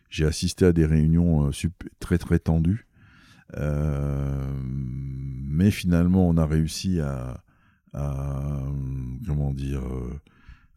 j'ai 0.10 0.26
assisté 0.26 0.66
à 0.66 0.74
des 0.74 0.86
réunions 0.86 1.50
très 2.00 2.18
très 2.18 2.40
tendues 2.40 2.86
mais 5.60 5.72
finalement, 5.72 6.28
on 6.28 6.38
a 6.38 6.46
réussi 6.46 7.00
à, 7.00 7.44
comment 9.26 9.54
dire, 9.54 9.86
euh, 9.86 10.20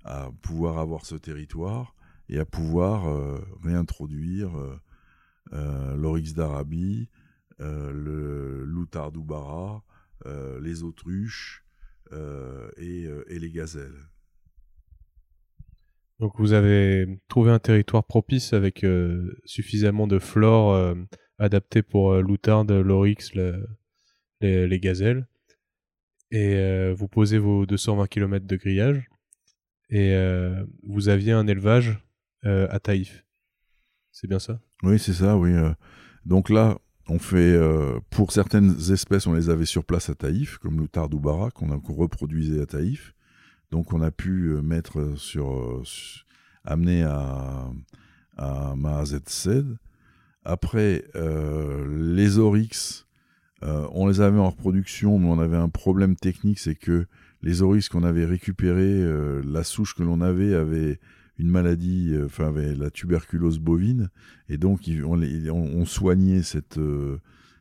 à 0.05 0.31
pouvoir 0.43 0.79
avoir 0.79 1.07
ce 1.07 1.14
territoire 1.14 1.95
et 2.29 2.39
à 2.39 2.45
pouvoir 2.45 3.07
euh, 3.09 3.39
réintroduire 3.62 4.51
l'oryx 5.51 6.33
d'Arabie, 6.33 7.09
le 7.59 8.64
loutard 8.64 9.12
d'Oubara, 9.12 9.85
les 10.61 10.83
autruches 10.83 11.62
et, 12.11 13.09
les 13.29 13.51
gazelles. 13.51 14.09
Donc 16.20 16.39
vous 16.39 16.53
avez 16.55 17.20
trouvé 17.29 17.51
un 17.51 17.59
territoire 17.59 18.05
propice 18.05 18.55
avec 18.55 18.87
suffisamment 19.45 20.07
de 20.07 20.18
flore 20.18 20.97
adapté 21.43 21.82
pour 21.82 22.12
euh, 22.12 22.22
l'outarde, 22.22 22.70
l'oryx, 22.70 23.32
les, 24.40 24.80
gazelles. 24.80 25.26
Et 26.30 26.55
euh, 26.55 26.95
vous 26.97 27.09
posez 27.09 27.38
vos 27.38 27.66
220 27.66 28.07
km 28.07 28.47
de 28.47 28.57
grillage. 28.57 29.11
Et 29.90 30.14
euh, 30.14 30.64
vous 30.84 31.09
aviez 31.09 31.32
un 31.32 31.47
élevage 31.47 31.99
à 32.45 32.80
Taïf. 32.80 33.24
C'est 34.11 34.26
bien 34.26 34.40
ça? 34.40 34.59
Oui, 34.82 34.99
c'est 34.99 35.12
ça, 35.12 35.36
oui. 35.36 35.53
Donc 36.26 36.51
là, 36.51 36.78
on 37.09 37.20
fait, 37.20 37.57
pour 38.11 38.32
certaines 38.32 38.74
espèces, 38.90 39.28
on 39.28 39.32
les 39.32 39.49
avait 39.49 39.64
sur 39.64 39.84
place 39.84 40.11
à 40.11 40.16
Taïf, 40.16 40.59
comme 40.59 40.78
l'outarde 40.78 41.14
ou 41.14 41.20
qu'on 41.20 41.70
a 41.70 41.80
reproduisait 41.88 42.61
à 42.61 42.66
Taïf. 42.66 43.14
Donc 43.70 43.93
on 43.93 44.03
a 44.03 44.11
pu 44.11 44.57
mettre 44.61 45.16
sur, 45.16 45.84
amener 46.64 47.05
à, 47.05 47.70
à 48.36 48.74
après, 50.45 51.05
euh, 51.14 51.86
les 52.14 52.38
Oryx, 52.38 53.07
euh, 53.62 53.86
on 53.93 54.09
les 54.09 54.20
avait 54.20 54.40
en 54.40 54.51
reproduction, 54.51 55.18
mais 55.18 55.28
on 55.28 55.38
avait 55.38 55.57
un 55.57 55.68
problème 55.68 56.16
technique, 56.16 56.59
c'est 56.59 56.74
que 56.74 57.07
les 57.43 57.62
Oryx 57.62 57.88
qu'on 57.88 58.03
avait 58.03 58.24
récupérés, 58.24 59.03
euh, 59.03 59.40
la 59.45 59.62
souche 59.62 59.95
que 59.95 60.03
l'on 60.03 60.20
avait 60.20 60.55
avait 60.55 60.99
une 61.38 61.49
maladie, 61.49 62.14
enfin 62.24 62.49
avait 62.49 62.74
la 62.74 62.90
tuberculose 62.90 63.59
bovine, 63.59 64.11
et 64.49 64.59
donc 64.59 64.90
on, 65.05 65.84
soignait 65.86 66.43
cette, 66.43 66.78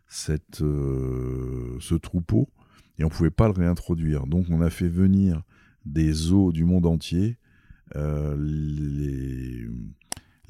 cette, 0.08 0.58
ce 0.58 1.96
troupeau 1.96 2.50
et 3.00 3.04
on 3.06 3.10
pouvait 3.10 3.32
pas 3.32 3.48
le 3.48 3.54
réintroduire. 3.54 4.28
Donc 4.28 4.48
on 4.50 4.62
a 4.62 4.70
fait 4.70 4.90
venir 4.90 5.42
des 5.86 6.12
zoos 6.12 6.52
du 6.52 6.66
monde 6.66 6.86
entier 6.86 7.38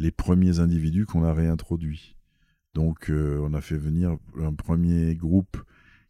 les 0.01 0.11
premiers 0.11 0.59
individus 0.59 1.05
qu'on 1.05 1.23
a 1.23 1.34
réintroduits. 1.34 2.17
Donc 2.74 3.11
on 3.11 3.53
a 3.53 3.61
fait 3.61 3.78
venir 3.78 4.15
un 4.39 4.53
premier 4.53 5.15
groupe 5.15 5.57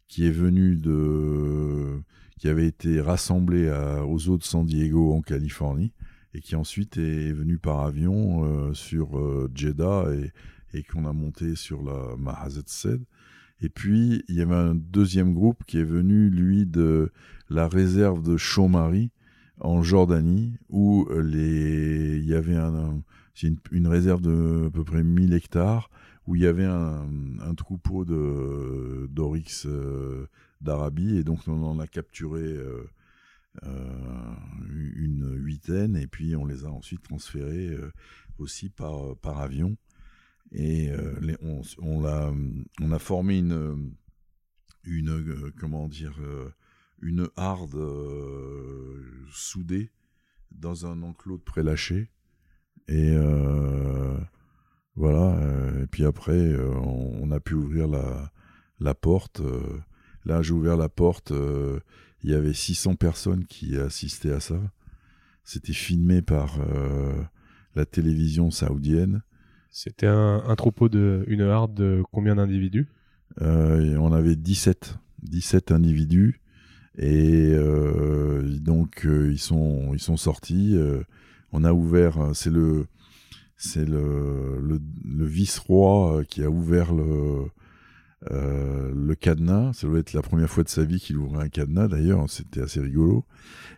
qui 0.08 0.26
est 0.26 0.32
venu 0.32 0.76
de 0.76 2.00
qui 2.38 2.48
avait 2.48 2.66
été 2.66 3.00
rassemblé 3.00 3.70
aux 4.06 4.28
eaux 4.28 4.36
de 4.36 4.42
San 4.42 4.66
Diego 4.66 5.12
en 5.12 5.22
Californie 5.22 5.92
et 6.34 6.40
qui 6.40 6.56
ensuite 6.56 6.96
est 6.96 7.32
venu 7.32 7.58
par 7.58 7.80
avion 7.80 8.44
euh, 8.44 8.74
sur 8.74 9.18
euh, 9.18 9.50
Jeddah 9.54 10.06
et, 10.74 10.82
qu'on 10.84 11.04
a 11.04 11.12
monté 11.12 11.54
sur 11.54 11.82
la 11.82 12.16
Mahazet 12.16 12.98
Et 13.60 13.68
puis 13.68 14.24
il 14.28 14.34
y 14.36 14.40
avait 14.40 14.54
un 14.54 14.74
deuxième 14.74 15.34
groupe 15.34 15.62
qui 15.66 15.78
est 15.78 15.84
venu 15.84 16.30
lui 16.30 16.64
de 16.64 17.12
la 17.50 17.68
réserve 17.68 18.22
de 18.22 18.38
Chaumari 18.38 19.10
en 19.60 19.82
Jordanie 19.82 20.54
où 20.70 21.06
les 21.22 22.16
il 22.16 22.24
y 22.24 22.34
avait 22.34 22.56
un, 22.56 23.02
une, 23.42 23.58
une, 23.70 23.86
réserve 23.86 24.22
de 24.22 24.64
à 24.68 24.70
peu 24.70 24.82
près 24.82 25.02
1000 25.02 25.34
hectares 25.34 25.90
où 26.26 26.36
il 26.36 26.42
y 26.42 26.46
avait 26.46 26.64
un, 26.64 27.54
troupeau 27.56 28.04
de 28.04 29.08
euh, 29.66 30.28
d'Arabie 30.60 31.18
et 31.18 31.24
donc 31.24 31.40
on 31.48 31.62
en 31.62 31.78
a 31.80 31.86
capturé 31.86 32.40
euh, 32.40 32.88
euh, 33.64 34.34
une 34.56 35.34
huitaine 35.36 35.96
et 35.96 36.06
puis 36.06 36.36
on 36.36 36.46
les 36.46 36.64
a 36.64 36.70
ensuite 36.70 37.02
transférés 37.02 37.76
aussi 38.38 38.68
par 38.68 39.16
par 39.16 39.40
avion. 39.40 39.76
Et 40.54 40.90
on, 41.40 41.62
on, 41.78 42.04
a, 42.04 42.30
on 42.80 42.92
a 42.92 42.98
formé 42.98 43.38
une 43.38 43.94
une 44.84 45.52
comment 45.58 45.88
dire 45.88 46.18
une 47.00 47.28
harde 47.36 47.78
soudée 49.32 49.90
dans 50.50 50.86
un 50.86 51.02
enclos 51.02 51.38
de 51.38 51.42
prélâché 51.42 52.10
et 52.88 53.16
voilà. 54.96 55.36
Euh, 55.38 55.84
et 55.84 55.86
puis 55.86 56.04
après, 56.04 56.32
euh, 56.32 56.70
on, 56.74 57.30
a 57.30 57.40
pu 57.40 57.54
ouvrir 57.54 57.88
la, 57.88 58.30
la 58.80 58.94
porte. 58.94 59.40
Euh, 59.40 59.80
là, 60.24 60.42
j'ai 60.42 60.52
ouvert 60.52 60.76
la 60.76 60.88
porte. 60.88 61.32
Il 62.22 62.30
y 62.30 62.34
avait 62.34 62.52
600 62.52 62.96
personnes 62.96 63.44
qui 63.46 63.76
assistaient 63.76 64.32
à 64.32 64.40
ça. 64.40 64.60
C'était 65.44 65.72
filmé 65.72 66.22
par 66.22 66.58
la 67.74 67.84
télévision 67.84 68.52
saoudienne. 68.52 69.22
C'était 69.70 70.06
un, 70.06 70.54
troupeau 70.56 70.88
de 70.88 71.24
une 71.26 71.40
harde 71.40 71.74
de 71.74 72.04
combien 72.12 72.36
d'individus? 72.36 72.86
On 73.40 74.12
avait 74.12 74.36
17, 74.36 74.98
17 75.22 75.72
individus 75.72 76.40
et 76.96 77.56
donc 78.60 79.04
ils 79.04 79.38
sont 79.38 79.92
ils 79.94 80.00
sont 80.00 80.16
sortis. 80.16 80.78
on 81.50 81.64
a 81.64 81.72
ouvert, 81.72 82.30
c'est 82.34 82.50
le 82.50 82.86
c'est 83.62 83.84
le, 83.84 84.80
vice-roi 85.04 86.18
euh, 86.18 86.24
qui 86.24 86.42
a 86.42 86.50
ouvert 86.50 86.92
le, 86.92 87.44
euh, 88.32 88.92
le 88.92 89.14
cadenas. 89.14 89.74
Ça 89.74 89.86
doit 89.86 90.00
être 90.00 90.14
la 90.14 90.22
première 90.22 90.50
fois 90.50 90.64
de 90.64 90.68
sa 90.68 90.84
vie 90.84 90.98
qu'il 90.98 91.16
ouvrait 91.16 91.44
un 91.44 91.48
cadenas, 91.48 91.86
d'ailleurs, 91.86 92.28
c'était 92.28 92.60
assez 92.60 92.80
rigolo. 92.80 93.24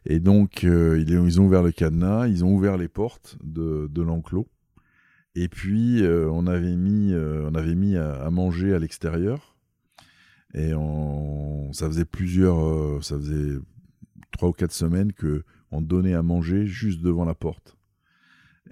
Et 0.07 0.21
donc, 0.21 0.65
euh, 0.65 1.05
ils 1.07 1.41
ont 1.41 1.45
ouvert 1.45 1.63
le 1.63 1.71
cadenas, 1.71 2.29
ils 2.29 2.47
ont 2.47 2.55
ouvert 2.55 2.79
les 2.79 2.89
portes 2.89 3.37
de, 3.43 3.91
l'enclos. 4.01 4.49
Et 5.35 5.49
puis, 5.49 6.03
on 6.07 6.47
avait 6.47 6.77
mis, 6.77 7.13
à, 7.15 8.31
manger 8.31 8.73
à 8.73 8.79
l'extérieur. 8.79 9.57
Et 10.55 10.71
ça 11.73 11.89
faisait 11.89 12.05
plusieurs, 12.05 13.05
ça 13.05 13.17
faisait 13.19 13.59
trois 14.31 14.49
ou 14.49 14.53
quatre 14.53 14.73
semaines 14.73 15.13
que 15.13 15.45
on 15.73 15.83
donnait 15.83 16.15
à 16.15 16.23
manger 16.23 16.67
juste 16.67 17.03
devant 17.03 17.25
la 17.25 17.35
porte 17.35 17.77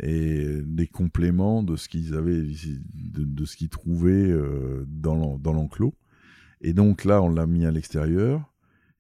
et 0.00 0.62
des 0.64 0.86
compléments 0.86 1.62
de 1.62 1.76
ce 1.76 1.88
qu'ils 1.88 2.14
avaient, 2.14 2.42
de, 2.42 3.44
ce 3.44 3.56
qu'ils 3.56 3.68
trouvaient 3.68 4.30
euh, 4.30 4.84
dans 4.86 5.14
l'enclos. 5.14 5.94
Et 6.60 6.72
donc 6.72 7.04
là, 7.04 7.20
on 7.22 7.28
l'a 7.28 7.46
mis 7.46 7.66
à 7.66 7.70
l'extérieur. 7.70 8.52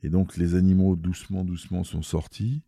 Et 0.02 0.10
donc 0.10 0.36
les 0.36 0.54
animaux, 0.54 0.96
doucement, 0.96 1.44
doucement, 1.44 1.84
sont 1.84 2.02
sortis. 2.02 2.62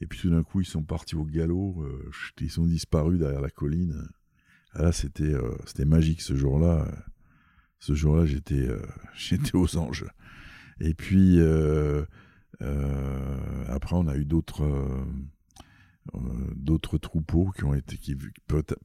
Et 0.00 0.06
puis 0.06 0.18
tout 0.18 0.30
d'un 0.30 0.42
coup, 0.42 0.60
ils 0.60 0.66
sont 0.66 0.82
partis 0.82 1.14
au 1.14 1.24
galop. 1.24 1.82
Euh, 1.82 2.10
ils 2.40 2.50
sont 2.50 2.66
disparus 2.66 3.18
derrière 3.18 3.40
la 3.40 3.50
colline. 3.50 4.08
Ah, 4.72 4.82
là, 4.82 4.92
c'était 4.92 5.34
euh, 5.34 5.56
c'était 5.66 5.84
magique 5.84 6.22
ce 6.22 6.34
jour-là. 6.34 6.88
Ce 7.78 7.94
jour-là, 7.94 8.26
j'étais 8.26 8.68
aux 9.54 9.76
anges. 9.76 10.06
Et 10.80 10.94
puis 10.94 11.40
après, 13.68 13.96
on 13.96 14.08
a 14.08 14.16
eu 14.16 14.24
d'autres 14.24 14.64
d'autres 16.56 16.98
troupeaux 16.98 17.50
qui 17.56 17.64
ont 17.64 17.74
été, 17.74 17.96
qui, 17.96 18.16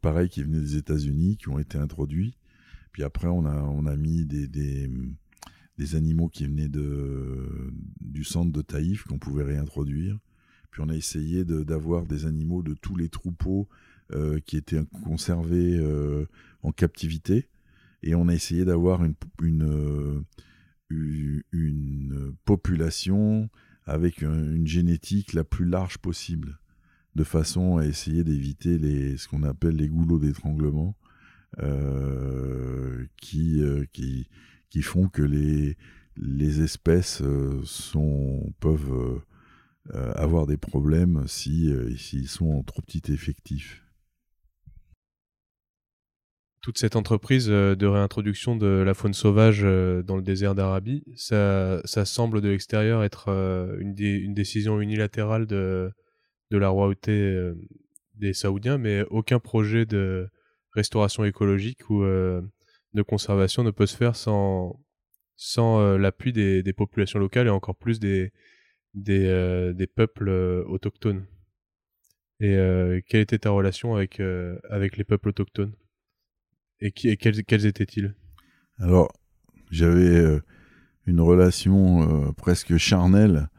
pareil, 0.01 0.30
qui 0.30 0.43
venaient 0.43 0.61
des 0.61 0.78
États-Unis, 0.78 1.38
qui 1.38 1.49
ont 1.49 1.59
été 1.59 1.78
introduits. 1.78 2.38
Puis 2.91 3.03
après, 3.03 3.28
on 3.28 3.45
a, 3.45 3.61
on 3.61 3.86
a 3.86 3.95
mis 3.95 4.26
des, 4.26 4.47
des, 4.47 4.89
des 5.78 5.95
animaux 5.95 6.30
qui 6.30 6.45
venaient 6.45 6.70
de, 6.70 7.72
du 8.01 8.24
centre 8.24 8.51
de 8.51 8.61
Taïf 8.61 9.03
qu'on 9.03 9.20
pouvait 9.20 9.43
réintroduire. 9.43 10.18
Puis 10.72 10.82
on 10.86 10.89
a 10.89 10.95
essayé 10.95 11.45
d'avoir 11.45 12.05
des 12.05 12.26
animaux 12.26 12.63
de 12.63 12.74
tous 12.74 12.95
les 12.95 13.09
troupeaux 13.09 13.68
euh, 14.13 14.39
qui 14.45 14.57
étaient 14.57 14.84
conservés 15.03 15.78
euh, 15.78 16.26
en 16.63 16.72
captivité. 16.72 17.49
Et 18.03 18.15
on 18.15 18.28
a 18.28 18.34
essayé 18.34 18.63
d'avoir 18.63 19.03
une, 19.03 19.15
une, 19.41 20.24
une, 20.89 22.34
population 22.45 23.49
avec 23.86 24.22
une 24.22 24.68
génétique 24.68 25.34
la 25.34 25.43
plus 25.43 25.65
large 25.65 25.97
possible 25.97 26.59
de 27.18 27.24
façon 27.24 27.78
à 27.78 27.86
essayer 27.86 28.24
d'éviter 28.24 29.18
ce 29.18 29.28
qu'on 29.28 29.43
appelle 29.43 29.76
les 29.76 29.89
goulots 29.89 30.20
d'étranglement, 30.20 30.95
euh, 31.59 33.05
qui, 33.18 33.61
euh, 33.61 33.86
qui, 33.91 34.82
font 34.84 35.07
que 35.09 35.24
les, 35.24 35.76
espèces 36.61 37.22
euh, 37.24 37.59
peuvent 38.59 39.22
avoir 40.15 40.45
des 40.45 40.57
problèmes 40.57 41.24
si, 41.28 41.74
s'ils 41.97 42.28
sont 42.28 42.51
en 42.51 42.63
trop 42.63 42.84
petit 42.84 43.11
effectif. 43.11 43.84
Toute 46.61 46.78
cette 46.78 46.95
entreprise 46.95 47.47
de 47.47 47.86
réintroduction 47.86 48.55
de 48.57 48.68
la 48.68 48.93
faune 48.93 49.13
sauvage 49.13 49.61
dans 49.61 50.18
le 50.18 50.22
désert 50.22 50.53
d'Arabie, 50.53 51.03
ça, 51.15 51.82
semble 52.05 52.41
de 52.41 52.49
l'extérieur 52.49 53.03
être 53.03 53.30
une 53.80 54.34
décision 54.36 54.80
unilatérale 54.80 55.47
de, 55.47 55.91
de 56.52 56.58
la 56.58 56.70
royauté 56.70 57.12
euh, 57.12 57.56
des 58.16 58.34
Saoudiens, 58.34 58.78
mais 58.78 59.04
aucun 59.10 59.39
projet 59.39 59.86
de 59.86 60.30
restauration 60.72 61.24
écologique 61.26 61.89
ou 61.89 62.04
euh, 62.04 62.41
de 62.93 63.02
conservation 63.02 63.64
ne 63.64 63.72
peut 63.72 63.86
se 63.86 63.98
faire 63.98 64.16
sans, 64.16 64.80
sans 65.36 65.80
euh, 65.80 65.98
l'appui 65.98 66.34
des, 66.34 66.74
populations 66.74 67.20
locales 67.20 67.48
et 67.48 67.52
encore 67.52 67.76
plus 67.76 68.00
des, 68.00 68.32
des, 68.93 69.74
des 69.76 69.88
peuples 69.88 70.30
autochtones. 70.68 71.26
Et 72.39 72.54
quelle 73.08 73.22
était 73.22 73.39
ta 73.39 73.50
relation 73.50 73.95
avec, 73.95 74.22
avec 74.70 74.98
les 74.98 75.04
peuples 75.04 75.30
autochtones? 75.30 75.74
Et, 76.80 76.91
qui, 76.91 77.10
et 77.10 77.18
quels, 77.18 77.43
quels 77.43 77.66
étaient-ils? 77.66 78.14
Alors, 78.78 79.12
j'avais 79.72 80.39
une 81.08 81.20
relation 81.20 82.32
presque 82.34 82.78
charnelle 82.78 83.50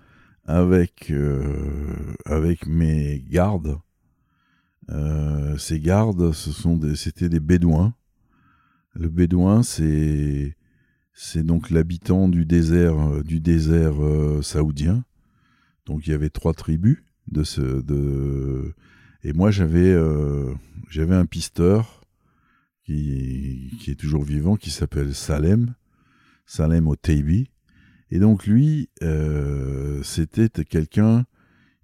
avec, 0.48 1.10
euh, 1.10 2.14
avec 2.24 2.66
mes 2.66 3.22
gardes. 3.28 3.78
Euh, 4.88 5.58
ces 5.58 5.78
gardes, 5.78 6.32
ce 6.32 6.50
sont 6.50 6.80
c'était 6.94 7.28
des 7.28 7.38
bédouins. 7.38 7.94
Le 8.94 9.10
bédouin, 9.10 9.62
c'est, 9.62 10.56
c'est 11.12 11.44
donc 11.44 11.68
l'habitant 11.68 12.30
du 12.30 12.46
désert, 12.46 12.98
euh, 12.98 13.22
du 13.22 13.40
désert 13.40 13.96
saoudien. 14.42 15.04
Donc 15.84 16.06
il 16.06 16.10
y 16.10 16.14
avait 16.14 16.30
trois 16.30 16.54
tribus 16.54 16.96
de 17.30 17.44
ce, 17.44 17.82
de, 17.82 18.74
et 19.22 19.34
moi 19.34 19.50
j'avais, 19.50 19.94
j'avais 20.88 21.14
un 21.14 21.26
pisteur 21.26 22.02
qui, 22.84 23.76
qui 23.80 23.90
est 23.90 24.00
toujours 24.00 24.24
vivant, 24.24 24.56
qui 24.56 24.70
s'appelle 24.70 25.14
Salem, 25.14 25.74
Salem 26.46 26.88
Oteibi 26.88 27.50
et 28.10 28.18
donc 28.18 28.46
lui, 28.46 28.88
euh, 29.02 30.02
c'était 30.02 30.48
quelqu'un 30.64 31.26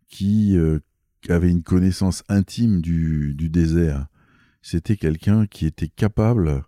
qui 0.08 0.56
euh, 0.56 0.80
avait 1.28 1.50
une 1.50 1.62
connaissance 1.62 2.22
intime 2.28 2.80
du, 2.80 3.34
désert. 3.34 4.06
C'était 4.62 4.96
quelqu'un 4.96 5.46
qui 5.46 5.66
était 5.66 5.88
capable 5.88 6.64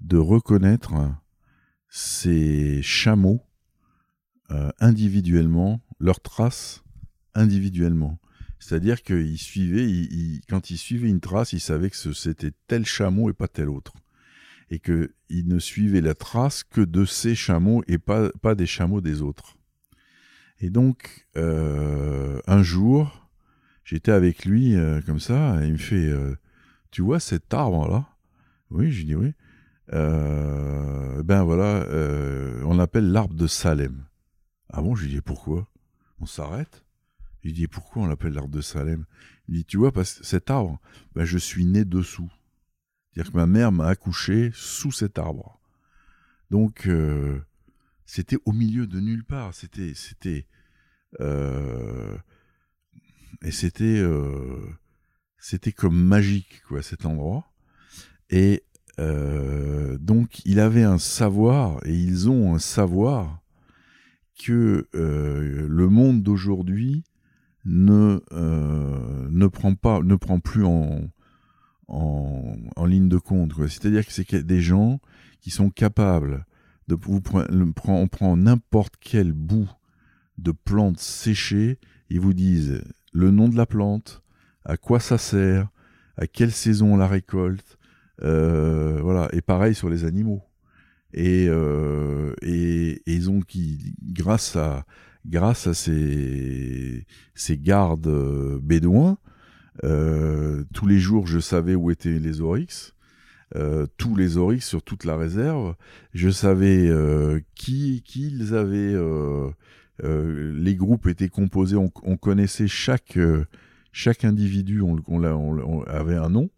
de 0.00 0.18
reconnaître 0.18 0.92
ses 1.88 2.82
chameaux 2.82 3.42
euh, 4.50 4.70
individuellement, 4.78 5.80
leurs 5.98 6.20
traces 6.20 6.84
individuellement. 7.34 8.18
C'est-à-dire 8.58 9.02
qu'il 9.02 9.38
suivait, 9.38 9.88
quand 10.48 10.70
il 10.70 10.76
suivait 10.76 11.08
une 11.08 11.20
trace, 11.20 11.52
il 11.52 11.60
savait 11.60 11.90
que 11.90 12.12
c'était 12.12 12.52
tel 12.66 12.84
chameau 12.84 13.30
et 13.30 13.32
pas 13.32 13.48
tel 13.48 13.70
autre. 13.70 13.94
Et 14.70 14.80
qu'il 14.80 15.48
ne 15.48 15.58
suivait 15.58 16.00
la 16.00 16.14
trace 16.14 16.62
que 16.62 16.80
de 16.80 17.04
ses 17.04 17.34
chameaux 17.34 17.82
et 17.88 17.98
pas, 17.98 18.54
des 18.54 18.66
chameaux 18.66 19.00
des 19.00 19.22
autres. 19.22 19.56
Et 20.60 20.70
donc, 20.70 21.26
euh, 21.36 22.40
un 22.46 22.62
jour, 22.62 23.30
j'étais 23.84 24.12
avec 24.12 24.44
lui 24.44 24.74
euh, 24.74 25.00
comme 25.02 25.20
ça, 25.20 25.62
et 25.62 25.66
il 25.68 25.72
me 25.72 25.78
fait 25.78 26.08
euh, 26.08 26.34
Tu 26.90 27.02
vois 27.02 27.20
cet 27.20 27.54
arbre-là? 27.54 28.06
Oui, 28.70 28.90
je 28.90 29.04
dis 29.04 29.14
oui. 29.14 29.32
ben 29.90 31.42
voilà, 31.44 31.86
on 32.66 32.76
l'appelle 32.76 33.10
l'arbre 33.10 33.34
de 33.34 33.46
Salem. 33.46 34.04
Ah 34.70 34.82
bon, 34.82 34.94
je 34.94 35.04
lui 35.04 35.14
dis 35.14 35.20
pourquoi 35.22 35.66
On 36.20 36.26
s'arrête? 36.26 36.84
Lui 37.42 37.52
dis 37.54 37.68
pourquoi 37.68 38.02
on 38.02 38.06
l'appelle 38.06 38.34
l'arbre 38.34 38.50
de 38.50 38.60
Salem? 38.60 39.06
Il 39.48 39.54
dit 39.54 39.64
Tu 39.64 39.78
vois, 39.78 39.92
parce 39.92 40.18
que 40.18 40.26
cet 40.26 40.50
arbre, 40.50 40.78
ben, 41.14 41.24
je 41.24 41.38
suis 41.38 41.64
né 41.64 41.84
dessous. 41.84 42.30
C'est-à-dire 43.12 43.32
que 43.32 43.36
ma 43.36 43.46
mère 43.46 43.72
m'a 43.72 43.86
accouché 43.86 44.50
sous 44.54 44.92
cet 44.92 45.18
arbre. 45.18 45.60
Donc, 46.50 46.88
c'était 48.08 48.38
au 48.46 48.52
milieu 48.52 48.86
de 48.86 49.00
nulle 49.00 49.22
part. 49.22 49.52
C'était, 49.52 49.92
c'était, 49.94 50.46
euh, 51.20 52.16
et 53.42 53.50
c'était, 53.50 53.98
euh, 53.98 54.66
c'était 55.38 55.72
comme 55.72 56.02
magique, 56.02 56.62
quoi, 56.66 56.82
cet 56.82 57.04
endroit. 57.04 57.52
Et 58.30 58.64
euh, 58.98 59.98
donc, 59.98 60.40
il 60.46 60.58
avait 60.58 60.84
un 60.84 60.96
savoir, 60.96 61.86
et 61.86 61.94
ils 61.94 62.30
ont 62.30 62.54
un 62.54 62.58
savoir 62.58 63.42
que 64.42 64.88
le 64.92 65.88
monde 65.88 66.22
d'aujourd'hui 66.22 67.04
ne 67.66 68.20
ne 68.30 69.46
prend 69.48 69.74
pas, 69.74 70.00
ne 70.00 70.14
prend 70.14 70.40
plus 70.40 70.64
en 70.64 71.10
en, 71.88 72.84
ligne 72.86 73.08
de 73.08 73.18
compte. 73.18 73.52
C'est-à-dire 73.68 74.06
que 74.06 74.12
c'est 74.12 74.34
des 74.34 74.60
gens 74.60 75.00
qui 75.40 75.50
sont 75.50 75.70
capables 75.70 76.44
vous 76.96 77.22
on 77.86 78.08
prend 78.08 78.36
n'importe 78.36 78.94
quel 79.00 79.32
bout 79.32 79.68
de 80.38 80.52
plantes 80.52 81.00
séchées, 81.00 81.78
ils 82.08 82.20
vous 82.20 82.32
disent 82.32 82.82
le 83.12 83.30
nom 83.30 83.48
de 83.48 83.56
la 83.56 83.66
plante, 83.66 84.22
à 84.64 84.76
quoi 84.76 85.00
ça 85.00 85.18
sert, 85.18 85.68
à 86.16 86.26
quelle 86.26 86.52
saison 86.52 86.94
on 86.94 86.96
la 86.96 87.08
récolte, 87.08 87.78
euh, 88.22 89.00
voilà. 89.02 89.28
Et 89.32 89.40
pareil 89.40 89.74
sur 89.74 89.88
les 89.88 90.04
animaux. 90.04 90.42
Et, 91.12 91.46
euh, 91.48 92.34
et, 92.42 93.02
ils 93.06 93.30
ont 93.30 93.40
qui, 93.40 93.94
grâce 94.02 94.56
à 94.56 94.84
grâce 95.26 95.66
à 95.66 95.74
ces, 95.74 97.06
ces 97.34 97.58
gardes 97.58 98.06
euh, 98.06 98.58
bédouins, 98.62 99.18
tous 99.82 100.86
les 100.86 100.98
jours 100.98 101.26
je 101.26 101.38
savais 101.38 101.74
où 101.74 101.90
étaient 101.90 102.18
les 102.18 102.40
oryx. 102.40 102.94
Euh, 103.56 103.86
tous 103.96 104.14
les 104.14 104.36
oryx 104.36 104.66
sur 104.66 104.82
toute 104.82 105.04
la 105.04 105.16
réserve. 105.16 105.74
Je 106.12 106.28
savais 106.28 106.86
euh, 106.88 107.40
qui, 107.54 108.02
ils 108.14 108.54
avaient. 108.54 108.94
Euh, 108.94 109.50
les 110.02 110.74
groupes 110.74 111.06
étaient 111.06 111.30
composés. 111.30 111.76
On, 111.76 112.16
connaissait 112.16 112.68
chaque 112.68 113.18
chaque 113.90 114.24
individu. 114.24 114.82
On, 114.82 115.22
avait 115.86 116.16
un 116.16 116.28
nom 116.28 116.50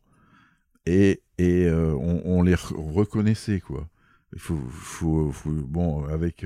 et, 0.86 1.22
et 1.38 1.70
on, 1.70 2.42
les 2.42 2.56
reconnaissait 2.56 3.60
quoi. 3.60 3.88
Il 4.32 4.38
faut, 4.38 4.60
faut, 4.70 5.32
bon 5.46 6.04
avec 6.04 6.44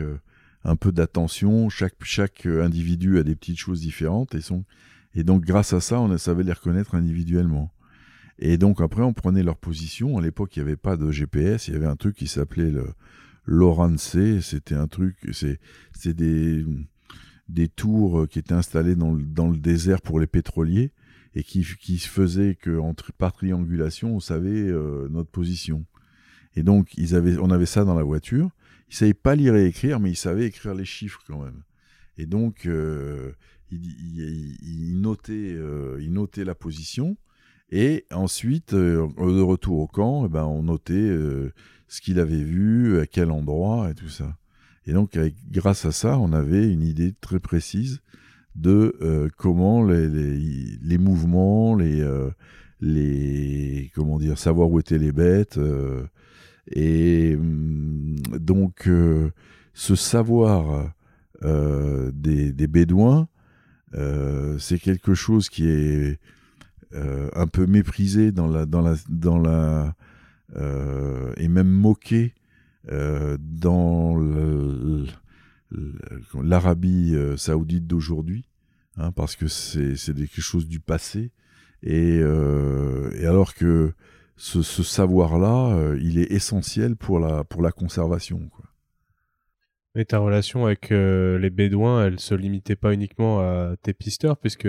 un 0.62 0.77
peu 0.77 0.93
d'attention. 0.93 1.70
Chaque 1.70 1.97
chaque 2.05 2.47
individu 2.47 3.18
a 3.18 3.22
des 3.22 3.35
petites 3.35 3.59
choses 3.59 3.81
différentes 3.81 4.35
et 4.35 4.41
sont 4.41 4.64
et 5.15 5.25
donc 5.25 5.45
grâce 5.45 5.73
à 5.73 5.81
ça, 5.81 6.01
on 6.01 6.17
savait 6.19 6.43
les 6.43 6.53
reconnaître 6.53 6.95
individuellement. 6.95 7.73
Et 8.39 8.59
donc 8.59 8.81
après, 8.81 9.03
on 9.03 9.12
prenait 9.12 9.43
leur 9.43 9.57
position. 9.57 10.19
À 10.19 10.21
l'époque, 10.21 10.57
il 10.57 10.61
n'y 10.61 10.69
avait 10.69 10.77
pas 10.77 10.97
de 10.97 11.11
GPS, 11.11 11.69
il 11.69 11.75
y 11.75 11.77
avait 11.77 11.87
un 11.87 11.97
truc 11.97 12.17
qui 12.17 12.27
s'appelait 12.27 12.71
le 12.71 12.87
Lorance. 13.47 14.17
C'était 14.41 14.75
un 14.75 14.89
truc, 14.89 15.17
c'est 15.33 15.59
des, 16.17 16.65
des 17.49 17.69
tours 17.69 18.27
qui 18.29 18.39
étaient 18.39 18.55
installées 18.55 18.97
dans 18.97 19.12
le, 19.12 19.23
dans 19.23 19.49
le 19.49 19.57
désert 19.57 20.03
pour 20.03 20.19
les 20.19 20.27
pétroliers 20.27 20.93
et 21.35 21.43
qui, 21.43 21.67
qui 21.81 21.99
faisaient 21.99 22.55
que 22.55 22.81
par 23.19 23.33
triangulation, 23.33 24.17
on 24.17 24.21
savait 24.21 24.69
euh, 24.69 25.09
notre 25.11 25.31
position. 25.31 25.85
Et 26.57 26.62
donc, 26.62 26.95
ils 26.97 27.15
avaient, 27.17 27.37
on 27.39 27.51
avait 27.51 27.67
ça 27.67 27.85
dans 27.85 27.95
la 27.95 28.05
voiture. 28.05 28.51
Ils 28.89 28.95
savaient 28.95 29.15
pas 29.15 29.35
lire 29.35 29.57
et 29.57 29.67
écrire, 29.67 29.99
mais 29.99 30.11
ils 30.11 30.17
savaient 30.17 30.47
écrire 30.47 30.75
les 30.75 30.85
chiffres 30.85 31.23
quand 31.27 31.43
même. 31.43 31.62
Et 32.17 32.27
donc, 32.27 32.67
euh, 32.67 33.33
ils, 33.71 35.01
notaient, 35.01 35.33
euh, 35.33 35.99
ils 36.01 36.12
notaient 36.12 36.45
la 36.45 36.55
position. 36.55 37.17
Et 37.71 38.05
ensuite, 38.12 38.75
euh, 38.75 39.09
de 39.19 39.41
retour 39.41 39.79
au 39.81 39.87
camp, 39.87 40.27
eh 40.27 40.29
ben, 40.29 40.45
on 40.45 40.65
notait 40.65 40.95
euh, 40.95 41.53
ce 41.89 42.01
qu'il 42.01 42.21
avait 42.21 42.43
vu, 42.43 43.01
à 43.01 43.07
quel 43.07 43.31
endroit 43.31 43.91
et 43.91 43.95
tout 43.95 44.09
ça. 44.09 44.37
Et 44.87 44.93
donc, 44.93 45.19
grâce 45.51 45.87
à 45.87 45.93
ça, 45.93 46.19
on 46.19 46.33
avait 46.33 46.71
une 46.71 46.83
idée 46.83 47.15
très 47.21 47.41
précise 47.41 48.01
de 48.55 49.31
comment 49.39 49.83
les, 49.83 50.09
les, 50.09 50.99
mouvements, 50.99 51.75
les, 51.75 52.07
les 52.81 53.91
comment 53.95 54.19
dire, 54.19 54.39
savoir 54.39 54.71
où 54.71 54.79
étaient 54.79 54.99
les 54.99 55.11
bêtes. 55.11 55.59
et 56.71 57.35
hum, 57.35 58.17
donc, 58.39 58.91
ce 59.73 59.95
savoir 59.95 60.93
des, 61.43 62.53
des, 62.53 62.67
Bédouins, 62.67 63.27
c'est 64.59 64.78
quelque 64.78 65.14
chose 65.14 65.49
qui 65.49 65.68
est 65.68 66.18
euh, 66.95 67.28
un 67.34 67.49
peu 67.49 67.66
méprisé 67.66 68.30
dans 68.30 68.47
la 68.47 68.66
dans 68.66 68.80
la 68.80 68.95
dans 69.09 69.38
la 69.38 69.97
euh, 70.55 71.32
et 71.36 71.49
même 71.49 71.68
moqué 71.68 72.34
euh, 72.92 73.36
dans 73.40 74.16
l'Arabie 76.40 77.16
saoudite 77.36 77.86
d'aujourd'hui, 77.88 78.45
hein, 78.97 79.11
parce 79.11 79.34
que 79.34 79.49
c'est 79.49 79.97
quelque 80.14 80.40
chose 80.40 80.68
du 80.68 80.78
passé. 80.78 81.32
Et, 81.82 82.18
et 82.18 83.26
alors 83.26 83.55
que 83.55 83.92
ce, 84.36 84.62
ce 84.62 84.82
savoir-là, 84.82 85.97
il 86.01 86.18
est 86.18 86.30
essentiel 86.30 86.95
pour 86.95 87.18
la, 87.18 87.42
pour 87.45 87.61
la 87.61 87.72
conservation. 87.72 88.49
Quoi. 88.55 88.64
Mais 89.95 90.05
ta 90.05 90.18
relation 90.18 90.66
avec 90.66 90.90
les 90.90 91.51
Bédouins, 91.51 92.07
elle 92.07 92.18
se 92.18 92.34
limitait 92.34 92.76
pas 92.76 92.92
uniquement 92.92 93.40
à 93.40 93.76
tes 93.80 93.95
pisteurs, 93.95 94.36
puisque 94.36 94.68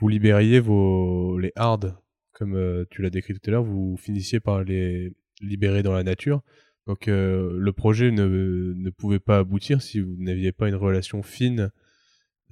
vous 0.00 0.08
libériez 0.08 0.60
vos 0.60 1.38
les 1.38 1.52
hards, 1.56 2.00
comme 2.32 2.54
euh, 2.54 2.84
tu 2.90 3.02
l'as 3.02 3.10
décrit 3.10 3.34
tout 3.34 3.40
à 3.48 3.50
l'heure, 3.50 3.62
vous 3.62 3.96
finissiez 3.98 4.40
par 4.40 4.64
les 4.64 5.12
libérer 5.42 5.82
dans 5.82 5.92
la 5.92 6.02
nature. 6.02 6.40
Donc 6.86 7.06
euh, 7.06 7.52
le 7.54 7.72
projet 7.72 8.10
ne, 8.10 8.72
ne, 8.74 8.90
pouvait 8.90 9.18
pas 9.20 9.38
aboutir 9.38 9.82
si 9.82 10.00
vous 10.00 10.16
n'aviez 10.18 10.52
pas 10.52 10.68
une 10.68 10.74
relation 10.74 11.22
fine 11.22 11.70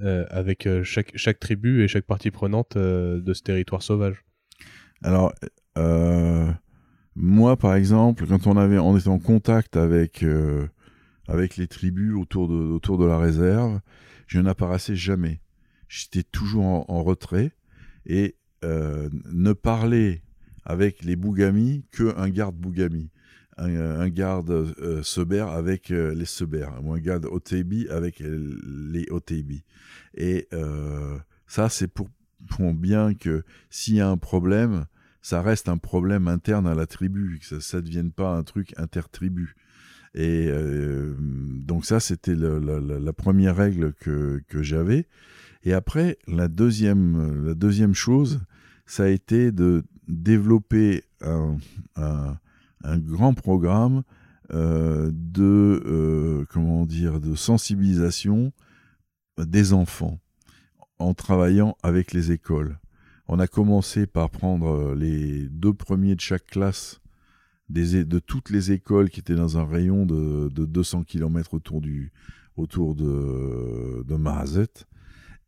euh, 0.02 0.26
avec 0.28 0.68
chaque, 0.82 1.16
chaque 1.16 1.40
tribu 1.40 1.82
et 1.82 1.88
chaque 1.88 2.04
partie 2.04 2.30
prenante 2.30 2.76
de 2.76 3.32
ce 3.32 3.42
territoire 3.42 3.82
sauvage. 3.82 4.24
Alors, 5.02 5.32
moi 7.14 7.56
par 7.56 7.74
exemple, 7.74 8.26
quand 8.26 8.46
on, 8.46 8.58
avait, 8.58 8.78
on 8.78 8.96
était 8.96 9.08
en 9.08 9.18
contact 9.18 9.78
avec, 9.78 10.22
avec 11.28 11.56
les 11.56 11.68
tribus 11.68 12.14
autour 12.14 12.48
de, 12.48 12.54
autour 12.54 12.98
de 12.98 13.04
la 13.04 13.18
réserve, 13.18 13.80
je 14.26 14.40
n'apparaissais 14.40 14.96
jamais. 14.96 15.40
J'étais 15.88 16.22
toujours 16.22 16.90
en, 16.90 17.02
retrait. 17.02 17.52
Et 18.06 18.36
euh, 18.64 19.08
ne 19.30 19.52
parler 19.52 20.22
avec 20.64 21.04
les 21.04 21.16
Bougami 21.16 21.84
qu'un 21.92 22.28
garde 22.30 22.56
Bougami, 22.56 23.10
un, 23.56 24.08
garde 24.08 24.50
euh, 24.50 25.02
Seber 25.02 25.46
avec 25.50 25.90
euh, 25.90 26.14
les 26.14 26.24
Seber, 26.24 26.68
ou 26.82 26.92
un 26.92 26.98
garde 26.98 27.26
Otebi 27.26 27.88
avec 27.88 28.20
les 28.20 29.06
Otebi. 29.10 29.64
Et 30.14 30.48
ça, 31.46 31.68
c'est 31.68 31.88
pour, 31.88 32.08
pour 32.48 32.72
bien 32.74 33.14
que 33.14 33.44
s'il 33.70 33.94
y 33.94 34.00
a 34.00 34.08
un 34.08 34.18
problème, 34.18 34.86
ça 35.22 35.42
reste 35.42 35.68
un 35.68 35.78
problème 35.78 36.28
interne 36.28 36.66
à 36.66 36.74
la 36.74 36.86
tribu, 36.86 37.38
que 37.38 37.60
ça 37.60 37.78
ne 37.78 37.82
devienne 37.82 38.12
pas 38.12 38.34
un 38.34 38.42
truc 38.42 38.72
intertribu. 38.78 39.54
Et 40.14 40.50
donc 41.68 41.84
ça, 41.84 42.00
c'était 42.00 42.34
la, 42.34 43.12
première 43.12 43.56
règle 43.56 43.92
que, 43.94 44.42
j'avais. 44.62 45.06
Et 45.64 45.72
après, 45.72 46.18
la 46.26 46.48
deuxième, 46.48 47.94
chose, 47.94 48.40
ça 48.86 49.04
a 49.04 49.08
été 49.08 49.52
de 49.52 49.84
développer 50.06 51.04
un, 51.22 51.56
grand 52.84 53.34
programme 53.34 54.02
euh, 54.52 55.12
euh, 55.38 56.44
de 57.20 57.34
sensibilisation 57.34 58.52
des 59.38 59.72
enfants 59.72 60.18
en 60.98 61.14
travaillant 61.14 61.76
avec 61.82 62.12
les 62.12 62.32
écoles. 62.32 62.78
On 63.28 63.38
a 63.40 63.46
commencé 63.46 64.06
par 64.06 64.30
prendre 64.30 64.94
les 64.94 65.48
deux 65.50 65.74
premiers 65.74 66.14
de 66.14 66.20
chaque 66.20 66.46
classe 66.46 67.00
de 67.70 68.18
toutes 68.18 68.50
les 68.50 68.72
écoles 68.72 69.10
qui 69.10 69.20
étaient 69.20 69.34
dans 69.34 69.58
un 69.58 69.64
rayon 69.64 70.06
de, 70.06 70.48
de 70.48 70.64
200 70.64 71.04
km 71.04 71.54
autour, 71.54 71.80
du, 71.80 72.12
autour 72.56 72.94
de, 72.94 74.04
de 74.06 74.16
Mahazet 74.16 74.86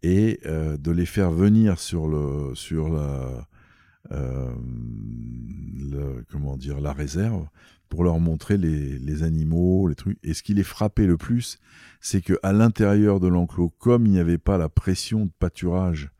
et 0.02 0.40
de 0.44 0.90
les 0.90 1.06
faire 1.06 1.30
venir 1.30 1.78
sur 1.78 2.08
le 2.08 2.54
sur 2.54 2.88
la 2.88 3.46
comment 6.30 6.56
dire 6.56 6.80
la 6.80 6.92
réserve 6.92 7.46
pour 7.90 8.04
leur 8.04 8.20
montrer 8.20 8.56
les, 8.56 9.22
animaux, 9.24 9.88
les 9.88 9.96
trucs. 9.96 10.18
Et 10.22 10.32
ce 10.32 10.42
qui 10.42 10.54
les 10.54 10.62
frappait 10.62 11.06
le 11.06 11.18
plus, 11.18 11.58
c'est 12.00 12.22
que 12.22 12.38
à 12.42 12.52
l'intérieur 12.52 13.20
de 13.20 13.26
l'enclos, 13.28 13.74
comme 13.78 14.06
il 14.06 14.12
n'y 14.12 14.20
avait 14.20 14.38
pas 14.38 14.56
la 14.56 14.68
pression 14.68 15.26
de 15.26 15.32
pâturage 15.38 16.10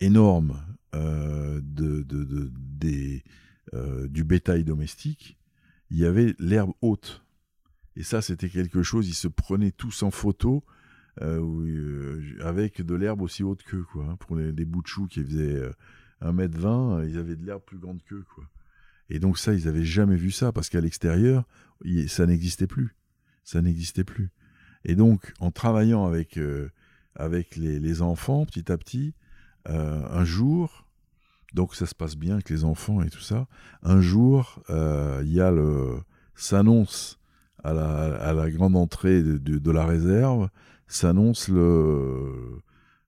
énorme 0.00 0.56
euh, 0.94 1.60
de, 1.62 2.04
des, 2.48 3.22
euh, 3.72 4.08
du 4.08 4.24
bétail 4.24 4.62
domestique, 4.62 5.38
il 5.90 5.98
y 5.98 6.04
avait 6.04 6.34
l'herbe 6.38 6.72
haute. 6.82 7.24
Et 7.96 8.02
ça, 8.02 8.20
c'était 8.20 8.50
quelque 8.50 8.82
chose, 8.82 9.08
ils 9.08 9.14
se 9.14 9.28
prenaient 9.28 9.70
tous 9.70 10.02
en 10.02 10.10
photo 10.10 10.64
euh, 11.22 11.40
euh 11.40 12.38
avec 12.42 12.82
de 12.82 12.94
l'herbe 12.94 13.22
aussi 13.22 13.42
haute 13.42 13.62
qu'eux, 13.62 13.84
quoi. 13.84 14.04
Hein, 14.04 14.16
pour 14.16 14.36
les, 14.36 14.52
les, 14.52 14.64
bouts 14.64 14.82
de 14.82 14.86
choux 14.86 15.06
qui 15.06 15.24
faisaient 15.24 15.62
1m20, 16.20 17.08
ils 17.08 17.16
avaient 17.16 17.36
de 17.36 17.46
l'herbe 17.46 17.62
plus 17.64 17.78
grande 17.78 18.02
qu'eux, 18.02 18.24
quoi. 18.34 18.44
Et 19.08 19.18
donc 19.18 19.38
ça, 19.38 19.54
ils 19.54 19.64
n'avaient 19.64 19.84
jamais 19.84 20.16
vu 20.16 20.30
ça, 20.30 20.52
parce 20.52 20.68
qu'à 20.68 20.80
l'extérieur, 20.80 21.44
ça 22.08 22.26
n'existait 22.26 22.66
plus. 22.66 22.96
Ça 23.44 23.62
n'existait 23.62 24.04
plus. 24.04 24.30
Et 24.84 24.94
donc, 24.94 25.32
en 25.40 25.50
travaillant 25.50 26.04
avec, 26.04 26.38
avec 27.14 27.56
les, 27.56 28.02
enfants, 28.02 28.44
petit 28.44 28.72
à 28.72 28.78
petit, 28.78 29.14
un 29.66 30.24
jour, 30.24 30.83
donc 31.54 31.74
ça 31.74 31.86
se 31.86 31.94
passe 31.94 32.16
bien 32.16 32.34
avec 32.34 32.50
les 32.50 32.64
enfants 32.64 33.02
et 33.02 33.10
tout 33.10 33.20
ça, 33.20 33.46
un 33.82 34.00
jour, 34.00 34.62
euh, 34.70 35.22
il 35.24 35.32
y 35.32 35.40
a 35.40 35.50
le... 35.50 35.98
s'annonce 36.34 37.18
à 37.62 37.72
la, 37.72 38.16
à 38.16 38.32
la 38.34 38.50
grande 38.50 38.76
entrée 38.76 39.22
de, 39.22 39.70
la 39.70 39.86
réserve, 39.86 40.50
s'annonce 40.86 41.48
le, 41.48 42.60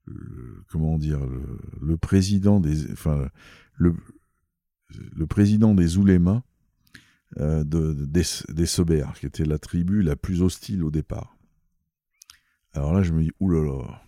le, 0.06 0.64
comment 0.70 0.96
dire, 0.96 1.20
le, 1.20 1.58
le 1.82 1.96
président 1.96 2.60
des... 2.60 2.90
Enfin, 2.92 3.28
le, 3.74 3.94
le 5.14 5.26
président 5.26 5.74
des 5.74 5.98
Oulémas 5.98 6.42
euh, 7.38 7.64
de, 7.64 7.92
des, 7.92 8.22
des 8.48 9.02
qui 9.18 9.26
était 9.26 9.44
la 9.44 9.58
tribu 9.58 10.02
la 10.02 10.16
plus 10.16 10.42
hostile 10.42 10.84
au 10.84 10.90
départ. 10.90 11.36
Alors 12.72 12.94
là, 12.94 13.02
je 13.02 13.12
me 13.12 13.22
dis, 13.22 13.32
oulala. 13.40 14.02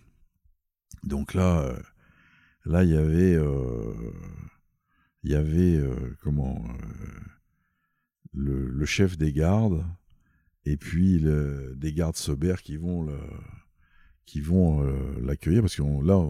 Donc 1.03 1.33
là, 1.33 1.59
euh, 1.59 1.79
là, 2.65 2.83
il 2.83 2.91
y 2.91 2.97
avait, 2.97 3.35
euh, 3.35 3.93
il 5.23 5.31
y 5.31 5.35
avait, 5.35 5.77
euh, 5.77 6.15
comment, 6.21 6.63
euh, 8.35 8.69
le, 8.71 8.85
chef 8.85 9.17
des 9.17 9.33
gardes, 9.33 9.85
et 10.65 10.77
puis 10.77 11.23
des 11.75 11.93
gardes 11.93 12.15
Sobers 12.15 12.61
qui 12.61 12.77
vont 12.77 13.03
le, 13.03 13.17
qui 14.25 14.41
vont 14.41 14.83
l'accueillir, 15.21 15.61
parce 15.61 15.75
que 15.75 15.81
là, 15.81 16.23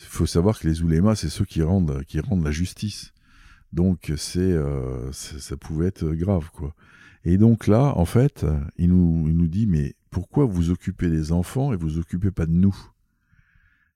il 0.00 0.06
faut 0.06 0.26
savoir 0.26 0.58
que 0.58 0.66
les 0.66 0.82
oulémas, 0.82 1.14
c'est 1.14 1.28
ceux 1.28 1.44
qui 1.44 1.62
rendent, 1.62 2.04
qui 2.04 2.18
rendent 2.20 2.44
la 2.44 2.50
justice. 2.50 3.12
Donc 3.72 4.12
c'est 4.16 4.56
ça 5.12 5.56
pouvait 5.56 5.86
être 5.86 6.12
grave 6.12 6.50
quoi. 6.52 6.74
Et 7.24 7.38
donc 7.38 7.68
là, 7.68 7.92
en 7.96 8.04
fait, 8.04 8.44
il 8.78 8.88
nous, 8.88 9.28
il 9.28 9.36
nous 9.36 9.46
dit 9.46 9.66
mais 9.66 9.94
pourquoi 10.10 10.44
vous 10.44 10.70
occupez 10.70 11.08
des 11.08 11.30
enfants 11.30 11.72
et 11.72 11.76
vous 11.76 11.98
occupez 11.98 12.30
pas 12.32 12.46
de 12.46 12.52
nous? 12.52 12.91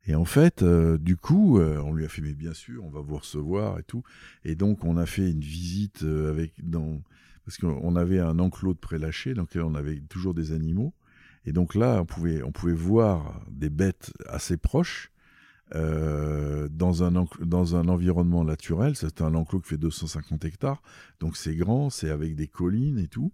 Et 0.07 0.15
en 0.15 0.25
fait, 0.25 0.63
euh, 0.63 0.99
du 0.99 1.17
coup, 1.17 1.59
euh, 1.59 1.81
on 1.85 1.93
lui 1.93 2.05
a 2.05 2.09
fait 2.09 2.23
mais 2.23 2.35
bien 2.35 2.55
sûr, 2.55 2.85
on 2.85 2.91
va 2.91 3.01
vous 3.01 3.17
recevoir 3.17 3.79
et 3.79 3.83
tout. 3.83 4.03
Et 4.45 4.55
donc 4.55 4.85
on 4.85 4.97
a 4.97 5.07
fait 5.07 5.31
une 5.31 5.41
visite 5.41 6.03
euh, 6.05 6.31
avec 6.31 6.55
parce 7.45 7.59
qu'on 7.59 7.97
avait 7.97 8.21
un 8.21 8.39
enclos 8.39 8.75
de 8.75 8.79
prélâché 8.79 9.35
dans 9.35 9.43
lequel 9.43 9.63
on 9.63 9.75
avait 9.75 10.01
toujours 10.09 10.35
des 10.35 10.53
animaux. 10.53 10.95
Et 11.45 11.53
donc 11.53 11.75
là, 11.75 12.01
on 12.01 12.05
pouvait 12.05 12.43
on 12.43 12.53
pouvait 12.53 12.73
voir 12.73 13.41
des 13.51 13.71
bêtes 13.71 14.13
assez 14.29 14.57
proches 14.57 15.13
dans, 15.73 17.03
un 17.03 17.27
dans 17.41 17.77
un 17.77 17.89
environnement 17.89 18.45
naturel. 18.45 18.95
C'est 18.97 19.21
un 19.21 19.35
enclos 19.35 19.61
qui 19.61 19.71
fait 19.71 19.77
250 19.77 20.45
hectares, 20.45 20.83
donc 21.21 21.37
c'est 21.37 21.55
grand, 21.55 21.91
c'est 21.91 22.11
avec 22.11 22.37
des 22.37 22.49
collines 22.49 22.99
et 22.99 23.09
tout. 23.09 23.33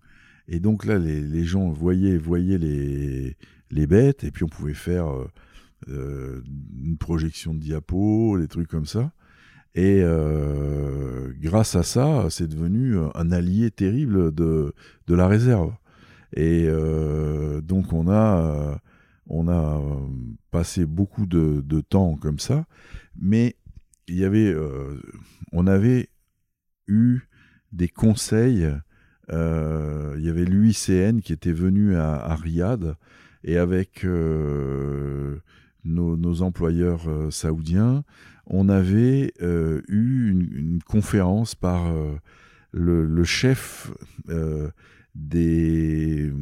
Et 0.49 0.61
donc 0.61 0.85
là, 0.85 0.99
les, 0.99 1.21
les 1.21 1.45
gens 1.45 1.71
voyaient, 1.71 2.19
voyaient 2.19 2.59
les, 2.59 3.37
les 3.71 3.87
bêtes, 3.87 4.25
et 4.25 4.31
puis 4.31 4.45
on 4.45 4.49
pouvait 4.49 4.75
faire 4.75 5.07
une 5.89 6.97
projection 6.99 7.55
de 7.55 7.61
diapo, 7.61 8.39
des 8.39 8.49
trucs 8.49 8.69
comme 8.69 8.87
ça. 8.87 9.13
Et 9.75 10.01
euh, 10.03 11.33
grâce 11.41 11.77
à 11.77 11.83
ça, 11.83 12.27
c'est 12.29 12.47
devenu 12.47 12.97
un 13.15 13.33
allié 13.33 13.71
terrible 13.71 14.35
de, 14.35 14.75
de 15.07 15.15
la 15.15 15.29
réserve. 15.29 15.73
Et 16.35 16.67
euh, 16.67 17.61
donc 17.61 17.93
on 17.93 18.11
a 18.11 18.81
on 19.27 19.49
a 19.49 19.79
euh, 19.79 20.07
passé 20.51 20.85
beaucoup 20.85 21.27
de, 21.27 21.81
temps 21.81 22.17
comme 22.17 22.39
ça, 22.39 22.67
mais 23.19 23.57
il 24.09 24.19
y 24.19 24.25
avait, 24.25 24.53
euh, 24.53 25.01
on 25.53 25.67
avait 25.67 26.11
eu 26.87 27.21
des 27.73 27.89
conseils. 27.89 28.69
Euh, 29.31 30.15
il 30.19 30.25
y 30.25 30.29
avait 30.29 30.45
l'UICN 30.45 31.21
qui 31.21 31.33
était 31.33 31.53
venu 31.53 31.97
à, 31.97 32.15
à 32.17 32.35
Riyad 32.35 32.97
et 33.45 33.57
avec 33.57 34.05
euh, 34.05 35.39
nos, 35.85 36.43
employeurs 36.43 37.09
euh, 37.09 37.31
saoudiens, 37.31 38.05
on 38.47 38.69
avait 38.69 39.33
euh, 39.43 39.83
eu 39.89 40.31
une, 40.31 40.83
conférence 40.83 41.55
par 41.55 41.93
le, 42.73 43.05
le, 43.05 43.25
chef 43.25 43.93
des 45.15 46.33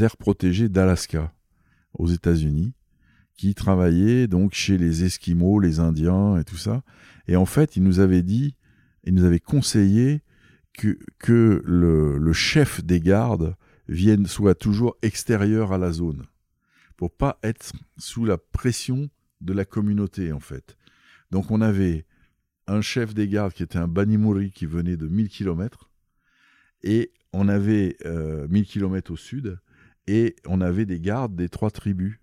aires 0.00 0.16
protégées 0.16 0.68
d'Alaska 0.68 1.32
aux 1.94 2.08
États-Unis, 2.08 2.74
qui 3.36 3.54
travaillait 3.54 4.28
donc 4.28 4.54
chez 4.54 4.78
les 4.78 5.04
Esquimaux, 5.04 5.60
les 5.60 5.78
Indiens 5.80 6.38
et 6.38 6.44
tout 6.44 6.56
ça. 6.56 6.82
Et 7.28 7.36
en 7.36 7.46
fait, 7.46 7.76
il 7.76 7.82
nous 7.82 8.00
avait 8.00 8.22
dit, 8.22 8.56
il 9.04 9.14
nous 9.14 9.24
avait 9.24 9.40
conseillé 9.40 10.22
que, 10.72 10.98
que 11.18 11.62
le, 11.64 12.18
le 12.18 12.32
chef 12.32 12.84
des 12.84 13.00
gardes 13.00 13.56
vienne, 13.88 14.26
soit 14.26 14.54
toujours 14.54 14.96
extérieur 15.02 15.72
à 15.72 15.78
la 15.78 15.92
zone, 15.92 16.24
pas 17.10 17.38
être 17.42 17.72
sous 17.98 18.24
la 18.24 18.38
pression 18.38 19.10
de 19.40 19.52
la 19.52 19.64
communauté, 19.64 20.32
en 20.32 20.40
fait. 20.40 20.76
Donc 21.30 21.50
on 21.50 21.60
avait 21.60 22.06
un 22.66 22.80
chef 22.80 23.14
des 23.14 23.28
gardes 23.28 23.52
qui 23.52 23.62
était 23.62 23.78
un 23.78 23.88
Banimuri 23.88 24.52
qui 24.52 24.66
venait 24.66 24.96
de 24.96 25.08
1000 25.08 25.28
km, 25.28 25.90
et 26.82 27.12
on 27.32 27.48
avait 27.48 27.96
euh, 28.04 28.46
1000 28.48 28.66
km 28.66 29.12
au 29.12 29.16
sud, 29.16 29.58
et 30.06 30.36
on 30.46 30.60
avait 30.60 30.86
des 30.86 31.00
gardes 31.00 31.34
des 31.34 31.48
trois 31.48 31.70
tribus. 31.70 32.18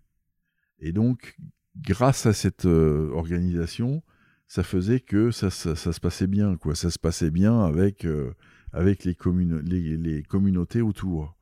Et 0.80 0.91
donc, 0.91 1.38
grâce 1.77 2.25
à 2.25 2.34
cette 2.34 2.65
euh, 2.65 3.09
organisation, 3.11 4.03
ça 4.47 4.63
faisait 4.63 4.99
que 4.99 5.32
ça, 5.32 5.49
ça, 5.49 5.75
se 5.75 5.99
passait 5.99 6.27
bien, 6.27 6.57
quoi. 6.57 6.75
Ça 6.75 6.89
se 6.89 6.99
passait 6.99 7.32
bien 7.32 7.61
avec, 7.61 8.05
euh, 8.05 8.34
avec 8.73 9.03
les, 9.03 9.15
communautés 9.15 10.82
autour. 10.82 11.36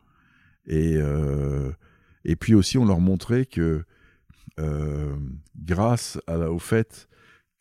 Et, 0.66 0.98
euh, 0.98 1.72
et 2.28 2.36
puis 2.36 2.54
aussi, 2.54 2.78
on 2.78 2.86
leur 2.86 3.00
montrait 3.00 3.46
que 3.46 3.84
euh, 4.60 5.16
grâce 5.58 6.20
à 6.28 6.52
au 6.52 6.60
fait 6.60 7.08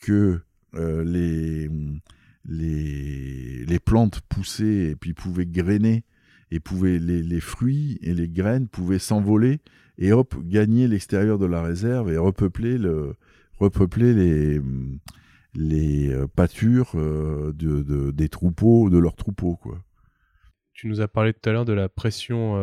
que 0.00 0.40
euh, 0.74 1.04
les, 1.04 1.70
les, 3.64 3.78
plantes 3.78 4.20
poussaient 4.22 4.90
et 4.90 4.96
puis 4.96 5.14
pouvaient 5.14 5.46
grainer 5.46 6.04
et 6.50 6.58
pouvaient, 6.58 6.98
les, 6.98 7.22
les 7.22 7.40
fruits 7.40 7.98
et 8.02 8.12
les 8.12 8.28
graines 8.28 8.66
pouvaient 8.66 8.98
s'envoler 8.98 9.60
et 9.98 10.12
hop, 10.12 10.34
gagner 10.44 10.88
l'extérieur 10.88 11.38
de 11.38 11.46
la 11.46 11.62
réserve 11.62 12.10
et 12.10 12.18
repeupler, 12.18 12.76
le, 12.76 13.14
repeupler 13.58 14.14
les, 14.14 14.60
les 15.54 16.10
euh, 16.10 16.26
pâtures 16.26 16.96
de, 16.96 17.52
de, 17.52 18.10
des 18.10 18.28
troupeaux, 18.28 18.90
de 18.90 18.98
leurs 18.98 19.16
troupeaux. 19.16 19.56
Quoi. 19.56 19.78
Tu 20.72 20.88
nous 20.88 21.00
as 21.00 21.08
parlé 21.08 21.32
tout 21.32 21.48
à 21.48 21.52
l'heure 21.52 21.64
de 21.64 21.72
la 21.72 21.88
pression 21.88 22.56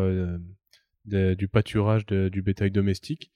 du 1.05 1.47
pâturage 1.47 2.05
du 2.05 2.41
bétail 2.41 2.71
domestique. 2.71 3.31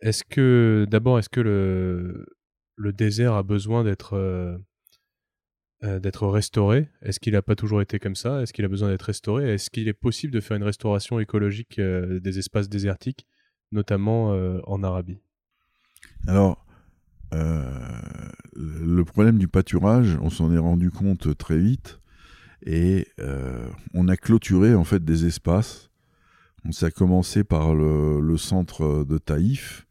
Est-ce 0.00 0.24
que, 0.24 0.86
d'abord, 0.88 1.18
est-ce 1.18 1.28
que 1.28 1.40
le, 1.40 2.92
désert 2.92 3.34
a 3.34 3.42
besoin 3.42 3.84
d'être 3.84 4.14
euh, 4.14 4.56
euh, 5.84 6.00
restauré? 6.22 6.88
Est-ce 7.02 7.20
qu'il 7.20 7.34
n'a 7.34 7.42
pas 7.42 7.54
toujours 7.54 7.82
été 7.82 7.98
comme 7.98 8.14
ça? 8.14 8.40
Est-ce 8.40 8.52
qu'il 8.52 8.64
a 8.64 8.68
besoin 8.68 8.88
d'être 8.88 9.02
restauré? 9.02 9.52
Est-ce 9.52 9.68
qu'il 9.68 9.88
est 9.88 9.92
possible 9.92 10.32
de 10.32 10.40
faire 10.40 10.56
une 10.56 10.62
restauration 10.62 11.20
écologique 11.20 11.78
euh, 11.78 12.18
des 12.20 12.38
espaces 12.38 12.70
désertiques, 12.70 13.26
notamment 13.72 14.30
en 14.66 14.82
Arabie? 14.82 15.20
Alors, 16.26 16.66
le 17.32 19.02
problème 19.04 19.38
du 19.38 19.48
pâturage, 19.48 20.18
on 20.22 20.30
s'en 20.30 20.52
est 20.52 20.58
rendu 20.58 20.90
compte 20.90 21.36
très 21.36 21.58
vite 21.58 22.00
et 22.66 23.06
on 23.94 24.08
a 24.08 24.16
clôturé 24.16 24.74
en 24.74 24.84
fait 24.84 25.04
des 25.04 25.26
espaces. 25.26 25.89
On 26.64 26.72
s'est 26.72 26.90
commencé 26.90 27.44
par 27.44 27.74
le, 27.74 28.36
centre 28.36 29.04
de 29.04 29.18
Taïf, 29.18 29.86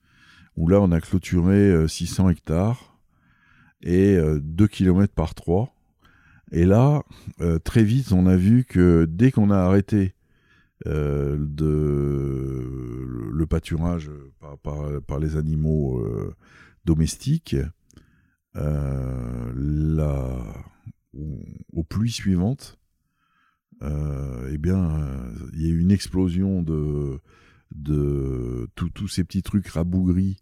où 0.55 0.67
là 0.67 0.79
on 0.81 0.91
a 0.91 1.01
clôturé 1.01 1.87
600 1.87 2.29
hectares 2.29 2.97
et 3.81 4.17
2 4.41 4.67
km 4.67 5.13
par 5.13 5.33
3 5.33 5.73
et 6.51 6.65
là, 6.65 7.03
euh, 7.41 7.59
très 7.59 7.83
vite, 7.83 8.11
on 8.11 8.25
a 8.25 8.35
vu 8.35 8.63
que 8.63 9.05
dès 9.05 9.31
qu'on 9.31 9.51
a 9.51 9.57
arrêté 9.57 10.15
euh, 10.87 11.37
le 13.31 13.45
pâturage 13.45 14.09
par, 14.63 15.19
les 15.19 15.35
animaux 15.35 15.99
euh, 15.99 16.35
domestiques, 16.85 17.55
aux, 21.73 21.83
pluies 21.87 22.11
suivantes, 22.11 22.78
eh 23.81 24.57
bien, 24.57 25.09
il 25.53 25.61
y 25.61 25.65
a 25.65 25.69
eu 25.69 25.79
une 25.79 25.91
explosion 25.91 26.61
de, 26.61 27.19
de 27.71 28.67
tous 28.75 29.07
ces 29.07 29.23
petits 29.23 29.43
trucs 29.43 29.67
rabougris 29.67 30.37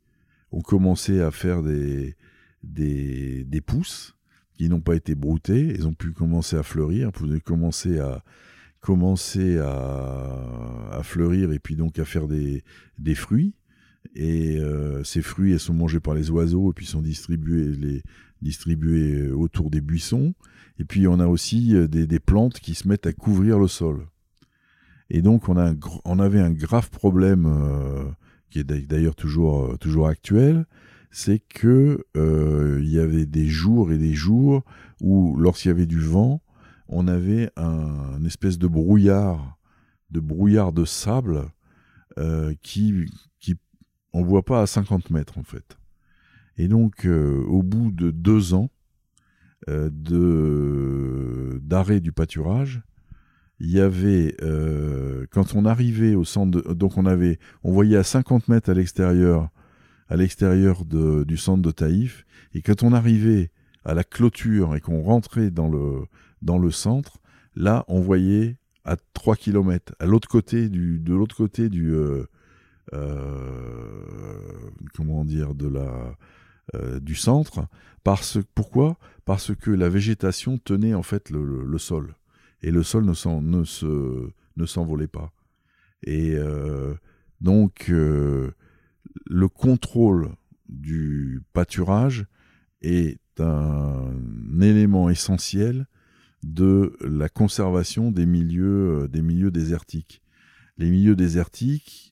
ont 0.52 0.62
commencé 0.62 1.22
à 1.22 1.32
faire 1.32 1.62
des, 1.62 2.16
des, 2.64 3.44
des 3.44 3.62
pousses 3.62 4.16
qui 4.54 4.70
n'ont 4.70 4.82
pas 4.82 4.96
été 4.96 5.14
broutés, 5.14 5.76
ils 5.76 5.88
ont 5.88 5.94
pu 5.94 6.12
commencer 6.12 6.56
à 6.56 6.64
fleurir, 6.64 7.12
commencer 7.46 8.00
à 8.00 8.24
commencer 8.80 9.58
à, 9.58 10.90
à, 10.92 11.04
fleurir 11.04 11.52
et 11.52 11.60
puis 11.60 11.76
donc 11.76 12.00
à 12.00 12.06
faire 12.06 12.28
des, 12.28 12.64
des 12.98 13.16
fruits. 13.16 13.54
Et 14.16 14.58
euh, 14.58 15.04
ces 15.04 15.22
fruits, 15.22 15.54
elles 15.54 15.60
sont 15.60 15.74
mangés 15.74 16.00
par 16.00 16.14
les 16.14 16.30
oiseaux 16.30 16.72
et 16.72 16.74
puis 16.74 16.86
sont 16.86 17.02
distribués, 17.02 17.72
autour 19.32 19.70
des 19.70 19.82
buissons. 19.82 20.34
Et 20.80 20.86
puis 20.86 21.08
on 21.08 21.20
a 21.20 21.28
aussi 21.28 21.76
euh, 21.76 21.88
des, 21.88 22.20
plantes 22.20 22.60
qui 22.60 22.76
se 22.76 22.88
mettent 22.88 23.08
à 23.08 23.14
couvrir 23.14 23.60
le 23.60 23.68
sol. 23.68 24.08
Et 25.10 25.22
donc 25.22 25.48
on, 25.48 25.56
avait 26.20 26.42
un 26.42 26.52
grave 26.52 26.90
problème 26.90 27.46
euh, 27.46 28.04
qui 28.50 28.60
est 28.60 28.64
d'ailleurs 28.64 29.16
toujours, 29.16 29.78
toujours 29.80 30.08
actuel, 30.08 30.66
c'est 31.10 31.40
que 31.40 32.04
il 32.16 32.90
y 32.90 33.00
avait 33.00 33.26
des 33.26 33.48
jours 33.48 33.92
et 33.92 33.98
des 33.98 34.14
jours 34.14 34.64
où, 35.02 35.38
lorsqu'il 35.38 35.70
y 35.70 35.72
avait 35.72 35.86
du 35.86 36.00
vent, 36.00 36.42
on 36.90 37.08
avait 37.08 37.50
un, 37.56 38.24
espèce 38.26 38.58
de 38.58 38.68
brouillard, 38.68 39.58
de 40.12 40.20
brouillard 40.20 40.74
de 40.74 40.84
sable 40.84 41.46
qui 42.62 43.06
on 44.14 44.24
voit 44.24 44.44
pas 44.44 44.62
à 44.62 44.68
50 44.68 45.10
mètres 45.10 45.38
en 45.38 45.44
fait. 45.44 45.78
Et 46.58 46.68
donc, 46.68 47.06
euh, 47.06 47.44
au 47.48 47.62
bout 47.62 47.92
de 47.92 48.12
deux 48.12 48.54
ans 48.54 48.70
de 49.68 51.60
d'arrêt 51.62 52.00
du 52.00 52.12
pâturage, 52.12 52.82
il 53.60 53.72
y 53.72 53.80
avait 53.80 54.36
quand 55.32 55.56
on 55.56 55.66
arrivait 55.66 56.16
au 56.16 56.24
centre, 56.24 56.74
donc 56.74 56.98
on 56.98 57.06
avait, 57.06 57.40
on 57.64 57.72
voyait 57.72 57.98
à 57.98 58.04
50 58.04 58.48
mètres 58.48 58.70
à 58.70 58.74
l'extérieur 58.74 59.50
à 60.10 60.16
l'extérieur 60.16 60.86
du 60.86 61.38
centre 61.38 61.62
de 61.62 61.72
Taïf. 61.72 62.26
Et 62.54 62.62
quand 62.62 62.84
on 62.84 62.94
arrivait 62.94 63.52
à 63.84 63.94
la 63.94 64.04
clôture 64.04 64.76
et 64.76 64.82
qu'on 64.82 65.02
rentrait 65.02 65.52
dans 65.52 65.70
le, 65.70 66.06
dans 66.42 66.58
le 66.58 66.72
centre, 66.72 67.18
là, 67.56 67.86
on 67.88 68.00
voyait 68.00 68.58
à 68.84 68.96
3 69.14 69.36
km, 69.36 69.94
à 70.00 70.06
l'autre 70.06 70.28
côté 70.28 70.70
du, 70.70 71.00
de 71.00 71.14
l'autre 71.14 71.36
côté 71.36 71.70
du, 71.70 71.92
euh, 71.92 71.98
euh, 71.98 72.26
comment 74.94 75.26
dire, 75.26 75.56
de 75.56 75.68
la, 75.68 76.16
euh, 76.76 77.00
du 77.00 77.16
centre. 77.16 77.68
Parce, 78.04 78.40
pourquoi? 78.56 78.98
Parce 79.26 79.56
que 79.56 79.72
la 79.72 79.90
végétation 79.90 80.58
tenait 80.58 80.94
en 80.94 81.04
fait 81.04 81.30
le, 81.30 81.64
le, 81.66 81.78
sol. 81.78 82.16
Et 82.62 82.72
le 82.72 82.84
sol 82.84 83.06
ne, 83.06 83.42
ne, 83.42 83.64
se, 83.64 84.30
ne 84.56 84.66
s'envolait 84.66 85.08
pas. 85.08 85.34
Et 86.04 86.38
donc, 87.42 87.88
le 87.90 88.54
contrôle 89.50 90.30
du 90.70 91.42
pâturage 91.54 92.26
est 92.82 93.20
un 93.40 94.12
élément 94.62 95.10
essentiel 95.10 95.88
de 96.44 96.96
la 97.02 97.30
conservation 97.30 98.12
des 98.12 98.26
milieux, 98.26 99.04
euh, 99.04 99.08
des 99.08 99.22
milieux 99.22 99.52
désertiques. 99.52 100.22
Les 100.78 100.90
milieux 100.90 101.16
désertiques, 101.16 102.07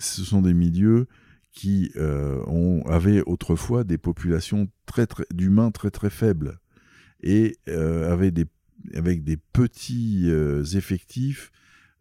ce 0.00 0.22
sont 0.24 0.42
des 0.42 0.54
milieux 0.54 1.06
qui 1.52 1.92
euh, 1.96 2.82
avaient 2.86 3.22
autrefois 3.22 3.84
des 3.84 3.98
populations 3.98 4.68
très, 4.86 5.06
d'humains 5.32 5.70
très 5.70 5.90
très 5.90 6.10
faibles 6.10 6.58
et 7.22 7.56
euh, 7.68 8.12
avec 8.12 8.34
des 9.24 9.36
petits 9.36 10.30
effectifs 10.74 11.52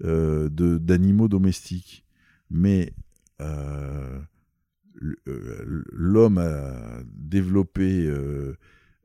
d'animaux 0.02 1.28
domestiques. 1.28 2.06
Mais 2.50 2.93
euh, 3.41 4.20
l'homme 5.91 6.39
a 6.39 7.02
développé 7.06 8.06
euh, 8.06 8.58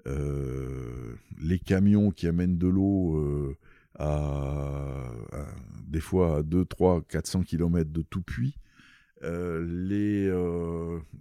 euh, 0.06 1.14
les 1.40 1.58
camions 1.58 2.10
qui 2.10 2.26
amènent 2.26 2.58
de 2.58 2.66
l'eau 2.66 3.56
à, 3.98 5.04
des 5.86 6.00
fois 6.00 6.38
à 6.38 6.42
2, 6.42 6.64
3, 6.64 7.02
400 7.08 7.42
km 7.42 7.90
de 7.90 8.02
tout 8.02 8.22
puits. 8.22 8.56
Les, 9.22 10.26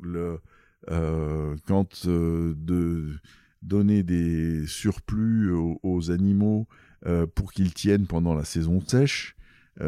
le, 0.02 0.40
quand 1.68 2.06
de 2.08 3.14
donner 3.62 4.04
des 4.04 4.66
surplus 4.68 5.52
aux, 5.52 6.12
animaux 6.12 6.68
pour 7.36 7.54
qu'ils 7.54 7.74
tiennent 7.74 8.08
pendant 8.08 8.34
la 8.34 8.44
saison 8.44 8.82
sèche, 8.82 9.36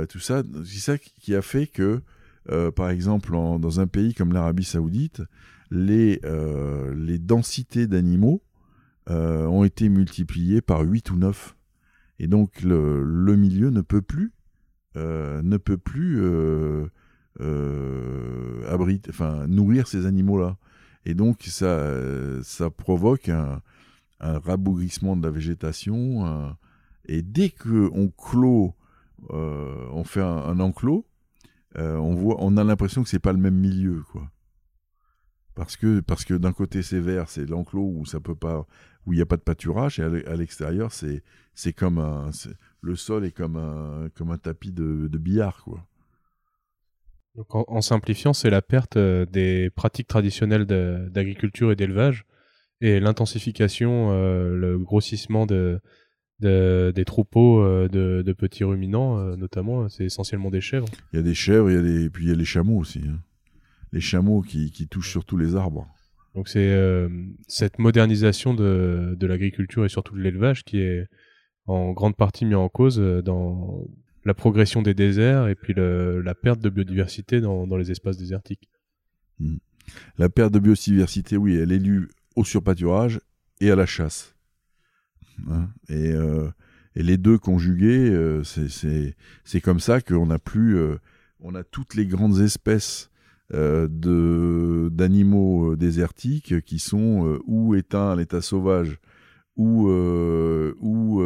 tout 0.10 0.20
ça, 0.20 0.44
c'est 0.66 0.80
ça 0.80 0.98
qui 0.98 1.36
a 1.36 1.42
fait 1.42 1.68
que 1.68 2.02
euh, 2.52 2.72
par 2.72 2.90
exemple, 2.90 3.32
dans 3.32 3.80
un 3.80 3.88
pays 3.88 4.14
comme 4.14 4.34
l'Arabie 4.34 4.64
saoudite, 4.64 5.22
les, 5.72 6.20
euh, 6.26 6.94
les 6.96 7.18
densités 7.18 7.88
d'animaux 7.88 8.44
euh, 9.10 9.46
ont 9.48 9.64
été 9.64 9.90
multipliées 9.90 10.62
par 10.62 10.82
8 10.82 11.12
ou 11.12 11.18
9. 11.18 11.56
Et 12.20 12.28
donc 12.28 12.62
le, 12.62 13.04
le 13.04 13.36
milieu 13.36 13.70
ne 13.72 13.82
peut 13.82 14.02
plus, 14.02 14.32
ne 14.96 15.58
peut 15.58 15.78
plus 15.78 16.22
abriter, 17.40 19.10
enfin, 19.10 19.48
nourrir 19.48 19.88
ces 19.88 20.06
animaux-là. 20.06 20.58
Et 21.06 21.14
donc 21.14 21.44
ça, 21.44 21.92
ça 22.44 22.70
provoque 22.70 23.30
un, 23.30 23.62
un 24.20 24.40
rabougrissement 24.40 25.16
de 25.16 25.24
la 25.24 25.32
végétation. 25.32 26.56
et 27.06 27.22
dès 27.22 27.50
qu'on 27.50 28.10
clôt, 28.10 28.74
on 29.30 30.04
fait 30.04 30.22
un 30.22 30.60
enclos, 30.60 31.06
euh, 31.78 31.98
on 31.98 32.16
voit, 32.16 32.38
on 32.40 32.56
a 32.58 32.64
l'impression 32.64 33.04
que 33.04 33.10
c'est 33.10 33.20
pas 33.20 33.34
le 33.34 33.40
même 33.40 33.56
milieu, 33.56 34.02
quoi. 34.12 34.30
Parce 35.56 35.78
que, 35.78 36.02
parce 36.02 36.26
que 36.26 36.34
d'un 36.34 36.52
côté 36.52 36.82
c'est 36.82 37.00
vert, 37.00 37.30
c'est 37.30 37.46
l'enclos 37.46 37.94
où 37.96 38.06
ça 38.06 38.20
peut 38.20 38.36
pas, 38.36 38.66
il 39.08 39.14
n'y 39.14 39.22
a 39.22 39.26
pas 39.26 39.38
de 39.38 39.42
pâturage, 39.42 40.00
et 40.00 40.04
à 40.04 40.36
l'extérieur 40.36 40.92
c'est, 40.92 41.24
comme 41.74 41.98
un, 41.98 42.32
le 42.82 42.96
sol 42.96 43.26
est 43.26 43.32
comme 43.32 43.56
un, 43.56 44.10
comme 44.16 44.32
un 44.32 44.38
tapis 44.38 44.72
de, 44.72 45.08
billard, 45.18 45.64
quoi. 45.64 45.86
Donc 47.36 47.48
en, 47.54 47.82
simplifiant, 47.82 48.34
c'est 48.34 48.50
la 48.50 48.62
perte 48.62 48.98
euh, 48.98 49.26
des 49.26 49.70
pratiques 49.70 50.08
traditionnelles 50.08 50.66
d'agriculture 50.66 51.72
et 51.72 51.76
d'élevage 51.76 52.26
et 52.82 53.00
l'intensification, 53.00 54.12
euh, 54.12 54.56
le 54.56 54.78
grossissement 54.78 55.46
de, 55.46 55.80
des 56.40 57.06
troupeaux 57.06 57.62
euh, 57.62 57.88
de, 57.88 58.34
petits 58.34 58.64
ruminants, 58.64 59.18
euh, 59.18 59.36
notamment, 59.36 59.88
c'est 59.88 60.06
essentiellement 60.06 60.52
des 60.52 60.62
chèvres. 60.62 60.88
Il 61.14 61.18
y 61.18 61.20
a 61.20 61.24
des 61.24 61.34
chèvres, 61.34 61.70
il 61.70 61.76
y 61.76 61.80
a 61.80 61.82
des, 61.82 62.06
et 62.06 62.10
puis 62.10 62.26
il 62.26 62.30
y 62.30 62.32
a 62.32 62.36
les 62.36 62.46
chameaux 62.46 62.78
aussi. 62.78 63.02
Hein. 63.08 63.20
Les 63.92 64.02
chameaux 64.02 64.42
qui, 64.42 64.72
qui 64.72 64.88
touchent 64.88 65.12
surtout 65.12 65.38
les 65.38 65.56
arbres. 65.56 65.88
Donc 66.34 66.50
c'est 66.50 66.78
cette 67.48 67.80
modernisation 67.80 68.54
de, 68.54 69.16
de 69.18 69.26
l'agriculture 69.26 69.86
et 69.86 69.90
surtout 69.90 70.18
de 70.18 70.22
l'élevage 70.22 70.66
qui 70.66 70.80
est 70.80 71.08
en 71.66 71.94
grande 71.94 72.18
partie 72.18 72.44
mis 72.44 72.56
en 72.56 72.68
cause 72.68 73.00
dans 73.00 73.88
la 74.26 74.34
progression 74.34 74.82
des 74.82 74.94
déserts 74.94 75.48
et 75.48 75.56
puis 75.56 75.74
la 75.76 76.36
perte 76.36 76.60
de 76.60 76.70
biodiversité 76.70 77.40
dans, 77.42 77.78
les 77.78 77.92
espaces 77.92 78.18
désertiques. 78.18 78.70
Hmm. 79.40 79.58
La 80.18 80.30
perte 80.30 80.52
de 80.52 80.60
biodiversité, 80.60 81.38
oui, 81.38 81.56
elle 81.56 81.72
est 81.72 81.80
due 81.80 82.10
au 82.36 82.44
surpâturage 82.44 83.22
et 83.62 83.72
à 83.72 83.76
la 83.76 83.86
chasse. 83.86 84.36
Hein. 85.50 85.68
et, 85.90 86.14
euh, 86.14 86.50
et, 86.96 87.04
les 87.04 87.18
deux 87.18 87.38
conjugués, 87.38 88.10
euh, 88.10 88.42
c'est 88.44 89.62
comme 89.62 89.82
ça 89.82 90.00
qu'on 90.02 90.30
a 90.30 90.40
plus, 90.40 90.78
euh, 90.78 90.96
on 91.42 91.56
a 91.56 91.64
toutes 91.64 91.96
les 91.96 92.08
grandes 92.08 92.40
espèces 92.40 93.10
d'animaux 93.52 95.76
désertiques 95.76 96.62
qui 96.62 96.80
sont 96.80 97.40
ou 97.46 97.76
éteints 97.76 98.14
à 98.14 98.16
l'état 98.16 98.42
sauvage 98.42 98.98
ou 99.56 99.90
ou 100.82 101.22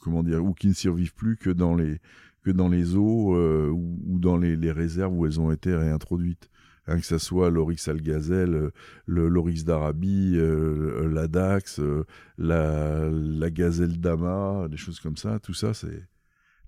comment 0.00 0.22
dire 0.22 0.44
ou 0.44 0.54
qui 0.54 0.68
ne 0.68 0.72
survivent 0.72 1.14
plus 1.14 1.36
que 1.36 1.50
dans 1.50 1.74
les 1.74 2.00
que 2.42 2.50
dans 2.50 2.68
les 2.68 2.96
eaux 2.96 3.36
ou, 3.70 4.18
dans 4.18 4.36
les, 4.36 4.72
réserves 4.72 5.14
où 5.14 5.26
elles 5.26 5.40
ont 5.40 5.50
été 5.50 5.74
réintroduites 5.74 6.50
Hein, 6.86 7.00
que 7.00 7.06
ce 7.06 7.16
soit 7.16 7.48
l'oryx 7.48 7.88
algazelle, 7.88 8.70
le 9.06 9.28
l'oryx 9.28 9.64
d'Arabie, 9.64 10.34
euh, 10.36 11.08
la 11.08 11.28
dax, 11.28 11.80
euh, 11.80 12.04
la, 12.36 13.50
gazelle 13.50 13.98
d'ama, 14.00 14.66
des 14.68 14.76
choses 14.76 15.00
comme 15.00 15.16
ça, 15.16 15.38
tout 15.38 15.54
ça, 15.54 15.72
c'est. 15.72 16.06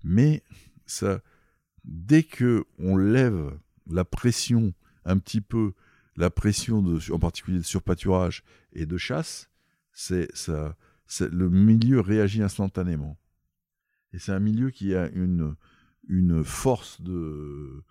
Mais 0.03 0.41
ça, 0.87 1.21
dès 1.83 2.23
que 2.23 2.65
on 2.79 2.97
lève 2.97 3.51
la 3.91 4.05
pression 4.05 4.73
un 5.05 5.19
petit 5.19 5.41
peu, 5.41 5.73
la 6.15 6.31
pression 6.31 6.83
en 7.11 7.19
particulier 7.19 7.59
de 7.59 7.63
surpâturage 7.63 8.43
et 8.73 8.87
de 8.87 8.97
chasse, 8.97 9.51
c'est 9.99 10.27
ça, 10.35 10.77
le 11.19 11.49
milieu 11.49 12.01
réagit 12.01 12.43
instantanément. 12.43 13.17
Et 14.13 14.19
c'est 14.19 14.31
un 14.31 14.39
milieu 14.39 14.69
qui 14.69 14.93
a 14.93 15.09
une, 15.09 15.55
une 16.07 16.43
force 16.43 17.01
de, 17.01 17.83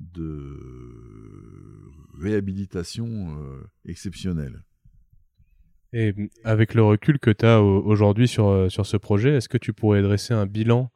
de 0.00 0.56
réhabilitation 2.18 3.36
exceptionnelle. 3.84 4.64
Et 5.92 6.14
avec 6.44 6.72
le 6.72 6.82
recul 6.82 7.18
que 7.18 7.30
tu 7.30 7.44
as 7.44 7.60
aujourd'hui 7.60 8.26
sur, 8.26 8.72
sur 8.72 8.86
ce 8.86 8.96
projet, 8.96 9.34
est-ce 9.34 9.50
que 9.50 9.58
tu 9.58 9.74
pourrais 9.74 10.00
dresser 10.00 10.32
un 10.32 10.46
bilan 10.46 10.90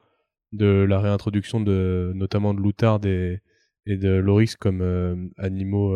de 0.53 0.87
la 0.89 0.99
réintroduction 0.99 1.61
de 1.61 2.12
notamment 2.15 2.55
de 2.55 2.61
l'outarde 2.61 3.05
et, 3.05 3.43
et 3.85 3.99
de 3.99 4.15
l'oryx 4.15 4.57
comme 4.57 5.31
animaux 5.37 5.95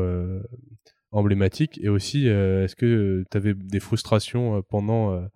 emblématiques 1.11 1.79
Et 1.83 1.89
aussi, 1.89 2.27
est-ce 2.27 2.77
que 2.77 3.25
tu 3.31 3.37
avais 3.37 3.55
des 3.55 3.81
frustrations 3.81 4.63
pendant 4.63 5.29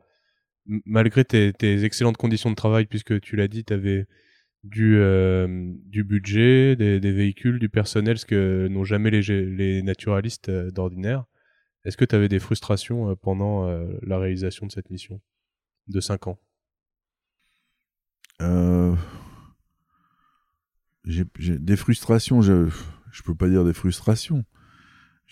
malgré 0.66 1.24
tes, 1.24 1.84
excellentes 1.84 2.16
conditions 2.16 2.50
de 2.50 2.54
travail, 2.54 2.86
puisque 2.86 3.20
tu 3.20 3.36
l'as 3.36 3.48
dit, 3.48 3.64
tu 3.64 3.72
avais 3.72 4.06
du, 4.64 4.96
euh, 4.96 5.72
du 5.86 6.04
budget, 6.04 6.76
des, 6.76 6.98
véhicules, 7.12 7.58
du 7.58 7.68
personnel, 7.68 8.18
ce 8.18 8.26
que 8.26 8.68
n'ont 8.68 8.84
jamais 8.84 9.10
les, 9.10 9.82
naturalistes 9.82 10.48
euh, 10.48 10.70
d'ordinaire. 10.70 11.24
Est-ce 11.84 11.96
que 11.96 12.04
tu 12.04 12.14
avais 12.14 12.28
des 12.28 12.38
frustrations 12.38 13.10
euh, 13.10 13.16
pendant 13.16 13.66
la 14.02 14.18
réalisation 14.18 14.66
de 14.66 14.72
cette 14.72 14.90
mission 14.90 15.20
de 15.88 16.00
5 16.00 16.28
ans? 16.28 16.38
J'ai, 21.04 21.24
Des 21.58 21.76
frustrations, 21.76 22.42
je 22.42 22.52
ne 22.52 23.24
peux 23.24 23.34
pas 23.34 23.48
dire 23.48 23.64
des 23.64 23.72
frustrations. 23.72 24.44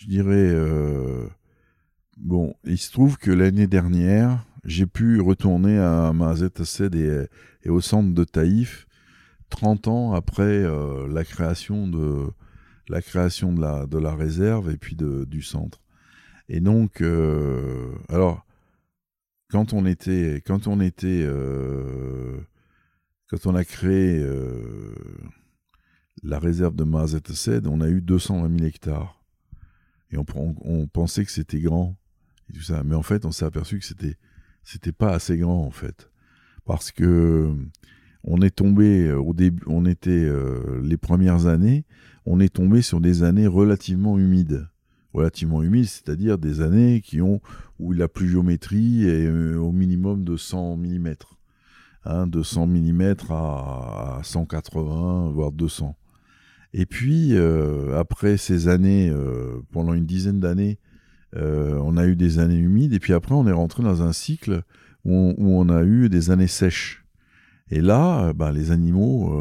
Je 0.01 0.07
dirais... 0.07 1.29
Bon, 2.17 2.53
il 2.65 2.77
se 2.77 2.91
trouve 2.91 3.17
que 3.17 3.31
l'année 3.31 3.65
dernière, 3.65 4.45
j'ai 4.63 4.85
pu 4.85 5.19
retourner 5.21 5.79
à 5.79 6.13
Mazet 6.13 6.61
Assed 6.61 6.93
et, 6.95 7.69
au 7.69 7.81
centre 7.81 8.13
de 8.13 8.23
Taïf 8.23 8.87
30 9.49 9.87
ans 9.87 10.13
après 10.13 10.43
euh, 10.43 11.07
la 11.07 11.23
création 11.23 11.87
de 11.87 12.31
la 12.87 14.15
réserve 14.15 14.69
et 14.69 14.77
puis 14.77 14.95
du 14.95 15.41
centre. 15.41 15.81
Et 16.47 16.59
donc, 16.59 17.01
euh, 17.01 17.91
alors, 18.07 18.45
quand 19.49 19.73
on 19.73 19.87
était, 19.87 20.43
quand 20.45 20.67
on 20.67 20.79
était, 20.79 21.23
euh, 21.23 22.37
quand 23.29 23.47
on 23.47 23.55
a 23.55 23.65
créé 23.65 24.23
la 26.21 26.37
réserve 26.37 26.75
de 26.75 26.83
Mazet 26.83 27.31
Assed, 27.31 27.65
on 27.65 27.81
a 27.81 27.89
eu 27.89 28.01
220 28.01 28.59
000 28.59 28.67
hectares. 28.67 29.20
Et 30.11 30.17
on, 30.17 30.87
pensait 30.87 31.23
que 31.25 31.31
c'était 31.31 31.59
grand. 31.59 31.97
Et 32.49 32.53
tout 32.53 32.61
ça. 32.61 32.83
Mais 32.83 32.95
en 32.95 33.03
fait, 33.03 33.25
on 33.25 33.31
s'est 33.31 33.45
aperçu 33.45 33.79
que 33.79 33.85
c'était 33.85 34.17
c'était 34.63 34.91
pas 34.91 35.13
assez 35.13 35.37
grand 35.37 35.65
en 35.65 35.71
fait, 35.71 36.11
parce 36.65 36.91
que 36.91 37.55
on 38.23 38.41
est 38.41 38.55
tombé 38.55 39.07
euh, 39.07 39.19
au 39.19 39.33
début, 39.33 39.63
on 39.67 39.85
était 39.85 40.11
euh, 40.11 40.81
les 40.83 40.97
premières 40.97 41.47
années, 41.47 41.85
on 42.25 42.39
est 42.39 42.53
tombé 42.53 42.81
sur 42.81 43.01
des 43.01 43.23
années 43.23 43.47
relativement 43.47 44.19
humides, 44.19 44.67
relativement 45.13 45.63
humides, 45.63 45.87
c'est-à-dire 45.87 46.37
des 46.37 46.61
années 46.61 47.01
qui 47.01 47.21
ont 47.21 47.41
où 47.79 47.93
la 47.93 48.07
pluviométrie 48.07 49.05
est 49.05 49.25
euh, 49.25 49.57
au 49.57 49.71
minimum 49.71 50.23
de 50.23 50.37
100 50.37 50.77
mm, 50.77 51.13
hein, 52.05 52.27
de 52.27 52.43
100 52.43 52.67
mm 52.67 53.15
à, 53.29 54.19
180 54.23 55.31
voire 55.31 55.51
200. 55.51 55.95
Et 56.73 56.85
puis 56.85 57.35
après 57.95 58.37
ces 58.37 58.67
années, 58.67 59.13
pendant 59.71 59.93
une 59.93 60.05
dizaine 60.05 60.39
d'années, 60.39 60.79
euh, 61.37 61.79
on 61.81 61.95
a 61.97 62.05
eu 62.05 62.15
des 62.15 62.39
années 62.39 62.57
humides 62.57 62.93
et 62.93 62.99
puis 62.99 63.13
après 63.13 63.35
on 63.35 63.47
est 63.47 63.53
rentré 63.53 63.83
dans 63.83 64.01
un 64.01 64.11
cycle 64.11 64.63
où 65.05 65.33
on, 65.37 65.69
a 65.69 65.83
eu 65.83 66.09
des 66.09 66.29
années 66.29 66.47
sèches. 66.47 67.03
Et 67.69 67.81
là, 67.81 68.25
euh, 68.25 68.33
ben, 68.33 68.51
les 68.51 68.71
animaux 68.71 69.33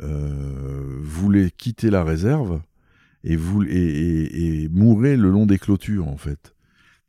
euh, 0.00 1.00
voulaient 1.02 1.50
quitter 1.50 1.90
la 1.90 2.04
réserve 2.04 2.60
et, 3.24 3.34
et, 3.34 4.68
mouraient 4.68 5.16
le 5.16 5.30
long 5.30 5.46
des 5.46 5.58
clôtures 5.58 6.06
en 6.06 6.16
fait. 6.16 6.54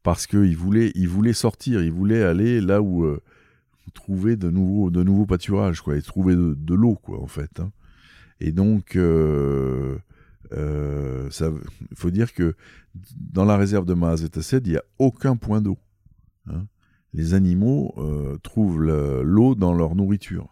Parce 0.01 0.26
qu'ils 0.26 0.58
voulaient, 0.58 0.91
ils 0.95 1.10
voulaient 1.10 1.34
sortir, 1.34 1.84
ils 1.84 1.91
voulaient 1.91 2.24
aller 2.24 2.62
là 2.62 2.82
où 2.82 3.05
trouver 3.93 4.36
de 4.36 4.49
nouveaux, 4.49 4.89
de 4.89 5.03
nouveaux 5.03 5.26
pâturages, 5.26 5.82
quoi, 5.82 5.97
et 5.97 6.01
trouver 6.01 6.36
de, 6.36 6.74
l'eau, 6.74 6.95
quoi, 6.95 7.22
en 7.22 7.28
fait. 7.28 7.60
Hein. 7.60 7.72
Et 8.40 8.52
donc, 8.52 8.98
euh, 10.54 11.30
il 11.92 11.98
faut 11.98 12.12
dire 12.12 12.34
que 12.34 12.56
dans 13.16 13.46
la 13.46 13.58
réserve 13.58 13.86
de 13.86 13.94
Mahazetased, 13.94 14.66
il 14.66 14.72
n'y 14.72 14.78
a 14.78 14.84
aucun 15.00 15.36
point 15.36 15.62
d'eau. 15.62 15.78
Hein. 16.48 16.68
Les 17.14 17.34
animaux 17.34 17.94
euh, 17.98 18.38
trouvent 18.44 18.82
l'eau 18.82 19.56
dans 19.56 19.74
leur 19.74 19.96
nourriture. 19.96 20.50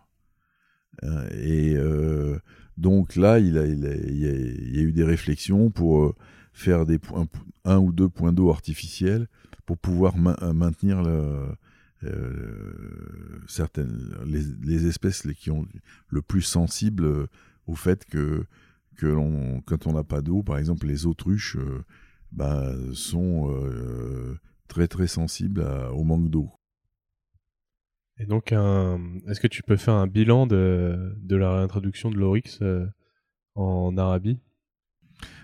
Hein. 1.03 1.25
et 1.31 1.75
euh, 1.75 2.39
donc 2.77 3.15
là, 3.15 3.39
il, 3.39 3.55
il, 3.57 4.17
y 4.17 4.79
a, 4.79 4.81
eu 4.81 4.91
des 4.91 5.03
réflexions 5.03 5.69
pour 5.69 6.15
faire 6.53 6.85
des 6.85 6.99
un 7.65 7.77
ou 7.79 7.91
deux 7.91 8.07
points 8.09 8.31
d'eau 8.31 8.49
artificiels 8.49 9.27
pour 9.65 9.77
pouvoir 9.77 10.17
maintenir 10.17 11.03
certaines, 13.47 14.15
les, 14.25 14.43
les, 14.63 14.87
espèces 14.87 15.27
qui 15.37 15.51
ont 15.51 15.65
le 16.09 16.21
plus 16.21 16.43
sensibles 16.43 17.27
au 17.67 17.75
fait 17.75 18.05
que 18.05 18.45
que 18.95 19.13
quand 19.65 19.87
on 19.87 19.93
n'a 19.93 20.03
pas 20.03 20.21
d'eau, 20.21 20.41
par 20.41 20.57
exemple 20.57 20.87
les 20.87 21.05
autruches 21.05 21.57
euh, 21.57 21.83
bah, 22.31 22.73
sont 22.93 23.51
euh, 23.51 24.39
très 24.67 24.87
très 24.87 25.07
sensibles 25.07 25.65
au 25.93 26.03
manque 26.03 26.29
d'eau. 26.29 26.49
Et 28.17 28.25
donc, 28.25 28.53
est-ce 28.53 29.41
que 29.41 29.47
tu 29.47 29.61
peux 29.61 29.75
faire 29.75 29.95
un 29.95 30.07
bilan 30.07 30.47
de, 30.47 31.17
la 31.29 31.57
réintroduction 31.57 32.09
de 32.09 32.15
l'oryx 32.15 32.59
euh, 32.61 32.85
en 33.55 33.97
Arabie? 33.97 34.39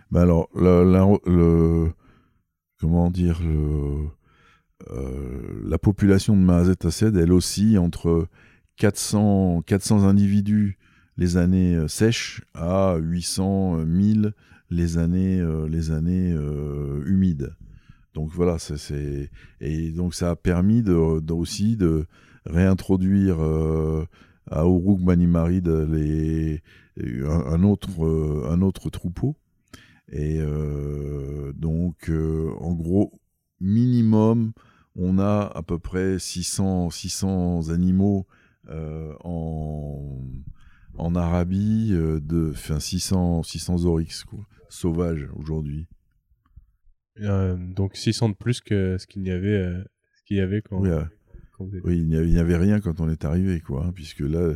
Bah 0.09 0.21
Alors, 0.21 0.47
le, 0.55 1.91
comment 2.79 3.11
dire, 3.11 3.41
la 4.89 5.77
population 5.77 6.37
de 6.37 6.41
Maazet 6.41 6.85
Assed, 6.85 7.17
elle 7.17 7.33
aussi 7.33 7.77
entre 7.77 8.29
400, 8.77 9.63
400 9.65 10.05
individus 10.05 10.77
les 11.17 11.37
années 11.37 11.75
euh, 11.75 11.87
sèches 11.87 12.41
à 12.53 12.95
800, 12.97 13.85
1000 13.85 14.25
euh, 14.25 14.31
les 14.69 14.97
années, 14.97 15.39
euh, 15.39 15.67
les 15.67 15.91
années 15.91 16.33
humides. 17.05 17.53
Donc 18.13 18.29
voilà, 18.31 18.57
c'est 18.59 19.29
et 19.61 19.91
donc 19.91 20.13
ça 20.13 20.31
a 20.31 20.35
permis 20.35 20.81
de, 20.81 20.93
aussi 21.31 21.77
de 21.77 22.05
réintroduire 22.45 23.39
à 24.49 24.63
Uruk 24.63 25.01
Banimarid 25.01 25.67
les 25.67 26.61
un, 26.97 27.63
autre 27.63 28.47
un 28.49 28.61
autre 28.61 28.89
troupeau 28.89 29.37
et 30.11 30.41
donc 31.55 32.11
en 32.59 32.73
gros 32.73 33.13
minimum 33.61 34.51
on 34.97 35.17
a 35.17 35.49
à 35.55 35.61
peu 35.61 35.79
près 35.79 36.19
600 36.19 36.89
600 36.89 37.69
animaux 37.69 38.27
en 38.67 40.21
en 40.97 41.15
Arabie 41.15 41.91
euh, 41.93 42.19
de 42.19 42.53
600, 42.53 43.43
600 43.43 43.85
oryx 43.85 44.25
sauvages 44.69 45.29
aujourd'hui. 45.35 45.87
Euh, 47.19 47.55
donc 47.57 47.95
600 47.95 48.29
de 48.29 48.35
plus 48.35 48.61
que 48.61 48.97
ce 48.97 49.05
qu'il 49.07 49.23
y 49.23 49.31
avait, 49.31 49.49
euh, 49.49 49.83
ce 50.15 50.23
qu'il 50.23 50.37
y 50.37 50.41
avait 50.41 50.61
quand. 50.61 50.79
Oui, 50.79 50.89
oui 51.83 51.97
il 51.97 52.07
n'y 52.07 52.39
avait, 52.39 52.57
rien 52.57 52.79
quand 52.79 53.01
on 53.01 53.09
est 53.09 53.25
arrivé, 53.25 53.59
quoi, 53.59 53.85
hein, 53.85 53.91
puisque 53.93 54.21
là, 54.21 54.53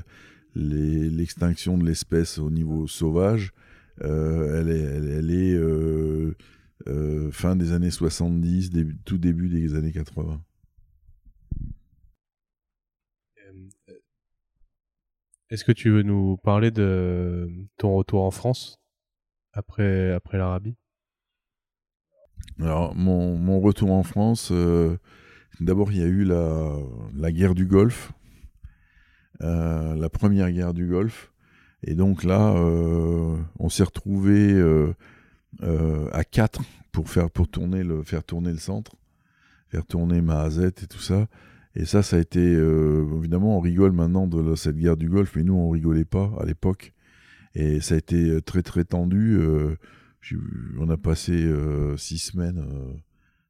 l'extinction 0.56 1.78
de 1.78 1.86
l'espèce 1.86 2.40
au 2.40 2.50
niveau 2.50 2.88
sauvage, 2.88 3.52
elle 4.02 4.70
est, 4.70 4.82
elle, 4.82 5.32
est 5.32 5.58
fin 7.32 7.56
des 7.56 7.72
années 7.74 7.92
70, 7.92 8.72
tout 9.04 9.18
début 9.18 9.50
des 9.50 9.76
années 9.76 9.92
80. 9.92 10.42
Est-ce 15.56 15.64
que 15.64 15.72
tu 15.72 15.90
veux 15.90 16.04
nous 16.04 16.36
parler 16.36 16.70
de 16.70 17.50
ton 17.78 17.96
retour 17.96 18.24
en 18.24 18.32
France 18.32 18.78
après, 19.54 20.20
l'Arabie? 20.34 20.76
Alors, 22.60 22.94
mon, 22.94 23.62
retour 23.62 23.94
en 23.94 24.04
France, 24.04 24.50
euh, 24.52 24.98
d'abord, 25.62 25.94
il 25.94 26.00
y 26.00 26.04
a 26.04 26.08
eu 26.08 26.26
la, 26.26 27.32
guerre 27.32 27.56
du 27.56 27.66
Golfe, 27.66 28.12
euh, 29.44 29.96
la 29.96 30.10
première 30.10 30.52
guerre 30.52 30.74
du 30.74 30.88
Golfe. 30.88 31.32
Et 31.84 31.96
donc 31.96 32.26
là, 32.26 32.54
euh, 32.58 33.38
on 33.58 33.70
s'est 33.70 33.86
retrouvé 33.86 34.62
à 35.62 36.24
quatre 36.26 36.64
pour 36.92 37.10
faire, 37.10 37.32
pour 37.32 37.48
tourner 37.48 37.82
le, 37.82 38.04
faire 38.04 38.26
tourner 38.26 38.52
le 38.52 38.60
centre, 38.60 38.98
faire 39.70 39.86
tourner 39.86 40.20
Mahazet 40.20 40.84
et 40.84 40.88
tout 40.88 41.00
ça. 41.00 41.28
Et 41.76 41.86
ça, 41.86 42.04
ça 42.04 42.16
a 42.16 42.20
été, 42.20 42.40
euh, 42.40 43.06
évidemment, 43.18 43.58
on 43.58 43.60
rigole 43.60 43.92
maintenant 43.92 44.28
de 44.28 44.56
cette 44.56 44.78
guerre 44.78 44.96
du 44.96 45.10
Golfe, 45.10 45.36
mais 45.36 45.44
nous, 45.44 45.56
on 45.56 45.70
rigolait 45.70 46.06
pas 46.06 46.32
à 46.40 46.46
l'époque. 46.46 46.94
Et 47.54 47.82
ça 47.82 47.96
a 47.96 47.98
été 47.98 48.30
euh, 48.30 48.42
très, 48.42 48.64
très 48.64 48.86
tendu. 48.86 49.38
Euh, 49.38 49.76
on 50.80 50.90
a 50.90 50.98
passé 50.98 51.48
six 51.98 52.18
semaines, 52.18 52.66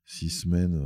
six 0.05 0.29
semaines 0.29 0.77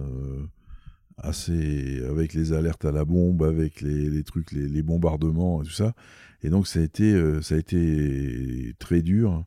assez, 1.18 2.04
avec 2.08 2.36
les 2.36 2.54
alertes 2.54 2.86
à 2.86 2.92
la 2.92 3.06
bombe, 3.06 3.42
avec 3.42 3.82
les, 3.82 4.24
trucs, 4.24 4.52
les, 4.52 4.84
bombardements 4.84 5.64
et 5.64 5.66
tout 5.66 5.72
ça. 5.72 5.96
Et 6.44 6.52
donc, 6.52 6.68
ça 6.68 6.80
a 6.80 6.84
été, 6.84 7.42
ça 7.42 7.56
a 7.56 7.58
été 7.58 8.76
très 8.78 9.02
dur. 9.02 9.46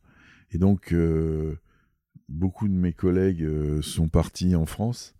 Et 0.50 0.58
donc, 0.58 0.92
beaucoup 2.28 2.66
de 2.66 2.74
mes 2.74 2.92
collègues 2.92 3.48
sont 3.80 4.08
partis 4.08 4.56
en 4.56 4.66
France 4.66 5.14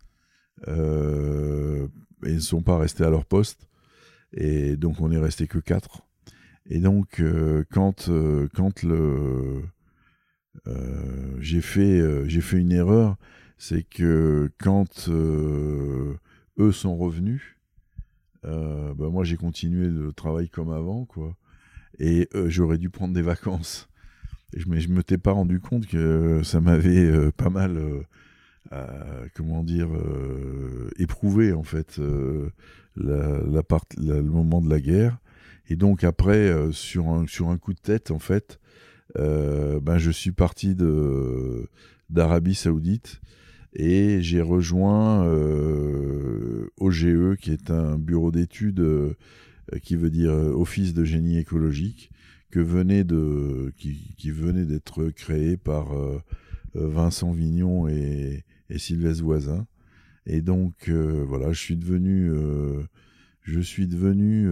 et 2.25 2.33
ne 2.33 2.39
sont 2.39 2.61
pas 2.61 2.77
restés 2.77 3.03
à 3.03 3.09
leur 3.09 3.25
poste. 3.25 3.67
Et 4.33 4.75
donc 4.77 4.99
on 4.99 5.11
est 5.11 5.17
resté 5.17 5.47
que 5.47 5.59
quatre. 5.59 6.07
Et 6.65 6.79
donc 6.79 7.21
quand, 7.71 8.09
quand 8.53 8.83
le 8.83 9.63
j'ai 11.39 11.61
fait 11.61 12.27
j'ai 12.29 12.41
fait 12.41 12.57
une 12.57 12.71
erreur, 12.71 13.17
c'est 13.57 13.83
que 13.83 14.51
quand 14.59 15.09
eux 15.09 16.71
sont 16.71 16.97
revenus, 16.97 17.57
bah, 18.43 18.93
moi 18.97 19.23
j'ai 19.23 19.37
continué 19.37 19.87
le 19.87 20.11
travail 20.13 20.49
comme 20.49 20.71
avant, 20.71 21.05
quoi. 21.05 21.35
Et 21.99 22.27
j'aurais 22.45 22.77
dû 22.77 22.89
prendre 22.89 23.13
des 23.13 23.21
vacances. 23.21 23.89
Et 24.55 24.59
je 24.59 24.67
ne 24.67 24.95
m'étais 24.95 25.17
pas 25.17 25.31
rendu 25.31 25.59
compte 25.59 25.87
que 25.87 26.41
ça 26.43 26.59
m'avait 26.61 27.31
pas 27.31 27.49
mal, 27.49 27.79
comment 29.35 29.63
dire, 29.63 29.89
éprouvé 30.97 31.53
en 31.53 31.63
fait 31.63 31.99
part, 33.67 33.85
le 33.97 34.21
moment 34.21 34.61
de 34.61 34.69
la 34.69 34.79
guerre. 34.79 35.19
Et 35.69 35.75
donc 35.75 36.03
après, 36.03 36.51
sur, 36.71 37.09
un, 37.09 37.27
sur 37.27 37.49
un 37.49 37.57
coup 37.57 37.73
de 37.73 37.79
tête, 37.79 38.11
en 38.11 38.19
fait, 38.19 38.59
ben, 39.15 39.97
je 39.97 40.11
suis 40.11 40.31
parti 40.31 40.75
d'Arabie 42.09 42.55
Saoudite 42.55 43.21
et 43.75 44.21
j'ai 44.21 44.41
rejoint 44.41 45.25
euh, 45.25 46.67
OGE, 46.77 47.35
qui 47.39 47.51
est 47.51 47.71
un 47.71 47.97
bureau 47.97 48.31
d'études 48.31 48.79
euh, 48.79 49.15
qui 49.81 49.95
veut 49.95 50.11
dire 50.11 50.31
euh, 50.31 50.53
Office 50.53 50.93
de 50.93 51.03
génie 51.03 51.37
écologique, 51.37 52.11
que 52.51 52.59
venait 52.59 53.03
de, 53.03 53.73
qui, 53.77 54.13
qui 54.17 54.29
venait 54.29 54.65
d'être 54.65 55.09
créé 55.09 55.57
par 55.57 55.87
Vincent 56.75 57.31
Vignon 57.31 57.87
et, 57.87 58.43
et 58.69 58.77
Sylvestre 58.77 59.23
Voisin. 59.23 59.67
Et 60.25 60.41
donc 60.41 60.89
voilà, 60.89 61.51
je 61.51 61.59
suis 61.59 61.75
devenu, 61.75 62.31
je 63.41 63.59
suis 63.59 63.87
devenu, 63.87 64.49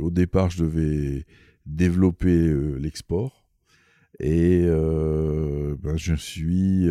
au 0.00 0.10
départ, 0.10 0.48
je 0.50 0.64
devais 0.64 1.26
développer 1.66 2.54
l'export. 2.78 3.46
Et 4.20 4.62
ben, 4.66 5.96
je 5.96 6.14
suis 6.14 6.88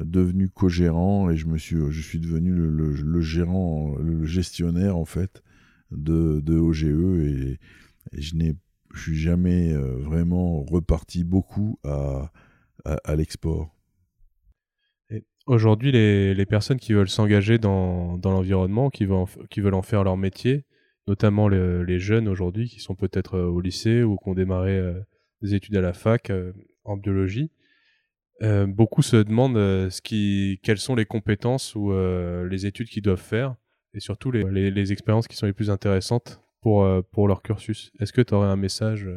devenu 0.00 0.48
co-gérant 0.48 1.30
et 1.30 1.36
je 1.36 1.46
me 1.46 1.56
suis 1.56 1.76
je 1.90 2.00
suis 2.00 2.18
devenu 2.18 2.52
le, 2.52 3.20
gérant 3.20 3.94
le 3.98 4.24
gestionnaire 4.26 4.96
en 4.96 5.04
fait 5.04 5.42
de, 5.90 6.40
de 6.40 6.58
OGE 6.58 6.84
et, 6.84 7.58
je 8.12 8.34
n'ai 8.34 8.56
je 8.94 9.02
suis 9.02 9.16
jamais 9.16 9.72
euh, 9.72 9.96
vraiment 9.98 10.62
reparti 10.62 11.22
beaucoup 11.24 11.78
à, 11.84 12.32
à, 12.84 13.16
l'export. 13.16 13.75
Aujourd'hui, 15.46 15.92
les, 15.92 16.34
les, 16.34 16.46
personnes 16.46 16.78
qui 16.78 16.92
veulent 16.92 17.08
s'engager 17.08 17.58
dans, 17.58 18.18
dans 18.18 18.32
l'environnement, 18.32 18.90
qui, 18.90 19.06
qui 19.48 19.60
veulent 19.60 19.74
en 19.74 19.82
faire 19.82 20.02
leur 20.02 20.16
métier, 20.16 20.64
notamment 21.06 21.48
les 21.48 21.98
jeunes 22.00 22.28
aujourd'hui 22.28 22.68
qui 22.68 22.80
sont 22.80 22.96
peut-être 22.96 23.36
euh, 23.36 23.46
au 23.46 23.60
lycée 23.60 24.02
ou 24.02 24.16
qui 24.16 24.28
ont 24.28 24.34
démarré 24.34 24.76
euh, 24.76 25.00
des 25.42 25.54
études 25.54 25.76
à 25.76 25.80
la 25.80 25.92
fac 25.92 26.32
en 26.84 26.96
biologie, 26.96 27.50
euh, 28.42 28.66
beaucoup 28.66 29.02
se 29.02 29.16
demandent 29.16 29.56
euh, 29.56 29.88
ce 29.88 30.02
qui, 30.02 30.60
quelles 30.62 30.78
sont 30.78 30.94
les 30.94 31.06
compétences 31.06 31.74
ou 31.74 31.92
euh, 31.92 32.46
les 32.48 32.66
études 32.66 32.88
qu'ils 32.88 33.02
doivent 33.02 33.20
faire 33.20 33.56
et 33.94 34.00
surtout 34.00 34.30
les, 34.30 34.70
les, 34.70 34.92
expériences 34.92 35.26
qui 35.26 35.36
sont 35.36 35.46
les 35.46 35.54
plus 35.54 35.70
intéressantes 35.70 36.42
pour, 36.60 36.86
pour 37.12 37.28
leur 37.28 37.40
cursus. 37.40 37.92
Est-ce 37.98 38.12
que 38.12 38.20
tu 38.20 38.34
aurais 38.34 38.48
un 38.48 38.56
message 38.56 39.08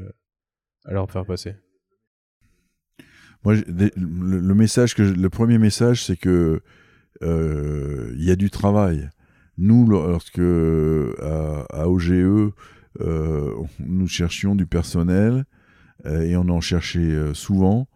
à 0.86 0.94
leur 0.94 1.12
faire 1.12 1.26
passer? 1.26 1.56
Moi, 3.44 3.56
le, 3.68 4.54
message 4.54 4.96
que 4.96 5.02
le 5.02 5.30
premier 5.30 5.58
message, 5.58 6.06
c'est 6.06 6.18
que 6.18 6.62
il 7.22 8.24
y 8.24 8.32
a 8.32 8.36
du 8.36 8.50
travail. 8.50 9.10
Nous, 9.58 9.88
lorsque 9.88 10.40
à, 10.40 11.90
OGE, 11.90 12.52
nous 13.00 14.08
cherchions 14.08 14.56
du 14.56 14.66
personnel 14.66 15.46
et 16.06 16.36
on 16.36 16.50
en 16.50 16.62
cherchait 16.62 17.34
souvent 17.34 17.88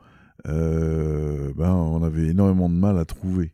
euh, 0.47 1.53
ben, 1.55 1.73
on 1.73 2.03
avait 2.03 2.27
énormément 2.27 2.69
de 2.69 2.75
mal 2.75 2.97
à 2.97 3.05
trouver. 3.05 3.53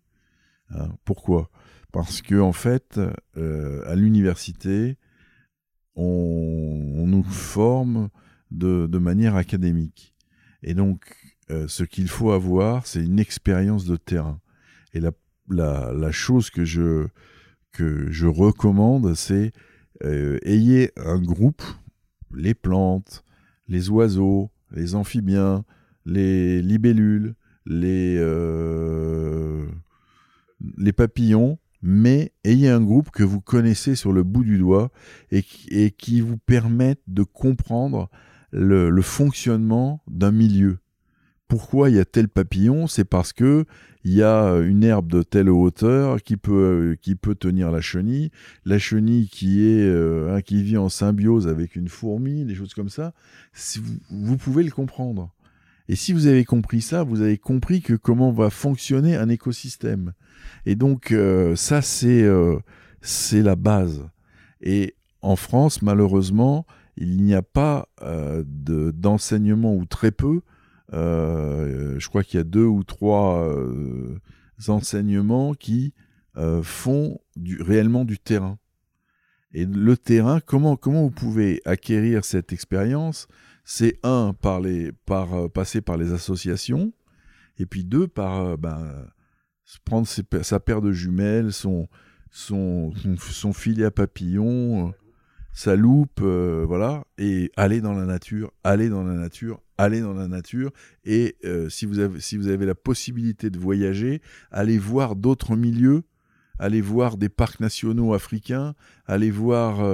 Hein. 0.72 0.90
Pourquoi? 1.06 1.50
Parce 1.92 2.22
que 2.22 2.40
en 2.40 2.54
fait, 2.54 3.00
euh, 3.38 3.84
à 3.88 3.96
l'université, 3.96 4.98
on, 5.96 7.06
nous 7.08 7.24
forme 7.24 8.10
de, 8.52 8.86
manière 8.98 9.36
académique. 9.36 10.16
Et 10.62 10.74
donc, 10.74 11.16
euh, 11.52 11.68
ce 11.68 11.84
qu'il 11.84 12.08
faut 12.08 12.32
avoir, 12.32 12.86
c'est 12.86 13.04
une 13.04 13.20
expérience 13.20 13.86
de 13.86 13.96
terrain. 13.96 14.40
Et 14.94 15.00
la, 15.50 16.12
chose 16.12 16.50
que 16.50 16.66
je, 16.66 17.08
recommande, 18.26 19.14
c'est 19.16 19.52
ayez 20.02 20.92
un 20.98 21.20
groupe, 21.22 21.64
les 22.34 22.54
plantes, 22.54 23.24
les 23.68 23.90
oiseaux, 23.90 24.52
les 24.72 24.96
amphibiens, 24.96 25.64
les 26.06 26.62
libellules, 26.62 27.36
les, 27.66 28.16
euh, 28.18 29.66
les 30.78 30.94
papillons, 30.94 31.60
mais 31.82 32.34
ayez 32.44 32.70
un 32.70 32.82
groupe 32.82 33.12
que 33.12 33.24
vous 33.24 33.42
connaissez 33.42 33.96
sur 33.96 34.12
le 34.12 34.24
bout 34.24 34.44
du 34.44 34.58
doigt 34.58 34.92
et, 35.32 35.44
qui 35.92 36.22
vous 36.22 36.38
permette 36.38 37.02
de 37.08 37.24
comprendre 37.24 38.10
le 38.52 39.02
fonctionnement 39.02 40.04
d'un 40.08 40.32
milieu. 40.32 40.80
Pourquoi 41.50 41.90
il 41.90 41.98
y 41.98 42.00
a 42.00 42.06
tel 42.06 42.30
papillon 42.30 42.88
C'est 42.88 43.04
parce 43.04 43.34
que 43.34 43.66
il 44.06 44.14
y 44.14 44.24
a 44.24 44.54
une 44.60 44.86
herbe 44.86 45.08
de 45.08 45.24
telle 45.24 45.50
hauteur 45.50 46.24
qui 46.24 46.38
peut, 46.38 46.96
qui 47.02 47.16
peut 47.16 47.36
tenir 47.36 47.70
la 47.70 47.82
chenille, 47.82 48.32
la 48.64 48.80
chenille 48.80 49.28
qui 49.28 49.66
est 49.66 49.84
euh, 49.84 50.40
qui 50.40 50.64
vit 50.64 50.78
en 50.78 50.88
symbiose 50.88 51.50
avec 51.50 51.76
une 51.76 51.90
fourmi, 51.90 52.46
des 52.46 52.56
choses 52.56 52.74
comme 52.74 52.88
ça. 52.88 53.14
vous 54.10 54.38
pouvez 54.38 54.64
le 54.64 54.72
comprendre. 54.72 55.34
Et 55.90 55.96
si 55.96 56.14
vous 56.14 56.28
avez 56.28 56.46
compris 56.46 56.82
ça, 56.82 57.02
vous 57.02 57.22
avez 57.22 57.40
compris 57.40 57.82
que 57.82 57.96
comment 57.96 58.32
va 58.32 58.52
fonctionner 58.52 59.16
un 59.16 59.28
écosystème. 59.28 60.14
Et 60.68 60.76
donc 60.76 61.12
euh, 61.12 61.56
ça 61.56 61.82
c'est 61.82 62.22
euh, 62.22 62.60
c'est 63.02 63.42
la 63.42 63.56
base. 63.56 64.08
Et 64.62 64.96
en 65.22 65.36
France, 65.36 65.82
malheureusement, 65.82 66.68
il 66.96 67.24
n'y 67.24 67.34
a 67.34 67.42
pas 67.42 67.90
euh, 68.04 68.44
d'enseignement 68.46 69.76
ou 69.76 69.86
très 69.86 70.12
peu. 70.12 70.42
Je 70.92 72.08
crois 72.08 72.24
qu'il 72.24 72.38
y 72.38 72.42
a 72.42 72.44
deux 72.44 72.66
ou 72.66 72.84
trois 72.84 73.48
enseignements 74.68 75.54
qui 75.54 75.94
font 76.64 77.20
du, 77.36 77.62
réellement 77.62 78.06
du 78.06 78.20
terrain. 78.20 78.58
Et 79.52 79.66
le 79.66 79.98
terrain, 79.98 80.40
comment, 80.40 80.76
comment 80.76 81.04
vous 81.04 81.12
pouvez 81.12 81.62
acquérir 81.66 82.24
cette 82.24 82.54
expérience? 82.54 83.28
C'est 83.64 84.00
un, 84.04 84.34
par 84.40 84.60
les, 84.62 84.92
euh, 85.10 85.50
passer 85.50 85.82
par 85.82 85.98
les 85.98 86.12
associations, 86.12 86.94
et 87.58 87.66
puis 87.66 87.84
deux, 87.84 88.08
par 88.08 88.42
euh, 88.42 88.58
ben, 88.58 89.08
prendre 89.86 90.08
sa 90.08 90.60
paire 90.60 90.82
de 90.82 90.92
jumelles, 90.92 91.52
son, 91.52 91.88
son, 92.32 92.94
filet 93.54 93.86
à 93.86 93.92
papillon, 93.92 94.90
euh, 94.90 94.92
sa 95.60 95.76
loupe, 95.76 96.22
voilà, 96.22 97.04
et 97.18 97.52
aller 97.58 97.82
dans 97.82 97.92
la 97.94 98.06
nature, 98.06 98.54
aller 98.64 98.88
dans 98.88 99.04
la 99.04 99.16
nature, 99.16 99.62
aller 99.78 100.00
dans 100.00 100.14
la 100.14 100.30
nature, 100.30 100.72
et 101.04 101.36
si, 101.68 101.86
vous 101.86 102.00
avez, 102.00 102.22
si 102.22 102.38
vous 102.38 102.48
avez 102.48 102.66
la 102.66 102.76
possibilité 102.76 103.50
de 103.50 103.60
voyager, 103.60 104.22
aller 104.52 104.78
voir 104.78 105.18
d'autres 105.18 105.58
milieux, 105.58 106.04
aller 106.60 106.80
voir 106.80 107.18
des 107.18 107.28
parcs 107.28 107.60
nationaux 107.60 108.14
africains, 108.14 108.74
aller 109.06 109.32
voir 109.32 109.86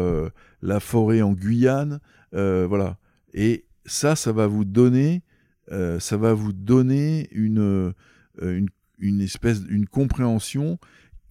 la 0.61 0.79
forêt 0.79 1.23
en 1.23 1.33
Guyane, 1.33 1.99
voilà. 2.31 2.99
Et 3.33 3.65
ça, 3.85 4.15
ça 4.15 4.31
va 4.31 4.47
vous 4.47 4.65
donner, 4.65 5.23
euh, 5.71 5.99
ça 5.99 6.17
va 6.17 6.33
vous 6.33 6.53
donner 6.53 7.27
une, 7.31 7.93
euh, 8.41 8.65
une, 8.99 9.21
espèce, 9.21 9.61
une 9.69 9.87
compréhension 9.87 10.79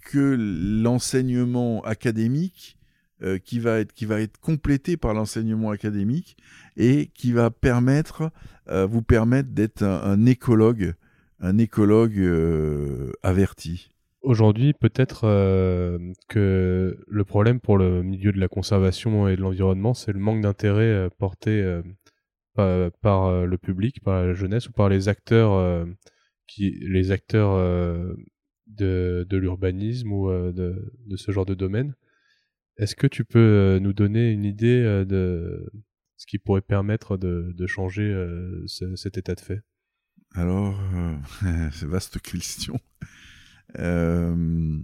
que 0.06 0.36
l'enseignement 0.82 1.82
académique, 1.82 2.78
euh, 3.22 3.38
qui 3.38 3.58
va 3.58 3.80
être 3.80 3.92
qui 3.92 4.06
va 4.06 4.20
être 4.20 4.38
complété 4.38 4.96
par 4.96 5.14
l'enseignement 5.14 5.70
académique 5.70 6.36
et 6.76 7.10
qui 7.14 7.32
va 7.32 7.50
permettre 7.50 8.30
vous 8.66 9.02
permettre 9.02 9.50
d'être 9.50 9.82
un, 9.82 10.24
écologue, 10.24 10.94
un 11.38 11.58
écologue 11.58 12.18
averti. 13.22 13.90
Aujourd'hui, 14.22 14.72
peut-être 14.72 15.20
que 16.30 16.98
le 17.06 17.24
problème 17.24 17.60
pour 17.60 17.76
le 17.76 18.02
milieu 18.02 18.32
de 18.32 18.40
la 18.40 18.48
conservation 18.48 19.28
et 19.28 19.36
de 19.36 19.42
l'environnement, 19.42 19.92
c'est 19.92 20.12
le 20.14 20.18
manque 20.18 20.40
d'intérêt 20.40 21.10
porté 21.18 21.62
par, 22.54 23.26
euh, 23.26 23.46
le 23.46 23.58
public, 23.58 24.00
par 24.02 24.24
la 24.24 24.34
jeunesse 24.34 24.68
ou 24.68 24.72
par 24.72 24.88
les 24.88 25.08
acteurs, 25.08 25.52
euh, 25.52 25.84
qui, 26.46 26.70
les 26.80 27.10
acteurs 27.10 27.52
euh, 27.52 28.14
de, 28.66 29.26
de 29.28 29.36
l'urbanisme 29.36 30.12
ou 30.12 30.30
de, 30.30 30.92
de, 31.06 31.16
ce 31.16 31.32
genre 31.32 31.46
de 31.46 31.54
domaine. 31.54 31.94
Est-ce 32.76 32.96
que 32.96 33.06
tu 33.06 33.24
peux 33.24 33.78
nous 33.80 33.92
donner 33.92 34.30
une 34.30 34.44
idée 34.44 35.04
de 35.06 35.70
ce 36.16 36.26
qui 36.26 36.38
pourrait 36.38 36.60
permettre 36.60 37.16
de, 37.16 37.66
changer 37.66 38.14
cet 38.96 39.18
état 39.18 39.34
de 39.34 39.40
fait? 39.40 39.62
Alors, 40.34 40.80
euh, 40.94 41.70
c'est 41.72 41.86
vaste 41.86 42.20
question. 42.20 42.78
Euh, 43.78 44.78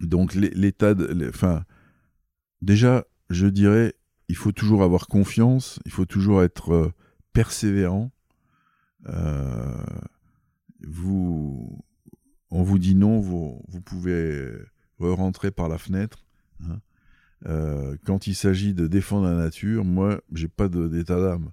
donc, 0.00 0.34
l'état 0.34 0.94
de. 0.94 1.28
Enfin, 1.28 1.64
déjà, 2.60 3.06
je 3.30 3.46
dirais, 3.46 3.94
il 4.28 4.36
faut 4.36 4.52
toujours 4.52 4.82
avoir 4.82 5.06
confiance, 5.06 5.80
il 5.86 5.92
faut 5.92 6.04
toujours 6.04 6.42
être 6.42 6.72
euh, 6.72 6.92
persévérant. 7.32 8.10
vous, 10.86 11.82
on 12.50 12.62
vous 12.62 12.78
dit 12.78 12.94
non, 12.94 13.20
vous, 13.20 13.62
pouvez 13.84 14.46
re-rentrer 14.98 15.50
par 15.50 15.68
la 15.68 15.78
fenêtre. 15.78 16.26
Hein. 16.62 17.96
quand 18.04 18.26
il 18.26 18.34
s'agit 18.34 18.74
de 18.74 18.86
défendre 18.86 19.26
la 19.26 19.34
nature, 19.34 19.84
moi, 19.84 20.20
j'ai 20.32 20.48
pas 20.48 20.68
d'état 20.68 21.20
d'âme. 21.20 21.50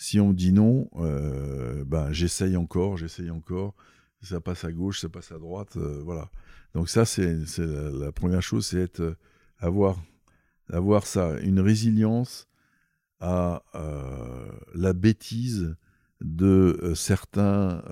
Si 0.00 0.20
on 0.20 0.28
me 0.28 0.32
dit 0.32 0.52
non, 0.52 0.88
euh, 1.00 1.84
ben, 1.84 2.12
j'essaye 2.12 2.56
encore, 2.56 2.96
j'essaye 2.96 3.30
encore. 3.30 3.74
Ça 4.22 4.40
passe 4.40 4.64
à 4.64 4.70
gauche, 4.70 5.00
ça 5.00 5.08
passe 5.08 5.32
à 5.32 5.38
droite, 5.38 5.76
euh, 5.76 6.00
voilà. 6.04 6.30
Donc 6.72 6.88
ça, 6.88 7.04
c'est 7.04 7.36
la, 7.58 8.12
première 8.12 8.40
chose, 8.40 8.66
c'est 8.66 8.78
être 8.78 9.00
euh, 9.00 9.16
avoir 9.58 10.00
avoir 10.70 11.04
ça, 11.04 11.40
une 11.40 11.58
résilience 11.58 12.46
à 13.18 13.64
la 14.74 14.92
bêtise 14.92 15.74
de 16.20 16.92
certains 16.94 17.82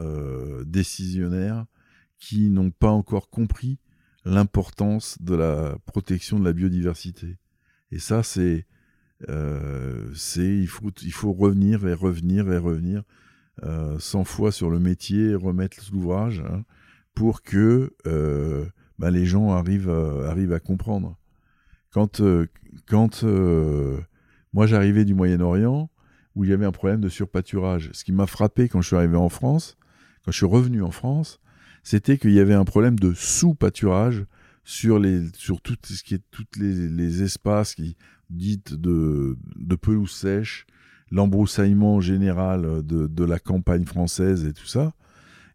décisionnaires 0.64 1.64
qui 2.18 2.50
n'ont 2.50 2.70
pas 2.70 2.90
encore 2.90 3.30
compris 3.30 3.78
l'importance 4.26 5.16
de 5.22 5.34
la 5.34 5.78
protection 5.86 6.38
de 6.38 6.44
la 6.44 6.52
biodiversité. 6.52 7.38
Et 7.92 7.98
ça, 7.98 8.22
c'est 8.22 8.66
euh, 9.30 10.10
c'est 10.14 10.46
il 10.46 10.66
faut, 10.66 10.90
il 11.02 11.12
faut 11.12 11.32
revenir 11.32 11.86
et 11.86 11.94
revenir 11.94 12.52
et 12.52 12.58
revenir 12.58 13.02
euh, 13.64 13.98
100 13.98 14.24
fois 14.24 14.52
sur 14.52 14.68
le 14.68 14.78
métier, 14.78 15.34
remettre 15.34 15.78
l'ouvrage 15.90 16.42
hein, 16.46 16.64
pour 17.14 17.42
que 17.42 17.94
euh, 18.06 18.66
bah, 18.98 19.10
les 19.10 19.24
gens 19.24 19.52
arrivent, 19.52 19.90
arrivent 20.26 20.52
à 20.52 20.60
comprendre. 20.60 21.16
Quand, 21.90 22.20
euh, 22.20 22.46
quand 22.86 23.22
moi 24.52 24.66
j'arrivais 24.66 25.04
du 25.06 25.14
Moyen-Orient, 25.14 25.88
où 26.34 26.44
il 26.44 26.50
y 26.50 26.52
avait 26.52 26.66
un 26.66 26.72
problème 26.72 27.00
de 27.00 27.08
surpâturage, 27.08 27.90
ce 27.92 28.04
qui 28.04 28.12
m'a 28.12 28.26
frappé 28.26 28.68
quand 28.68 28.82
je 28.82 28.88
suis 28.88 28.96
arrivé 28.96 29.16
en 29.16 29.30
France, 29.30 29.78
quand 30.24 30.32
je 30.32 30.36
suis 30.36 30.46
revenu 30.46 30.82
en 30.82 30.90
France, 30.90 31.40
c'était 31.86 32.18
qu'il 32.18 32.32
y 32.32 32.40
avait 32.40 32.52
un 32.52 32.64
problème 32.64 32.98
de 32.98 33.12
sous-pâturage 33.14 34.24
sur, 34.64 34.98
les, 34.98 35.22
sur 35.34 35.60
tout 35.60 35.76
ce 35.84 36.02
qui 36.02 36.14
est 36.14 36.22
toutes 36.32 36.56
les, 36.56 36.88
les 36.88 37.22
espaces 37.22 37.76
qui 37.76 37.96
dite 38.28 38.74
de, 38.74 39.38
de 39.54 39.76
pelouse 39.76 40.10
sèche, 40.10 40.66
l'embroussaillement 41.12 42.00
général 42.00 42.84
de, 42.84 43.06
de, 43.06 43.24
la 43.24 43.38
campagne 43.38 43.84
française 43.84 44.46
et 44.46 44.52
tout 44.52 44.66
ça. 44.66 44.94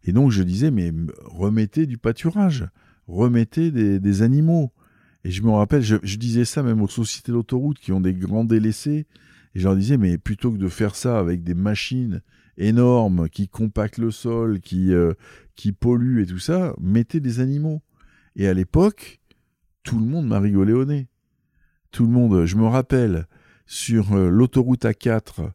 Et 0.04 0.14
donc 0.14 0.30
je 0.30 0.42
disais, 0.42 0.70
mais 0.70 0.90
remettez 1.26 1.84
du 1.84 1.98
pâturage, 1.98 2.66
remettez 3.06 3.70
des, 3.70 4.00
des 4.00 4.22
animaux. 4.22 4.72
Et 5.24 5.30
je 5.30 5.42
me 5.42 5.50
rappelle, 5.50 5.82
je, 5.82 6.16
disais 6.16 6.46
ça 6.46 6.62
même 6.62 6.80
aux 6.80 6.88
sociétés 6.88 7.32
d'autoroute 7.32 7.78
qui 7.78 7.92
ont 7.92 8.00
des 8.00 8.14
grands 8.14 8.46
délaissés. 8.46 9.06
Et 9.54 9.60
je 9.60 9.64
leur 9.64 9.76
disais, 9.76 9.98
mais 9.98 10.16
plutôt 10.16 10.50
que 10.50 10.56
de 10.56 10.68
faire 10.68 10.96
ça 10.96 11.18
avec 11.18 11.44
des 11.44 11.52
machines 11.52 12.22
énormes 12.56 13.28
qui 13.28 13.48
compactent 13.48 13.98
le 13.98 14.10
sol, 14.10 14.60
qui, 14.60 14.92
euh, 14.92 15.14
qui 15.56 15.72
polluent 15.72 16.22
et 16.22 16.26
tout 16.26 16.38
ça, 16.38 16.74
mettez 16.80 17.20
des 17.20 17.40
animaux. 17.40 17.82
Et 18.36 18.48
à 18.48 18.54
l'époque, 18.54 19.20
tout 19.82 19.98
le 19.98 20.06
monde 20.06 20.26
m'a 20.26 20.40
rigolé 20.40 20.72
au 20.72 20.84
nez 20.84 21.08
tout 21.92 22.06
le 22.06 22.10
monde, 22.10 22.46
je 22.46 22.56
me 22.56 22.66
rappelle, 22.66 23.26
sur 23.66 24.14
euh, 24.14 24.30
l'autoroute 24.30 24.84
A4, 24.84 25.50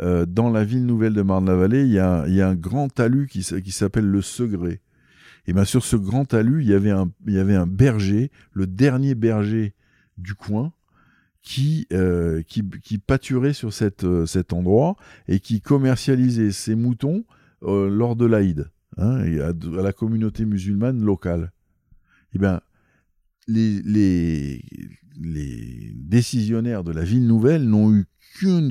euh, 0.00 0.24
dans 0.24 0.48
la 0.48 0.64
ville 0.64 0.86
nouvelle 0.86 1.12
de 1.12 1.20
Marne-la-Vallée, 1.20 1.82
il 1.82 1.92
y, 1.92 1.98
a, 1.98 2.22
un 2.24 2.54
grand 2.54 2.88
talus 2.88 3.26
qui, 3.26 3.42
s'appelle 3.42 4.06
le 4.06 4.22
Segré. 4.22 4.80
Et 5.46 5.52
bien 5.52 5.64
sur 5.64 5.84
ce 5.84 5.96
grand 5.96 6.24
talus, 6.24 6.62
y, 6.62 6.68
il 6.68 7.34
y 7.34 7.38
avait 7.38 7.54
un 7.54 7.66
berger, 7.66 8.30
le 8.52 8.66
dernier 8.66 9.14
berger 9.14 9.74
du 10.16 10.34
coin, 10.34 10.72
qui, 11.42 11.86
euh, 11.92 12.42
qui, 12.42 12.98
pâturait 12.98 13.52
sur 13.52 13.72
cette, 13.72 14.06
cet 14.26 14.52
endroit 14.52 14.96
et 15.26 15.40
qui 15.40 15.60
commercialisait 15.60 16.52
ses 16.52 16.74
moutons 16.74 17.24
lors 17.62 18.16
de 18.16 18.24
l'Aïd, 18.24 18.70
hein, 18.96 19.20
à, 19.40 19.82
la 19.82 19.92
communauté 19.92 20.44
musulmane 20.44 21.02
locale. 21.02 21.52
Et 22.34 22.38
bien, 22.38 22.60
les, 23.46 23.82
les, 23.82 24.64
décisionnaires 25.94 26.84
de 26.84 26.92
la 26.92 27.04
ville 27.04 27.26
nouvelle 27.26 27.68
n'ont 27.68 27.92
eu 27.92 28.06
qu'une 28.38 28.70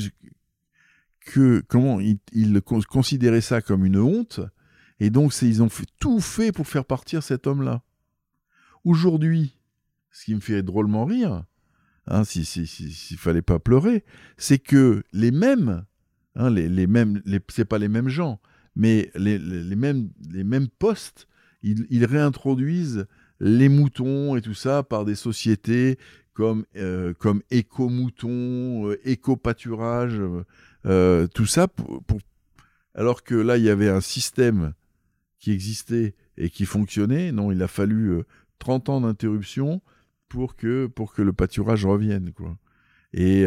que 1.25 1.61
comment 1.67 1.99
ils, 1.99 2.17
considéraient 2.61 3.41
ça 3.41 3.61
comme 3.61 3.85
une 3.85 3.97
honte 3.97 4.39
et 4.99 5.09
donc 5.09 5.33
ils 5.41 5.61
ont 5.61 5.69
tout 5.99 6.19
fait 6.19 6.51
pour 6.51 6.67
faire 6.67 6.85
partir 6.85 7.23
cet 7.23 7.47
homme-là. 7.47 7.83
Aujourd'hui, 8.83 9.55
ce 10.11 10.25
qui 10.25 10.35
me 10.35 10.39
fait 10.39 10.63
drôlement 10.63 11.05
rire, 11.05 11.45
hein, 12.09 12.23
s'il 12.23 12.45
si, 12.45 12.67
si, 12.67 13.15
fallait 13.15 13.41
pas 13.41 13.59
pleurer, 13.59 14.03
c'est 14.37 14.59
que 14.59 15.03
les 15.13 15.31
mêmes, 15.31 15.85
hein, 16.35 16.49
les, 16.49 16.67
les, 16.67 16.87
mêmes, 16.87 17.21
c'est 17.49 17.65
pas 17.65 17.77
les 17.77 17.87
mêmes 17.87 18.09
gens, 18.09 18.41
mais 18.75 19.11
les, 19.15 19.37
les, 19.39 19.75
mêmes, 19.75 20.09
les 20.29 20.43
mêmes 20.43 20.67
postes, 20.67 21.27
ils, 21.63 21.85
ils 21.89 22.05
réintroduisent 22.05 23.07
les 23.39 23.69
moutons 23.69 24.35
et 24.35 24.41
tout 24.41 24.53
ça 24.53 24.83
par 24.83 25.05
des 25.05 25.15
sociétés 25.15 25.97
comme, 26.33 26.65
euh, 26.77 27.13
comme 27.13 27.41
éco-mouton, 27.51 28.89
euh, 28.89 28.99
éco-pâturage, 29.03 30.21
euh, 30.85 31.27
tout 31.27 31.45
ça, 31.45 31.67
pour, 31.67 32.01
alors 32.95 33.23
que 33.23 33.35
là, 33.35 33.57
il 33.57 33.63
y 33.65 33.69
avait 33.69 33.89
un 33.89 33.99
système 33.99 34.73
qui 35.37 35.51
existait 35.51 36.15
et 36.37 36.49
qui 36.49 36.65
fonctionnait. 36.65 37.33
Non, 37.33 37.51
il 37.51 37.61
a 37.61 37.67
fallu 37.67 38.23
30 38.59 38.87
ans 38.87 39.01
d'interruption 39.01 39.81
pour 40.29 40.55
que, 40.55 40.87
pour 40.87 41.13
que 41.13 41.21
le 41.21 41.33
pâturage 41.33 41.85
revienne. 41.85 42.31
Quoi. 42.31 42.57
Et 43.13 43.45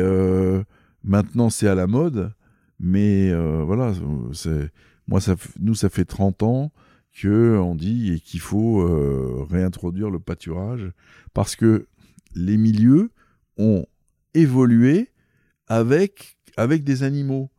maintenant, 1.04 1.50
c'est 1.50 1.68
à 1.68 1.74
la 1.74 1.86
mode, 1.86 2.32
mais 2.78 3.32
voilà, 3.64 3.92
c'est, 4.32 4.70
moi, 5.06 5.20
ça, 5.20 5.36
nous, 5.60 5.74
ça 5.74 5.88
fait 5.88 6.04
30 6.04 6.42
ans 6.42 6.72
que 7.12 7.58
on 7.58 7.74
dit 7.74 8.20
qu'il 8.24 8.40
faut 8.40 8.84
réintroduire 9.48 10.10
le 10.10 10.18
pâturage 10.18 10.90
parce 11.32 11.56
que 11.56 11.86
les 12.34 12.56
milieux 12.56 13.10
ont 13.58 13.86
évolué 14.34 15.10
avec, 15.66 16.36
avec 16.56 16.84
des 16.84 17.02
animaux. 17.02 17.50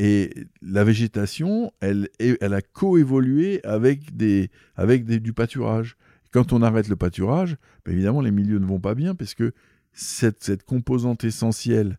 Et 0.00 0.32
la 0.62 0.84
végétation, 0.84 1.72
elle, 1.80 2.08
elle 2.18 2.54
a 2.54 2.62
coévolué 2.62 3.60
avec, 3.64 4.16
des, 4.16 4.50
avec 4.76 5.04
du 5.04 5.32
pâturage. 5.32 5.96
Quand 6.30 6.52
on 6.52 6.62
arrête 6.62 6.88
le 6.88 6.96
pâturage, 6.96 7.56
ben 7.84 7.92
évidemment, 7.92 8.20
les 8.20 8.30
milieux 8.30 8.58
ne 8.58 8.66
vont 8.66 8.80
pas 8.80 8.94
bien 8.94 9.14
parce 9.14 9.34
que 9.34 9.52
cette, 9.92 10.62
composante 10.64 11.24
essentielle 11.24 11.98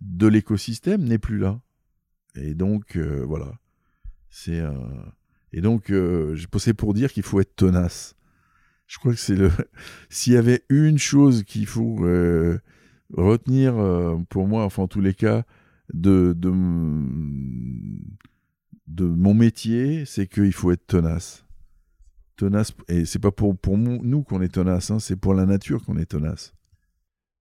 de 0.00 0.26
l'écosystème 0.26 1.04
n'est 1.04 1.18
plus 1.18 1.38
là. 1.38 1.60
Et 2.34 2.54
donc, 2.54 2.96
euh, 2.96 3.24
voilà. 3.26 3.52
C'est 4.30 4.62
Et 5.52 5.60
donc, 5.60 5.90
euh, 5.90 6.36
c'est 6.58 6.74
pour 6.74 6.94
dire 6.94 7.12
qu'il 7.12 7.22
faut 7.22 7.40
être 7.40 7.54
tenace. 7.56 8.14
Je 8.86 8.98
crois 8.98 9.12
que 9.12 9.18
c'est 9.18 9.36
le. 9.36 9.50
S'il 10.08 10.34
y 10.34 10.36
avait 10.36 10.64
une 10.68 10.98
chose 10.98 11.42
qu'il 11.44 11.66
faut 11.66 12.04
euh, 12.04 12.58
retenir 13.12 13.74
pour 14.28 14.46
moi, 14.46 14.64
enfin 14.64 14.84
en 14.84 14.88
tous 14.88 15.00
les 15.00 15.14
cas, 15.14 15.44
de, 15.92 16.34
de 16.34 16.50
mon 19.04 19.34
métier, 19.34 20.04
c'est 20.04 20.26
qu'il 20.26 20.52
faut 20.52 20.72
être 20.72 20.86
tenace. 20.86 21.45
Tenace, 22.36 22.72
et 22.88 23.04
c'est 23.04 23.18
pas 23.18 23.30
pour, 23.30 23.56
pour 23.56 23.78
nous 23.78 24.22
qu'on 24.22 24.42
est 24.42 24.52
tenace, 24.52 24.90
hein, 24.90 24.98
c'est 24.98 25.16
pour 25.16 25.34
la 25.34 25.46
nature 25.46 25.84
qu'on 25.84 25.96
est 25.96 26.06
tenace. 26.06 26.54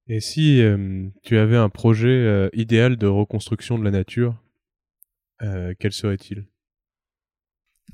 Et 0.08 0.20
si 0.20 0.62
euh, 0.62 1.10
tu 1.24 1.38
avais 1.38 1.58
un 1.58 1.70
projet 1.70 2.50
idéal 2.54 2.96
de 2.96 3.08
reconstruction 3.08 3.78
de 3.78 3.84
la 3.84 3.92
nature, 3.92 4.42
quel 5.40 5.92
serait-il? 5.92 6.48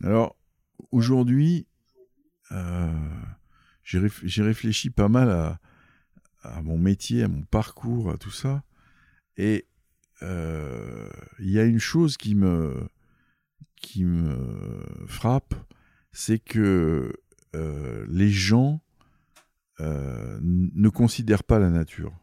Alors, 0.03 0.37
aujourd'hui, 0.91 1.67
j'ai 3.83 4.43
réfléchi 4.43 4.89
pas 4.89 5.09
mal 5.09 5.29
à, 5.29 5.59
à, 6.43 6.61
mon 6.61 6.77
métier, 6.77 7.23
à 7.23 7.27
mon 7.27 7.43
parcours, 7.43 8.11
à 8.11 8.17
tout 8.17 8.31
ça. 8.31 8.63
Et 9.37 9.65
euh, 10.23 11.09
il 11.39 11.49
y 11.49 11.59
a 11.59 11.63
une 11.63 11.79
chose 11.79 12.17
qui 12.17 12.35
me, 12.35 12.87
qui 13.77 14.05
me 14.05 14.83
frappe, 15.07 15.55
c'est 16.11 16.39
que 16.39 17.13
euh, 17.55 18.05
les 18.09 18.29
gens 18.29 18.81
euh, 19.79 20.39
ne 20.41 20.89
considèrent 20.89 21.43
pas 21.43 21.59
la 21.59 21.69
nature. 21.69 22.13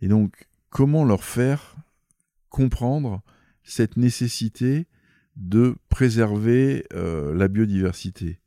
Et 0.00 0.08
donc, 0.08 0.48
comment 0.70 1.04
leur 1.04 1.24
faire 1.24 1.76
comprendre 2.48 3.22
cette 3.62 3.96
nécessité 3.96 4.86
de 5.36 5.76
préserver 5.88 6.86
la 6.92 7.48
biodiversité? 7.48 8.40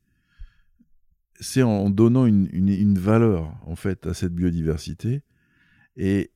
C'est 1.39 1.63
en 1.63 1.89
donnant 1.89 2.25
une, 2.25 2.97
valeur 2.97 3.55
en 3.65 3.75
fait 3.75 4.07
à 4.07 4.13
cette 4.13 4.33
biodiversité 4.33 5.23
et 5.95 6.31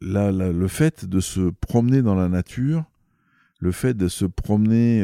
le 0.00 0.68
fait 0.68 1.04
de 1.04 1.20
se 1.20 1.50
promener 1.50 2.02
dans 2.02 2.14
la 2.14 2.28
nature 2.28 2.84
le 3.58 3.72
fait 3.72 3.94
de 3.94 4.08
se 4.08 4.26
promener 4.26 5.02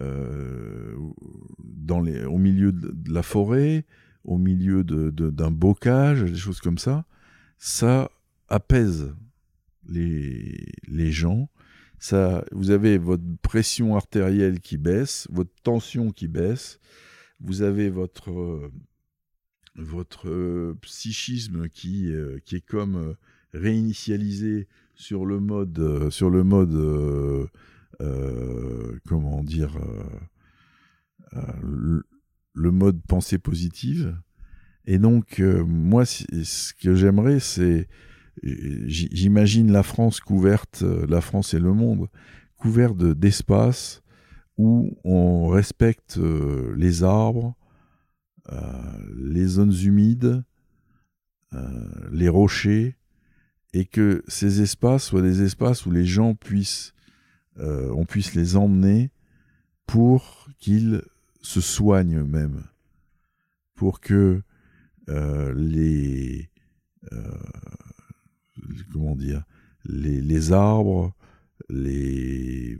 dans 0.00 2.00
les, 2.00 2.24
au 2.24 2.38
milieu 2.38 2.72
de, 2.72 3.12
la 3.12 3.22
forêt, 3.22 3.84
au 4.24 4.38
milieu 4.38 4.84
d'un 4.84 5.10
de, 5.10 5.54
bocage, 5.54 6.22
des 6.22 6.36
choses 6.36 6.60
comme 6.60 6.78
ça, 6.78 7.04
ça 7.58 8.10
apaise 8.48 9.14
les, 9.88 10.66
les 10.88 11.12
gens. 11.12 11.48
Ça, 11.98 12.44
vous 12.52 12.70
avez 12.70 12.98
votre 12.98 13.22
pression 13.42 13.96
artérielle 13.96 14.60
qui 14.60 14.76
baisse, 14.76 15.28
votre 15.30 15.52
tension 15.62 16.10
qui 16.10 16.28
baisse, 16.28 16.80
vous 17.40 17.62
avez 17.62 17.90
votre, 17.90 18.70
votre 19.76 20.74
psychisme 20.80 21.68
qui, 21.68 22.12
qui 22.44 22.56
est 22.56 22.66
comme 22.66 23.16
réinitialisé 23.54 24.68
sur 24.94 25.26
le 25.26 25.40
mode, 25.40 26.10
sur 26.10 26.30
le 26.30 26.44
mode 26.44 26.74
euh, 26.74 27.46
comment 29.06 29.42
dire, 29.42 29.78
le, 31.62 32.02
le, 32.54 32.70
mode 32.70 33.00
pensée 33.06 33.38
positive. 33.38 34.16
Et 34.84 34.98
donc, 34.98 35.40
moi, 35.40 36.04
ce 36.04 36.74
que 36.74 36.94
j'aimerais, 36.94 37.40
c'est 37.40 37.88
j'imagine 38.42 39.72
la 39.72 39.82
France 39.82 40.20
couverte, 40.20 40.82
euh, 40.82 41.06
la 41.08 41.20
France 41.20 41.54
et 41.54 41.58
le 41.58 41.72
monde, 41.72 42.08
couvert 42.56 42.94
d'espaces 42.94 44.02
où 44.56 44.96
on 45.04 45.48
respecte 45.48 46.18
euh, 46.18 46.74
les 46.76 47.02
arbres, 47.02 47.56
euh, 48.50 48.58
les 49.16 49.46
zones 49.46 49.74
humides, 49.74 50.44
les 52.10 52.30
rochers, 52.30 52.96
et 53.74 53.84
que 53.84 54.22
ces 54.26 54.62
espaces 54.62 55.04
soient 55.04 55.20
des 55.20 55.42
espaces 55.42 55.84
où 55.84 55.90
les 55.90 56.06
gens 56.06 56.34
puissent, 56.34 56.94
on 57.58 58.04
puisse 58.04 58.34
les 58.34 58.56
emmener 58.56 59.10
pour 59.86 60.48
qu'ils 60.58 61.02
se 61.42 61.60
soignent 61.60 62.18
eux-mêmes, 62.18 62.64
pour 63.74 64.00
que 64.00 64.42
les 65.08 66.50
comment 68.92 69.16
dire, 69.16 69.42
les, 69.84 70.52
arbres, 70.52 71.14
les, 71.68 72.78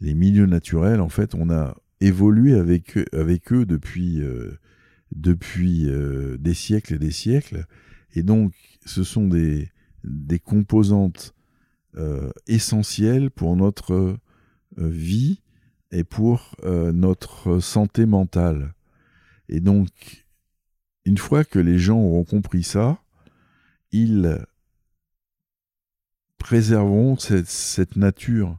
milieux 0.00 0.46
naturels, 0.46 1.00
en 1.00 1.08
fait, 1.08 1.34
on 1.34 1.50
a 1.50 1.76
évolué 2.00 2.54
avec, 2.54 2.96
eux 3.52 3.66
depuis, 3.66 4.20
euh, 4.20 4.58
euh, 5.16 6.36
des 6.38 6.54
siècles 6.54 6.94
et 6.94 6.98
des 6.98 7.10
siècles. 7.10 7.66
Et 8.14 8.22
donc, 8.22 8.52
ce 8.84 9.02
sont 9.04 9.28
des 9.28 10.38
composantes 10.38 11.33
euh, 11.96 12.30
essentielles 12.46 13.30
pour 13.30 13.56
notre 13.56 14.16
vie 14.76 15.40
et 15.92 16.02
pour 16.02 16.56
notre 16.64 17.60
santé 17.60 18.06
mentale. 18.06 18.74
Et 19.48 19.60
donc, 19.60 20.26
une 21.04 21.18
fois 21.18 21.44
que 21.44 21.58
les 21.58 21.78
gens 21.78 21.98
auront 21.98 22.24
compris 22.24 22.64
ça, 22.64 22.98
ils 23.92 24.44
préservons 26.44 27.16
cette, 27.16 27.96
nature. 27.96 28.58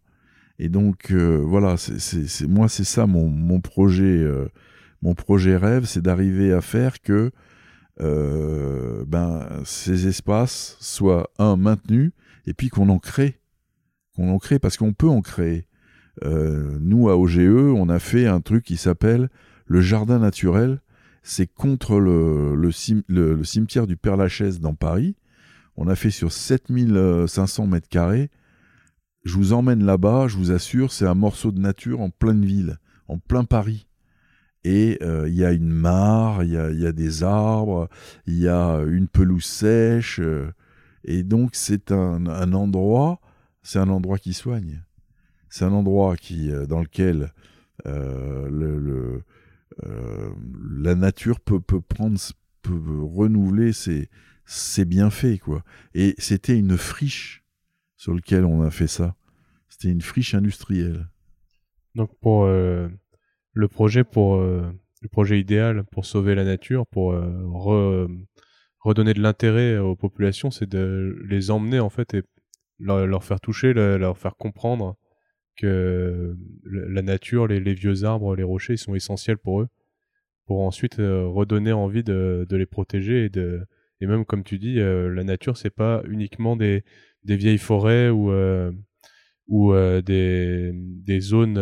Et 0.57 0.69
donc 0.69 1.11
euh, 1.11 1.37
voilà, 1.37 1.77
c'est 1.77 2.47
moi 2.47 2.67
c'est 2.67 2.83
ça 2.83 3.05
mon, 3.05 3.27
mon 3.27 3.61
projet, 3.61 4.17
euh, 4.17 4.47
mon 5.03 5.13
projet 5.13 5.55
rêve, 5.55 5.85
c'est 5.85 6.01
d'arriver 6.01 6.51
à 6.51 6.61
faire 6.61 6.99
que 7.01 7.31
euh, 8.01 9.05
ben 9.05 9.47
ces 9.65 10.07
espaces 10.07 10.77
soient 10.79 11.29
un 11.37 11.57
maintenus 11.57 12.11
et 12.45 12.53
puis 12.53 12.69
qu'on 12.69 12.89
en 12.89 12.99
crée, 12.99 13.39
qu'on 14.15 14.29
en 14.29 14.37
crée 14.39 14.59
parce 14.59 14.77
qu'on 14.77 14.93
peut 14.93 15.09
en 15.09 15.21
créer. 15.21 15.67
nous 16.23 17.09
à 17.09 17.17
OGE, 17.17 17.39
on 17.39 17.89
a 17.89 17.99
fait 17.99 18.27
un 18.27 18.41
truc 18.41 18.63
qui 18.63 18.77
s'appelle 18.77 19.29
le 19.65 19.81
jardin 19.81 20.19
naturel. 20.19 20.81
C'est 21.23 21.47
contre 21.47 21.99
le, 21.99 22.71
cimetière 22.71 23.87
du 23.87 23.97
Père 23.97 24.17
Lachaise 24.17 24.59
dans 24.59 24.75
Paris. 24.75 25.15
On 25.75 25.87
a 25.87 25.95
fait 25.95 26.11
sur 26.11 26.31
7500 26.31 27.67
mètres 27.67 27.89
carrés. 27.89 28.29
Je 29.23 29.33
vous 29.33 29.53
emmène 29.53 29.83
là-bas, 29.83 30.27
je 30.27 30.37
vous 30.37 30.51
assure, 30.51 30.91
c'est 30.91 31.07
un 31.07 31.15
morceau 31.15 31.51
de 31.51 31.59
nature 31.59 31.99
en 31.99 32.11
pleine 32.11 32.45
ville, 32.45 32.77
en 33.07 33.17
plein 33.17 33.43
Paris. 33.43 33.87
Et 34.63 34.99
euh, 35.01 35.27
il 35.27 35.35
y 35.35 35.43
a 35.43 35.51
une 35.51 35.69
mare, 35.69 36.43
il 36.43 36.51
y 36.51 36.85
a, 36.85 36.91
des 36.91 37.23
arbres, 37.23 37.89
il 38.27 38.37
y 38.37 38.47
a 38.47 38.77
une 38.87 39.07
pelouse 39.07 39.43
sèche. 39.43 40.19
Euh, 40.19 40.51
et 41.05 41.23
donc 41.23 41.51
c'est 41.53 41.91
un, 41.91 42.53
endroit, 42.53 43.19
c'est 43.63 43.79
un 43.79 43.89
endroit 43.89 44.17
qui 44.17 44.33
soigne. 44.33 44.83
C'est 45.49 45.65
un 45.65 45.71
endroit 45.71 46.17
qui, 46.17 46.51
euh, 46.51 46.65
dans 46.65 46.81
lequel 46.81 47.31
le, 47.85 49.23
la 49.83 50.95
nature 50.95 51.39
peut, 51.39 51.59
prendre, 51.59 52.19
peut 52.61 53.01
renouveler 53.03 53.73
ses, 53.73 54.09
c'est 54.45 54.85
bien 54.85 55.09
fait, 55.09 55.37
quoi. 55.37 55.63
Et 55.93 56.15
c'était 56.17 56.57
une 56.57 56.77
friche 56.77 57.43
sur 57.97 58.13
laquelle 58.13 58.45
on 58.45 58.61
a 58.61 58.71
fait 58.71 58.87
ça. 58.87 59.15
C'était 59.69 59.89
une 59.89 60.01
friche 60.01 60.35
industrielle. 60.35 61.09
Donc 61.95 62.11
pour 62.21 62.45
euh, 62.45 62.87
le 63.53 63.67
projet 63.67 64.03
pour 64.03 64.35
euh, 64.35 64.69
le 65.01 65.09
projet 65.09 65.39
idéal 65.39 65.83
pour 65.85 66.05
sauver 66.05 66.35
la 66.35 66.43
nature, 66.43 66.85
pour 66.87 67.13
euh, 67.13 68.07
redonner 68.85 69.13
de 69.13 69.21
l'intérêt 69.21 69.77
aux 69.79 69.95
populations, 69.95 70.51
c'est 70.51 70.69
de 70.69 71.17
les 71.27 71.49
emmener 71.49 71.79
en 71.79 71.89
fait 71.89 72.13
et 72.13 72.21
leur, 72.79 73.23
faire 73.23 73.39
toucher, 73.39 73.73
leur 73.73 74.17
faire 74.17 74.35
comprendre 74.37 74.95
que 75.57 76.37
la 76.65 77.01
nature, 77.01 77.47
les, 77.47 77.73
vieux 77.73 78.03
arbres, 78.03 78.35
les 78.35 78.43
rochers, 78.43 78.77
sont 78.77 78.93
essentiels 78.93 79.37
pour 79.37 79.61
eux, 79.61 79.67
pour 80.45 80.61
ensuite 80.61 80.97
redonner 80.97 81.71
envie 81.71 82.03
de, 82.03 82.45
les 82.49 82.65
protéger 82.65 83.25
et 83.25 83.29
de 83.29 83.65
et 84.01 84.07
même 84.07 84.25
comme 84.25 84.43
tu 84.43 84.59
dis, 84.59 84.79
euh, 84.79 85.09
la 85.09 85.23
nature 85.23 85.55
c'est 85.55 85.69
pas 85.69 86.03
uniquement 86.09 86.57
des, 86.57 86.83
des 87.23 87.37
vieilles 87.37 87.57
forêts 87.57 88.09
ou 88.09 88.29
euh, 88.29 88.71
ou 89.47 89.73
euh, 89.73 90.01
des, 90.01 90.71
des 90.75 91.21
zones 91.21 91.53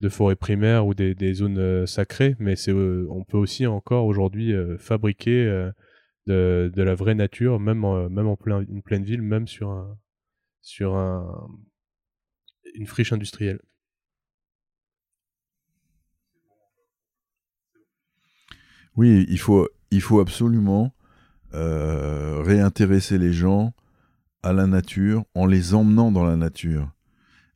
de 0.00 0.08
forêt 0.08 0.34
primaire 0.34 0.84
ou 0.84 0.94
des, 0.94 1.14
des 1.14 1.34
zones 1.34 1.86
sacrées, 1.86 2.34
mais 2.40 2.56
c'est 2.56 2.72
on 2.72 3.24
peut 3.24 3.38
aussi 3.38 3.66
encore 3.66 4.06
aujourd'hui 4.06 4.52
fabriquer 4.78 5.70
de, 6.26 6.72
la 6.76 6.94
vraie 6.94 7.14
nature, 7.14 7.60
même 7.60 7.84
en, 7.84 8.36
plein, 8.36 8.64
pleine 8.84 9.04
ville, 9.04 9.22
même 9.22 9.48
sur 9.48 9.70
un 9.70 9.98
sur 10.60 10.94
un 10.96 11.48
une 12.74 12.86
friche 12.86 13.12
industrielle. 13.12 13.60
Oui, 18.96 19.26
il 19.28 19.38
faut, 19.38 19.68
il 19.90 20.02
faut 20.02 20.20
absolument 20.20 20.94
euh, 21.54 22.42
réintéresser 22.42 23.18
les 23.18 23.32
gens 23.32 23.74
à 24.42 24.52
la 24.52 24.66
nature 24.66 25.24
en 25.34 25.46
les 25.46 25.74
emmenant 25.74 26.12
dans 26.12 26.24
la 26.24 26.36
nature. 26.36 26.92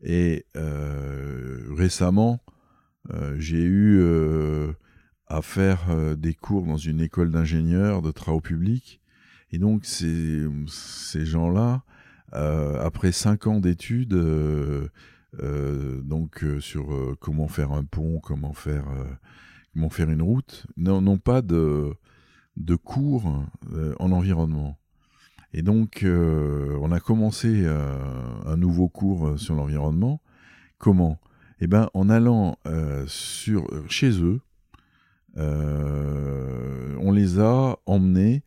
Et 0.03 0.47
euh, 0.57 1.67
récemment, 1.77 2.41
euh, 3.13 3.37
j'ai 3.39 3.63
eu 3.63 4.01
à 5.29 5.43
faire 5.43 6.17
des 6.17 6.35
cours 6.35 6.65
dans 6.67 6.77
une 6.77 7.01
école 7.01 7.31
d'ingénieurs 7.31 8.03
de 8.03 8.11
travaux 8.11 8.41
publics. 8.41 9.01
Et 9.51 9.59
donc 9.59 9.85
ces, 9.85 10.47
ces 10.69 11.25
gens-là, 11.27 11.83
après 12.33 13.13
cinq 13.13 13.47
ans 13.47 13.61
d'études, 13.61 14.15
donc 16.05 16.45
sur 16.61 17.17
comment 17.21 17.49
faire 17.49 17.73
un 17.73 17.85
pont, 17.85 18.21
comment 18.21 18.53
faire, 18.53 18.87
comment 19.73 19.91
faire 19.91 20.11
une 20.11 20.23
route, 20.23 20.67
n'ont 20.77 21.19
pas 21.19 21.43
de 21.43 21.95
de 22.57 22.75
cours 22.75 23.45
euh, 23.73 23.95
en 23.99 24.13
environnement. 24.13 24.79
Et 25.53 25.63
donc, 25.63 26.03
euh, 26.03 26.77
on 26.81 26.93
a 26.93 27.01
commencé 27.01 27.63
euh, 27.65 27.99
un 28.45 28.57
nouveau 28.57 28.89
cours 28.89 29.39
sur 29.39 29.55
l'environnement. 29.55 30.21
Comment? 30.79 31.19
Eh 31.61 31.67
bien, 31.67 31.89
en 31.95 32.11
allant 32.11 32.59
sur, 33.07 33.67
chez 33.89 34.23
eux, 34.23 34.41
on 35.37 37.13
les 37.13 37.39
a 37.39 37.79
emmenés 37.87 38.43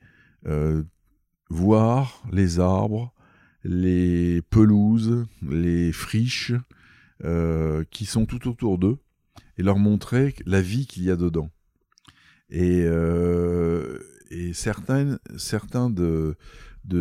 voir 1.50 2.24
les 2.32 2.60
arbres, 2.60 3.14
les 3.64 4.42
pelouses, 4.50 5.26
les 5.42 5.92
friches 5.92 6.54
qui 7.92 8.06
sont 8.06 8.26
tout 8.26 8.48
autour 8.48 8.78
d'eux 8.78 8.98
et 9.58 9.64
leur 9.64 9.78
montrer 9.78 10.34
la 10.46 10.62
vie 10.62 10.88
qu'il 10.88 11.04
y 11.04 11.12
a 11.12 11.16
dedans. 11.16 11.50
Et, 12.50 12.84
euh, 12.86 14.00
certains, 14.54 15.20
certains 15.38 15.90
de, 15.90 16.36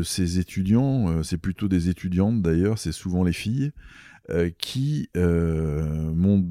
ces 0.02 0.39
étudiants, 0.39 1.09
euh, 1.09 1.23
c'est 1.23 1.39
plutôt 1.39 1.69
des 1.69 1.89
étudiantes 1.89 2.43
d'ailleurs, 2.43 2.78
c'est 2.78 2.93
souvent 2.93 3.24
les 3.24 3.32
filles, 3.32 3.73
euh, 4.31 4.51
qui 4.59 5.09
euh, 5.16 6.12
m'ont 6.12 6.47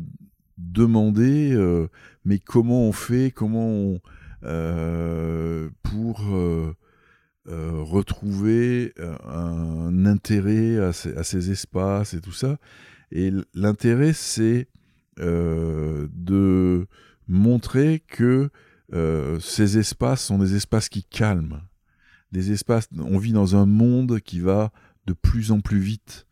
demandé 0.57 1.51
euh, 1.53 1.87
mais 2.27 2.39
comment 2.39 2.81
on 2.81 2.91
fait, 2.91 3.31
comment 3.31 3.69
on, 3.69 4.01
pour 5.81 6.19
retrouver 7.45 8.93
un 9.25 10.05
intérêt 10.05 10.77
à 10.77 10.91
ces, 10.91 11.51
espaces 11.51 12.13
et 12.13 12.19
tout 12.19 12.33
ça? 12.33 12.57
Et 13.11 13.31
l'intérêt, 13.53 14.11
c'est 14.11 14.67
de 15.17 16.85
montrer 17.29 18.03
que 18.05 18.49
ces 19.39 19.77
espaces 19.77 20.25
sont 20.25 20.37
des 20.37 20.53
espaces 20.55 20.89
qui 20.89 21.05
calment. 21.05 21.61
Des 22.33 22.51
espaces, 22.51 22.89
on 22.99 23.17
vit 23.17 23.31
dans 23.31 23.55
un 23.55 23.65
monde 23.65 24.19
qui 24.19 24.41
va 24.41 24.73
de 25.05 25.13
plus 25.13 25.51
en 25.51 25.61
plus 25.61 25.79
vite 25.79 26.26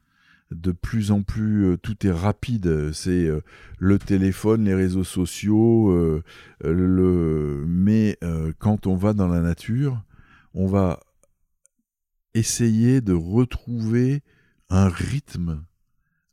de 0.61 0.71
plus 0.71 1.11
en 1.11 1.21
plus, 1.21 1.65
euh, 1.65 1.77
tout 1.77 2.05
est 2.05 2.11
rapide. 2.11 2.91
C'est 2.93 3.25
euh, 3.25 3.41
le 3.77 3.99
téléphone, 3.99 4.65
les 4.65 4.73
réseaux 4.73 5.03
sociaux. 5.03 5.91
Euh. 5.91 6.23
Mais 7.67 8.17
quand 8.59 8.87
on 8.87 8.95
va 8.95 9.13
dans 9.13 9.27
la 9.27 9.41
nature, 9.41 10.03
on 10.53 10.67
va 10.67 10.99
essayer 12.33 13.01
de 13.01 13.13
retrouver 13.13 14.21
un 14.69 14.89
rythme, 14.89 15.63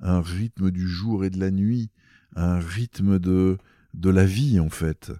un 0.01 0.21
rythme 0.21 0.71
du 0.71 0.89
jour 0.89 1.25
et 1.25 1.31
de 1.31 1.39
la 1.39 1.51
nuit, 1.51 1.91
un 2.35 2.59
rythme 2.59 3.19
de, 3.19 3.59
de 3.95 4.11
la 4.11 4.25
vie 4.25 4.59
en 4.59 4.71
fait, 4.71 5.13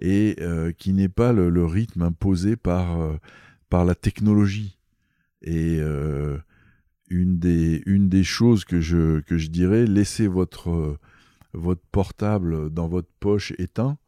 et 0.00 0.36
qui 0.78 0.92
n'est 0.92 1.08
pas 1.08 1.32
le, 1.32 1.64
rythme 1.64 2.02
imposé 2.02 2.56
par, 2.56 2.98
par 3.68 3.84
la 3.84 3.94
technologie. 3.94 4.78
Et 5.42 5.80
une 7.10 7.38
des, 7.38 7.82
une 7.86 8.08
des 8.08 8.24
choses 8.24 8.64
que 8.64 8.80
je, 8.80 9.20
que 9.20 9.36
je 9.36 9.48
dirais, 9.48 9.84
laissez 9.84 10.28
votre, 10.28 10.96
votre 11.52 11.82
portable 11.92 12.70
dans 12.70 12.88
votre 12.88 13.10
poche 13.18 13.52
éteint, 13.58 13.98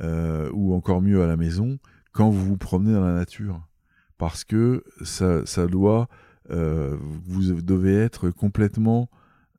euh, 0.00 0.50
ou 0.52 0.74
encore 0.74 1.02
mieux 1.02 1.22
à 1.22 1.26
la 1.26 1.36
maison, 1.36 1.78
quand 2.12 2.30
vous 2.30 2.44
vous 2.44 2.56
promenez 2.56 2.94
dans 2.94 3.04
la 3.04 3.14
nature. 3.14 3.66
Parce 4.16 4.44
que 4.44 4.84
ça, 5.02 5.44
ça 5.44 5.66
doit, 5.66 6.08
euh, 6.50 6.96
vous 7.26 7.60
devez 7.62 7.94
être 7.94 8.30
complètement 8.30 9.10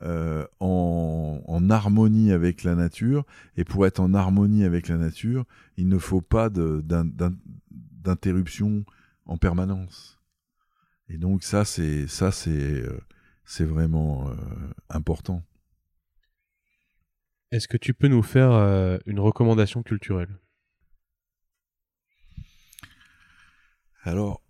euh, 0.01 0.45
en, 0.61 1.41
en, 1.45 1.69
harmonie 1.69 2.31
avec 2.31 2.63
la 2.63 2.73
nature. 2.75 3.25
Et 3.57 3.65
pour 3.65 3.85
être 3.85 3.99
en 3.99 4.13
harmonie 4.13 4.63
avec 4.63 4.87
la 4.87 4.95
nature, 4.97 5.43
il 5.77 5.89
ne 5.89 5.97
faut 5.97 6.21
pas 6.21 6.49
d'interruption 6.49 8.85
en 9.25 9.35
permanence. 9.37 10.18
Et 11.09 11.17
donc 11.17 11.43
ça, 11.43 11.65
c'est 11.65 12.07
ça, 12.07 12.31
c'est 12.31 12.51
euh, 12.51 12.99
c'est 13.43 13.65
vraiment 13.65 14.29
euh, 14.29 14.33
important. 14.89 15.43
Est-ce 17.51 17.67
que 17.67 17.77
tu 17.77 17.95
peux 17.95 18.07
nous 18.07 18.21
faire 18.21 18.51
euh, 18.51 18.99
une 19.07 19.19
recommandation 19.19 19.81
culturelle? 19.81 20.37
Alors, 24.03 24.41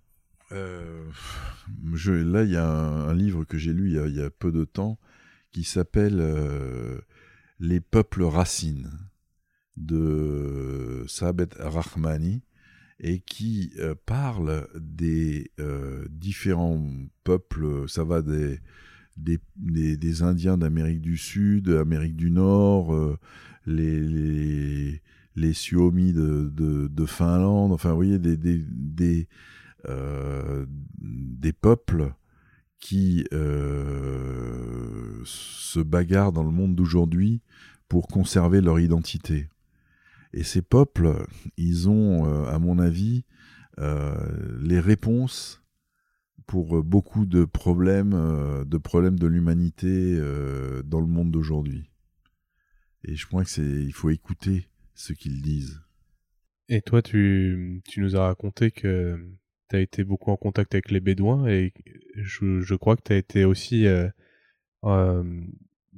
je, 0.52 2.12
là, 2.12 2.44
il 2.44 2.52
y 2.52 2.58
a 2.58 2.68
un, 2.68 3.14
livre 3.14 3.46
que 3.46 3.58
j'ai 3.58 3.74
lu 3.74 3.90
il 3.90 4.16
y, 4.16 4.22
a, 4.22 4.30
peu 4.30 4.52
de 4.52 4.64
temps 4.64 5.00
qui 5.52 5.64
s'appelle 5.64 6.24
Les 7.60 7.80
peuples 7.80 8.24
racines 8.24 8.92
de 9.76 11.04
Sabet 11.08 11.50
Rahmani 11.58 12.44
et 13.00 13.20
qui 13.20 13.72
euh, 13.80 13.96
parle 14.06 14.68
des 14.76 15.52
euh, 15.60 16.06
différents 16.10 16.86
peuples, 17.24 17.88
ça 17.88 18.04
va 18.04 18.22
des, 18.22 18.60
des, 19.18 20.22
Indiens 20.22 20.58
d'Amérique 20.58 21.02
du 21.02 21.18
Sud, 21.18 21.70
Amérique 21.70 22.16
du 22.16 22.32
Nord, 22.32 22.94
euh, 22.94 23.18
les, 23.66 24.00
les, 24.02 25.02
les 25.36 25.54
de, 25.54 26.50
de, 26.54 26.88
de, 26.88 27.06
Finlande, 27.06 27.72
enfin 27.72 27.90
vous 27.92 27.96
voyez, 27.96 28.20
des, 28.20 28.36
des, 28.38 28.66
des 29.86 31.54
peuples 31.54 32.14
qui 32.80 33.26
se 35.26 35.80
bagarrent 35.80 36.34
dans 36.34 36.44
le 36.44 36.52
monde 36.52 36.76
d'aujourd'hui 36.76 37.42
pour 37.88 38.08
conserver 38.08 38.62
leur 38.62 38.80
identité. 38.80 39.48
Et 40.34 40.44
ces 40.44 40.62
peuples, 40.62 41.26
ils 41.58 41.90
ont, 41.90 42.26
euh, 42.26 42.46
à 42.46 42.60
mon 42.60 42.80
avis, 42.80 43.26
euh, 43.80 44.58
les 44.62 44.80
réponses 44.80 45.64
pour 46.46 46.84
beaucoup 46.84 47.26
de 47.26 47.46
problèmes, 47.46 48.14
euh, 48.14 48.64
de 48.66 48.78
problèmes 48.78 49.18
de 49.18 49.28
l'humanité 49.28 50.18
dans 50.86 51.02
le 51.02 51.08
monde 51.08 51.32
d'aujourd'hui. 51.32 51.90
Et 53.04 53.16
je 53.16 53.26
crois 53.28 53.44
que 53.44 53.50
c'est, 53.50 53.62
il 53.64 53.94
faut 53.94 54.10
écouter 54.10 54.68
ce 54.94 55.14
qu'ils 55.14 55.42
disent. 55.42 55.82
Et 56.68 56.82
toi, 56.82 57.02
tu, 57.02 57.82
tu 57.88 58.02
nous 58.02 58.16
as 58.16 58.26
raconté 58.28 58.72
que 58.72 59.18
tu 59.70 59.76
as 59.76 59.80
été 59.80 60.04
beaucoup 60.04 60.32
en 60.32 60.38
contact 60.38 60.76
avec 60.76 60.92
les 60.92 61.00
Bédouins 61.00 61.48
et 61.48 61.74
je, 62.16 62.62
je 62.62 62.76
crois 62.76 62.96
que 62.96 63.04
tu 63.04 63.14
as 63.14 63.18
été 63.18 63.46
aussi 63.46 63.88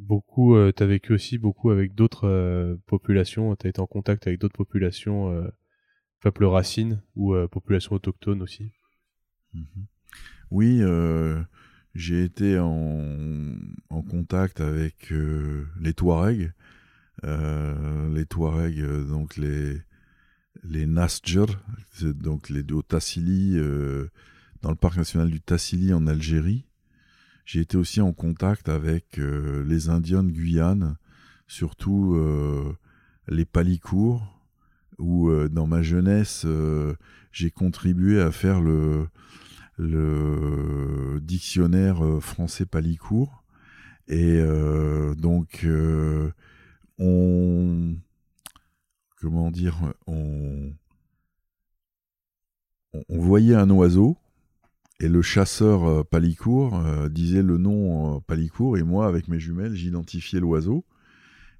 beaucoup, 0.01 0.55
euh, 0.55 0.71
tu 0.75 0.83
as 0.83 0.85
vécu 0.85 1.13
aussi 1.13 1.37
beaucoup 1.37 1.69
avec 1.69 1.95
d'autres 1.95 2.27
euh, 2.27 2.75
populations, 2.87 3.55
tu 3.55 3.67
as 3.67 3.69
été 3.69 3.79
en 3.79 3.87
contact 3.87 4.27
avec 4.27 4.39
d'autres 4.39 4.57
populations, 4.57 5.31
euh, 5.31 5.47
peuples 6.19 6.45
racines 6.45 7.01
ou 7.15 7.35
populations 7.47 7.95
autochtones 7.95 8.41
aussi. 8.41 8.71
Mhm. 9.53 9.85
Oui, 10.51 10.81
j'ai 11.95 12.23
été 12.23 12.59
en, 12.59 13.55
contact 14.09 14.59
avec 14.59 15.11
les 15.79 15.93
Touaregs, 15.93 16.51
les 17.23 18.25
Touaregs, 18.25 19.07
donc 19.07 19.37
les, 19.37 19.77
les 20.63 20.85
donc 20.85 22.49
les 22.49 22.71
au 22.73 22.81
Tassili, 22.81 23.57
dans 24.61 24.69
le 24.69 24.75
parc 24.75 24.97
national 24.97 25.31
du 25.31 25.41
Tassili 25.41 25.93
en 25.93 26.05
Algérie. 26.05 26.65
J'ai 27.45 27.61
été 27.61 27.77
aussi 27.77 28.01
en 28.01 28.13
contact 28.13 28.69
avec 28.69 29.19
euh, 29.19 29.63
les 29.65 29.89
Indiens 29.89 30.23
de 30.23 30.31
Guyane, 30.31 30.97
surtout 31.47 32.15
euh, 32.15 32.73
les 33.27 33.45
Palicours, 33.45 34.21
où 34.97 35.29
euh, 35.29 35.49
dans 35.49 35.67
ma 35.67 35.81
jeunesse, 35.81 36.45
j'ai 37.31 37.51
contribué 37.51 38.21
à 38.21 38.31
faire 38.31 38.61
le, 38.61 39.09
dictionnaire 41.21 42.01
français 42.21 42.65
Palicourt. 42.65 43.43
Et 44.07 44.41
donc, 45.17 45.65
on. 46.99 47.95
Comment 49.19 49.51
dire 49.51 49.93
on 53.09 53.19
voyait 53.19 53.55
un 53.55 53.69
oiseau 53.69 54.17
et 55.01 55.07
le 55.07 55.23
chasseur 55.23 55.83
euh, 55.83 56.03
Palicourt 56.03 56.77
euh, 56.77 57.09
disait 57.09 57.41
le 57.41 57.57
nom 57.57 58.17
euh, 58.17 58.19
Palicourt 58.19 58.77
et 58.77 58.83
moi, 58.83 59.07
avec 59.07 59.27
mes 59.27 59.39
jumelles, 59.39 59.73
j'identifiais 59.73 60.39
l'oiseau. 60.39 60.85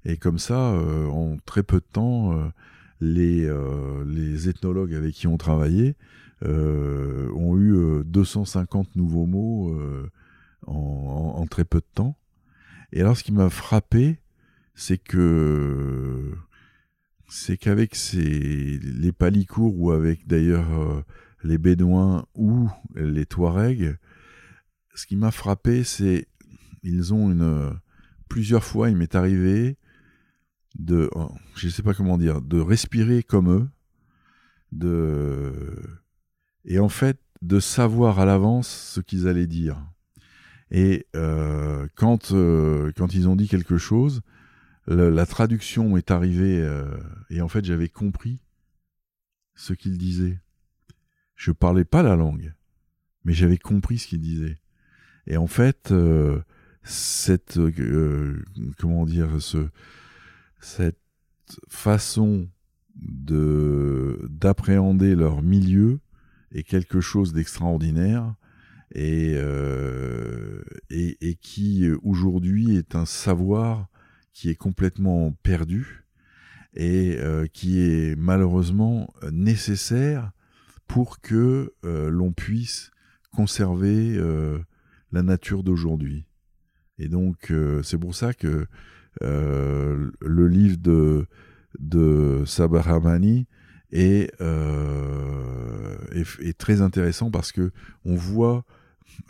Et 0.04 0.16
comme 0.16 0.38
ça, 0.38 0.74
en 1.12 1.36
très 1.46 1.62
peu 1.62 1.76
de 1.76 1.84
temps, 1.92 2.34
les, 3.00 3.48
les 4.04 4.48
ethnologues 4.48 4.94
avec 4.94 5.14
qui 5.14 5.28
on 5.28 5.36
travaillait 5.36 5.94
ont 6.44 7.56
eu 7.56 8.02
250 8.04 8.96
nouveaux 8.96 9.26
mots 9.26 9.72
en, 10.66 11.46
très 11.46 11.64
peu 11.64 11.78
de 11.78 11.86
temps. 11.94 12.16
Et 12.92 13.00
alors, 13.00 13.16
ce 13.16 13.22
qui 13.22 13.30
m'a 13.30 13.48
frappé, 13.48 14.18
c'est 14.74 14.98
que 14.98 16.32
c'est 17.28 17.56
qu'avec 17.56 17.96
les 18.12 19.12
palicours 19.12 19.78
ou 19.78 19.92
avec 19.92 20.26
d'ailleurs 20.26 21.04
les 21.42 21.58
Bédouins 21.58 22.26
ou 22.34 22.68
les 22.94 23.26
Touaregs, 23.26 23.96
ce 24.94 25.06
qui 25.06 25.16
m'a 25.16 25.30
frappé, 25.30 25.84
c'est 25.84 26.26
ils 26.82 27.14
ont 27.14 27.30
une 27.30 27.78
plusieurs 28.28 28.64
fois, 28.64 28.90
il 28.90 28.96
m'est 28.96 29.14
arrivé 29.14 29.76
de, 30.78 31.10
je 31.54 31.66
ne 31.66 31.70
sais 31.70 31.82
pas 31.82 31.94
comment 31.94 32.18
dire, 32.18 32.40
de 32.40 32.58
respirer 32.58 33.22
comme 33.22 33.50
eux, 33.50 33.68
de 34.72 35.52
et 36.64 36.78
en 36.78 36.88
fait 36.88 37.18
de 37.42 37.60
savoir 37.60 38.20
à 38.20 38.24
l'avance 38.24 38.68
ce 38.68 39.00
qu'ils 39.00 39.28
allaient 39.28 39.46
dire. 39.46 39.84
Et 40.70 41.06
euh, 41.14 41.86
quand 41.94 42.32
euh, 42.32 42.92
quand 42.96 43.14
ils 43.14 43.28
ont 43.28 43.36
dit 43.36 43.48
quelque 43.48 43.76
chose, 43.76 44.22
la 44.86 45.26
traduction 45.26 45.96
est 45.96 46.10
arrivée 46.10 46.58
euh, 46.60 46.96
et 47.30 47.40
en 47.40 47.48
fait 47.48 47.64
j'avais 47.64 47.88
compris 47.88 48.40
ce 49.54 49.74
qu'ils 49.74 49.98
disaient. 49.98 50.40
Je 51.42 51.50
parlais 51.50 51.84
pas 51.84 52.04
la 52.04 52.14
langue, 52.14 52.54
mais 53.24 53.32
j'avais 53.32 53.58
compris 53.58 53.98
ce 53.98 54.06
qu'il 54.06 54.20
disait. 54.20 54.60
Et 55.26 55.36
en 55.36 55.48
fait, 55.48 55.90
euh, 55.90 56.40
cette 56.84 57.58
euh, 57.58 58.44
comment 58.78 59.04
dire 59.04 59.42
ce 59.42 59.66
cette 60.60 61.00
façon 61.68 62.48
de 62.94 64.24
d'appréhender 64.30 65.16
leur 65.16 65.42
milieu 65.42 65.98
est 66.52 66.62
quelque 66.62 67.00
chose 67.00 67.32
d'extraordinaire 67.32 68.36
et, 68.94 69.32
euh, 69.34 70.62
et, 70.90 71.28
et 71.28 71.34
qui 71.34 71.90
aujourd'hui 72.04 72.76
est 72.76 72.94
un 72.94 73.04
savoir 73.04 73.88
qui 74.32 74.48
est 74.48 74.54
complètement 74.54 75.32
perdu 75.42 76.04
et 76.76 77.18
qui 77.52 77.80
est 77.80 78.14
malheureusement 78.16 79.12
nécessaire 79.32 80.30
pour 80.86 81.20
que 81.20 81.72
l'on 81.82 82.32
puisse 82.32 82.90
conserver 83.34 84.18
la 85.10 85.22
nature 85.22 85.62
d'aujourd'hui. 85.62 86.26
Et 86.98 87.08
donc, 87.08 87.52
c'est 87.82 87.98
pour 87.98 88.14
ça 88.14 88.34
que 88.34 88.66
le 89.20 90.48
livre 90.48 90.76
de, 90.78 91.26
de 91.78 92.42
Sabaramani 92.46 93.46
est, 93.90 94.32
est, 96.12 96.58
très 96.58 96.80
intéressant 96.82 97.30
parce 97.30 97.52
que 97.52 97.70
on 98.04 98.14
voit 98.14 98.64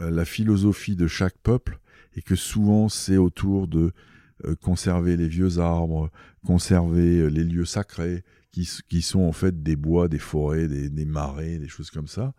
la 0.00 0.24
philosophie 0.24 0.96
de 0.96 1.06
chaque 1.06 1.38
peuple 1.38 1.78
et 2.16 2.22
que 2.22 2.34
souvent 2.34 2.88
c'est 2.88 3.16
autour 3.16 3.68
de 3.68 3.92
euh, 4.44 4.54
conserver 4.56 5.16
les 5.16 5.28
vieux 5.28 5.58
arbres, 5.58 6.10
conserver 6.46 7.18
euh, 7.18 7.26
les 7.28 7.44
lieux 7.44 7.64
sacrés, 7.64 8.24
qui, 8.52 8.68
qui, 8.88 9.02
sont 9.02 9.20
en 9.20 9.32
fait 9.32 9.62
des 9.62 9.76
bois, 9.76 10.08
des 10.08 10.18
forêts, 10.18 10.68
des, 10.68 10.90
des 10.90 11.04
marais, 11.04 11.58
des 11.58 11.68
choses 11.68 11.90
comme 11.90 12.06
ça. 12.06 12.34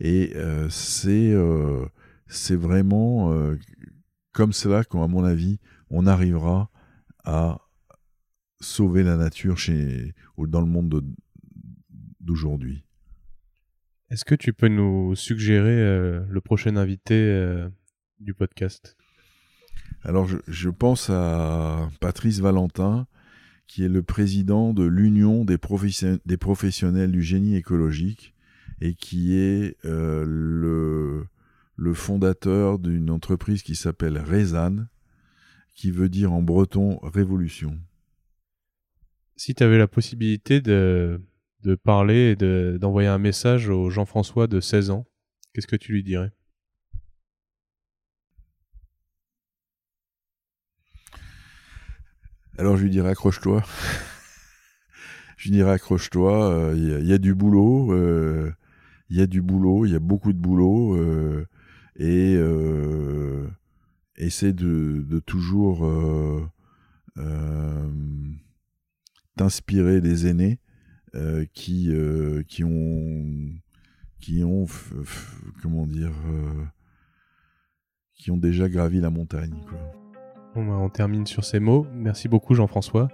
Et 0.00 0.32
euh, 0.36 0.68
c'est 0.68 1.32
euh, 1.32 1.86
vraiment 2.50 3.32
euh, 3.32 3.56
comme 4.32 4.52
cela 4.52 4.84
qu'à 4.84 5.06
mon 5.06 5.24
avis, 5.24 5.58
on 5.90 6.06
arrivera 6.06 6.70
à 7.24 7.60
sauver 8.60 9.02
la 9.02 9.16
nature 9.16 9.58
chez, 9.58 10.14
dans 10.38 10.60
le 10.60 10.66
monde 10.66 11.02
d'aujourd'hui. 12.20 12.84
Est-ce 14.10 14.24
que 14.24 14.34
tu 14.34 14.52
peux 14.52 14.68
nous 14.68 15.14
suggérer 15.16 15.76
le 16.28 16.40
prochain 16.40 16.76
invité 16.76 17.66
du 18.20 18.34
podcast? 18.34 18.96
Alors, 20.02 20.28
je, 20.46 20.68
pense 20.68 21.10
à 21.10 21.88
Patrice 22.00 22.40
Valentin, 22.40 23.06
qui 23.66 23.84
est 23.84 23.88
le 23.88 24.02
président 24.02 24.74
de 24.74 24.84
l'Union 24.84 25.44
des, 25.44 25.58
professionnels 25.58 27.10
du 27.10 27.22
génie 27.22 27.56
écologique 27.56 28.34
et 28.80 28.94
qui 28.94 29.36
est 29.36 29.76
euh, 29.84 30.24
le, 31.76 31.94
fondateur 31.94 32.78
d'une 32.78 33.10
entreprise 33.10 33.62
qui 33.62 33.76
s'appelle 33.76 34.18
Rezan, 34.18 34.86
qui 35.74 35.90
veut 35.90 36.08
dire 36.08 36.32
en 36.32 36.42
breton 36.42 36.98
révolution. 37.02 37.78
Si 39.36 39.54
tu 39.54 39.62
avais 39.62 39.78
la 39.78 39.88
possibilité 39.88 40.60
de 40.60 41.20
parler 41.82 42.36
et 42.40 42.78
d'envoyer 42.78 43.08
un 43.08 43.18
message 43.18 43.68
au 43.68 43.90
Jean-François 43.90 44.46
de 44.46 44.60
16 44.60 44.90
ans, 44.90 45.06
qu'est-ce 45.52 45.66
que 45.66 45.76
tu 45.76 45.92
lui 45.92 46.02
dirais? 46.02 46.32
Alors 52.56 52.76
je 52.76 52.84
lui 52.84 52.90
dirais 52.90 53.10
accroche-toi. 53.10 53.64
je 55.36 55.48
lui 55.48 55.56
dirais 55.56 55.72
accroche-toi, 55.72 56.72
il 56.76 56.92
euh, 56.92 57.00
y, 57.00 57.12
a 57.12 57.18
du 57.18 57.34
boulot, 57.34 57.88
il 57.88 58.00
euh, 58.00 58.50
y 59.10 59.20
a 59.20 59.26
du 59.26 59.42
boulot, 59.42 59.86
il 59.86 59.92
y 59.92 59.96
a 59.96 60.00
beaucoup 60.00 60.32
de 60.32 60.38
boulot, 60.38 60.96
euh, 60.96 61.46
et 61.96 62.38
essaie 64.16 64.52
de, 64.52 65.18
toujours 65.26 65.84
t'inspirer 69.36 70.00
des 70.00 70.28
aînés 70.28 70.60
qui, 71.52 71.92
qui 72.48 72.64
ont 72.64 73.50
qui 74.20 74.44
ont 74.44 74.66
comment 75.60 75.86
dire 75.86 76.12
qui 78.14 78.30
ont 78.30 78.38
déjà 78.38 78.68
gravi 78.68 79.00
la 79.00 79.10
montagne. 79.10 79.54
Bah, 80.56 80.60
on 80.78 80.88
termine 80.88 81.26
sur 81.26 81.44
ces 81.44 81.58
mots. 81.58 81.86
Merci 81.92 82.28
beaucoup 82.28 82.54
Jean-François. 82.54 83.08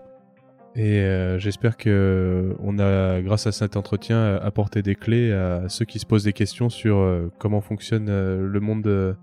Et 0.76 1.00
euh, 1.00 1.38
j'espère 1.38 1.76
que 1.76 2.54
on 2.60 2.78
a, 2.78 3.20
grâce 3.22 3.46
à 3.46 3.52
cet 3.52 3.76
entretien, 3.76 4.36
apporté 4.36 4.82
des 4.82 4.94
clés 4.94 5.32
à 5.32 5.68
ceux 5.68 5.84
qui 5.84 5.98
se 5.98 6.06
posent 6.06 6.24
des 6.24 6.32
questions 6.32 6.68
sur 6.68 6.98
euh, 6.98 7.32
comment 7.38 7.60
fonctionne 7.60 8.08
euh, 8.08 8.46
le 8.46 8.60
monde 8.60 8.82
de, 8.82 9.16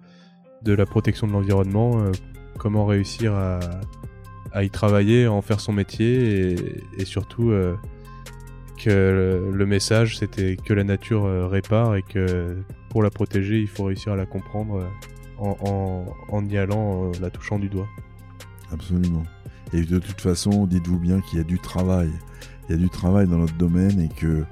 la 0.66 0.86
protection 0.86 1.28
de 1.28 1.32
l'environnement, 1.32 2.04
comment 2.58 2.86
réussir 2.86 3.34
à, 3.34 4.64
y 4.64 4.70
travailler, 4.70 5.26
à 5.26 5.32
en 5.32 5.42
faire 5.42 5.62
son 5.62 5.72
métier, 5.72 6.56
et, 6.98 7.06
surtout 7.06 7.54
que 8.84 9.50
le, 9.54 9.66
message 9.66 10.18
c'était 10.18 10.58
que 10.58 10.74
la 10.74 10.84
nature 10.84 11.50
répare 11.50 11.96
et 11.96 12.02
que 12.02 12.58
pour 12.90 13.02
la 13.02 13.10
protéger, 13.10 13.62
il 13.62 13.68
faut 13.68 13.86
réussir 13.86 14.12
à 14.12 14.16
la 14.18 14.26
comprendre 14.26 14.84
en 15.40 16.46
y 16.50 16.58
allant, 16.58 17.12
la 17.22 17.30
touchant 17.30 17.60
du 17.60 17.70
doigt. 17.70 17.88
Absolument. 18.72 19.24
Et 19.74 19.82
de 19.82 20.00
toute 20.00 20.22
façon, 20.22 20.66
dites-vous 20.66 21.00
bien 21.00 21.22
qu'il 21.22 21.38
y 21.40 21.42
a 21.42 21.46
du 21.46 21.60
travail. 21.60 22.10
Il 22.68 22.72
y 22.72 22.76
a 22.76 22.78
du 22.78 22.90
travail 22.90 23.28
dans 23.28 23.38
notre 23.38 23.58
domaine 23.58 24.00
et 24.00 24.10
que 24.10 24.46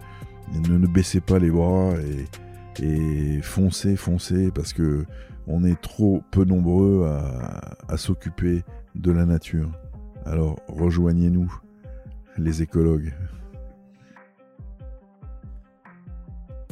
ne, 0.53 0.87
baissez 0.87 1.21
pas 1.21 1.39
les 1.39 1.49
bras 1.49 1.93
et, 2.81 3.41
foncez, 3.41 3.95
foncez, 3.95 4.51
parce 4.51 4.73
que 4.73 5.05
on 5.47 5.63
est 5.63 5.79
trop 5.79 6.23
peu 6.31 6.43
nombreux 6.43 7.05
à, 7.05 7.77
à 7.87 7.97
s'occuper 7.97 8.63
de 8.95 9.11
la 9.11 9.25
nature. 9.25 9.69
Alors 10.25 10.59
rejoignez-nous, 10.67 11.53
les 12.37 12.61
écologues. 12.61 13.13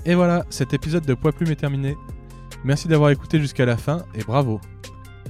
Et 0.06 0.16
voilà, 0.16 0.46
cet 0.50 0.74
épisode 0.74 1.06
de 1.06 1.14
Poids 1.14 1.32
Plume 1.32 1.52
est 1.52 1.56
terminé. 1.56 1.96
Merci 2.66 2.88
d'avoir 2.88 3.10
écouté 3.12 3.40
jusqu'à 3.40 3.66
la 3.66 3.78
fin 3.78 4.04
et 4.16 4.24
bravo. 4.24 4.60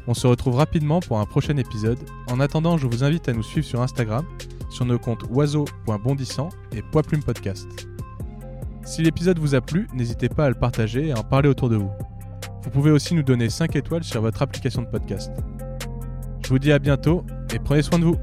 On 0.07 0.13
se 0.13 0.27
retrouve 0.27 0.55
rapidement 0.55 0.99
pour 0.99 1.19
un 1.19 1.25
prochain 1.25 1.55
épisode. 1.57 1.99
En 2.29 2.39
attendant, 2.39 2.77
je 2.77 2.87
vous 2.87 3.03
invite 3.03 3.29
à 3.29 3.33
nous 3.33 3.43
suivre 3.43 3.65
sur 3.65 3.81
Instagram, 3.81 4.25
sur 4.69 4.85
nos 4.85 4.99
comptes 4.99 5.23
oiseau.bondissant 5.29 6.49
et 6.73 6.81
Poiplume 6.81 7.23
Podcast. 7.23 7.87
Si 8.85 9.01
l'épisode 9.01 9.39
vous 9.39 9.55
a 9.55 9.61
plu, 9.61 9.87
n'hésitez 9.93 10.27
pas 10.27 10.45
à 10.45 10.49
le 10.49 10.55
partager 10.55 11.07
et 11.07 11.11
à 11.13 11.19
en 11.19 11.23
parler 11.23 11.47
autour 11.47 11.69
de 11.69 11.77
vous. 11.77 11.89
Vous 12.63 12.69
pouvez 12.69 12.91
aussi 12.91 13.15
nous 13.15 13.23
donner 13.23 13.49
5 13.49 13.75
étoiles 13.75 14.03
sur 14.03 14.21
votre 14.21 14.41
application 14.41 14.81
de 14.81 14.87
podcast. 14.87 15.31
Je 16.43 16.49
vous 16.49 16.59
dis 16.59 16.71
à 16.71 16.79
bientôt 16.79 17.25
et 17.53 17.59
prenez 17.59 17.81
soin 17.81 17.99
de 17.99 18.05
vous. 18.05 18.17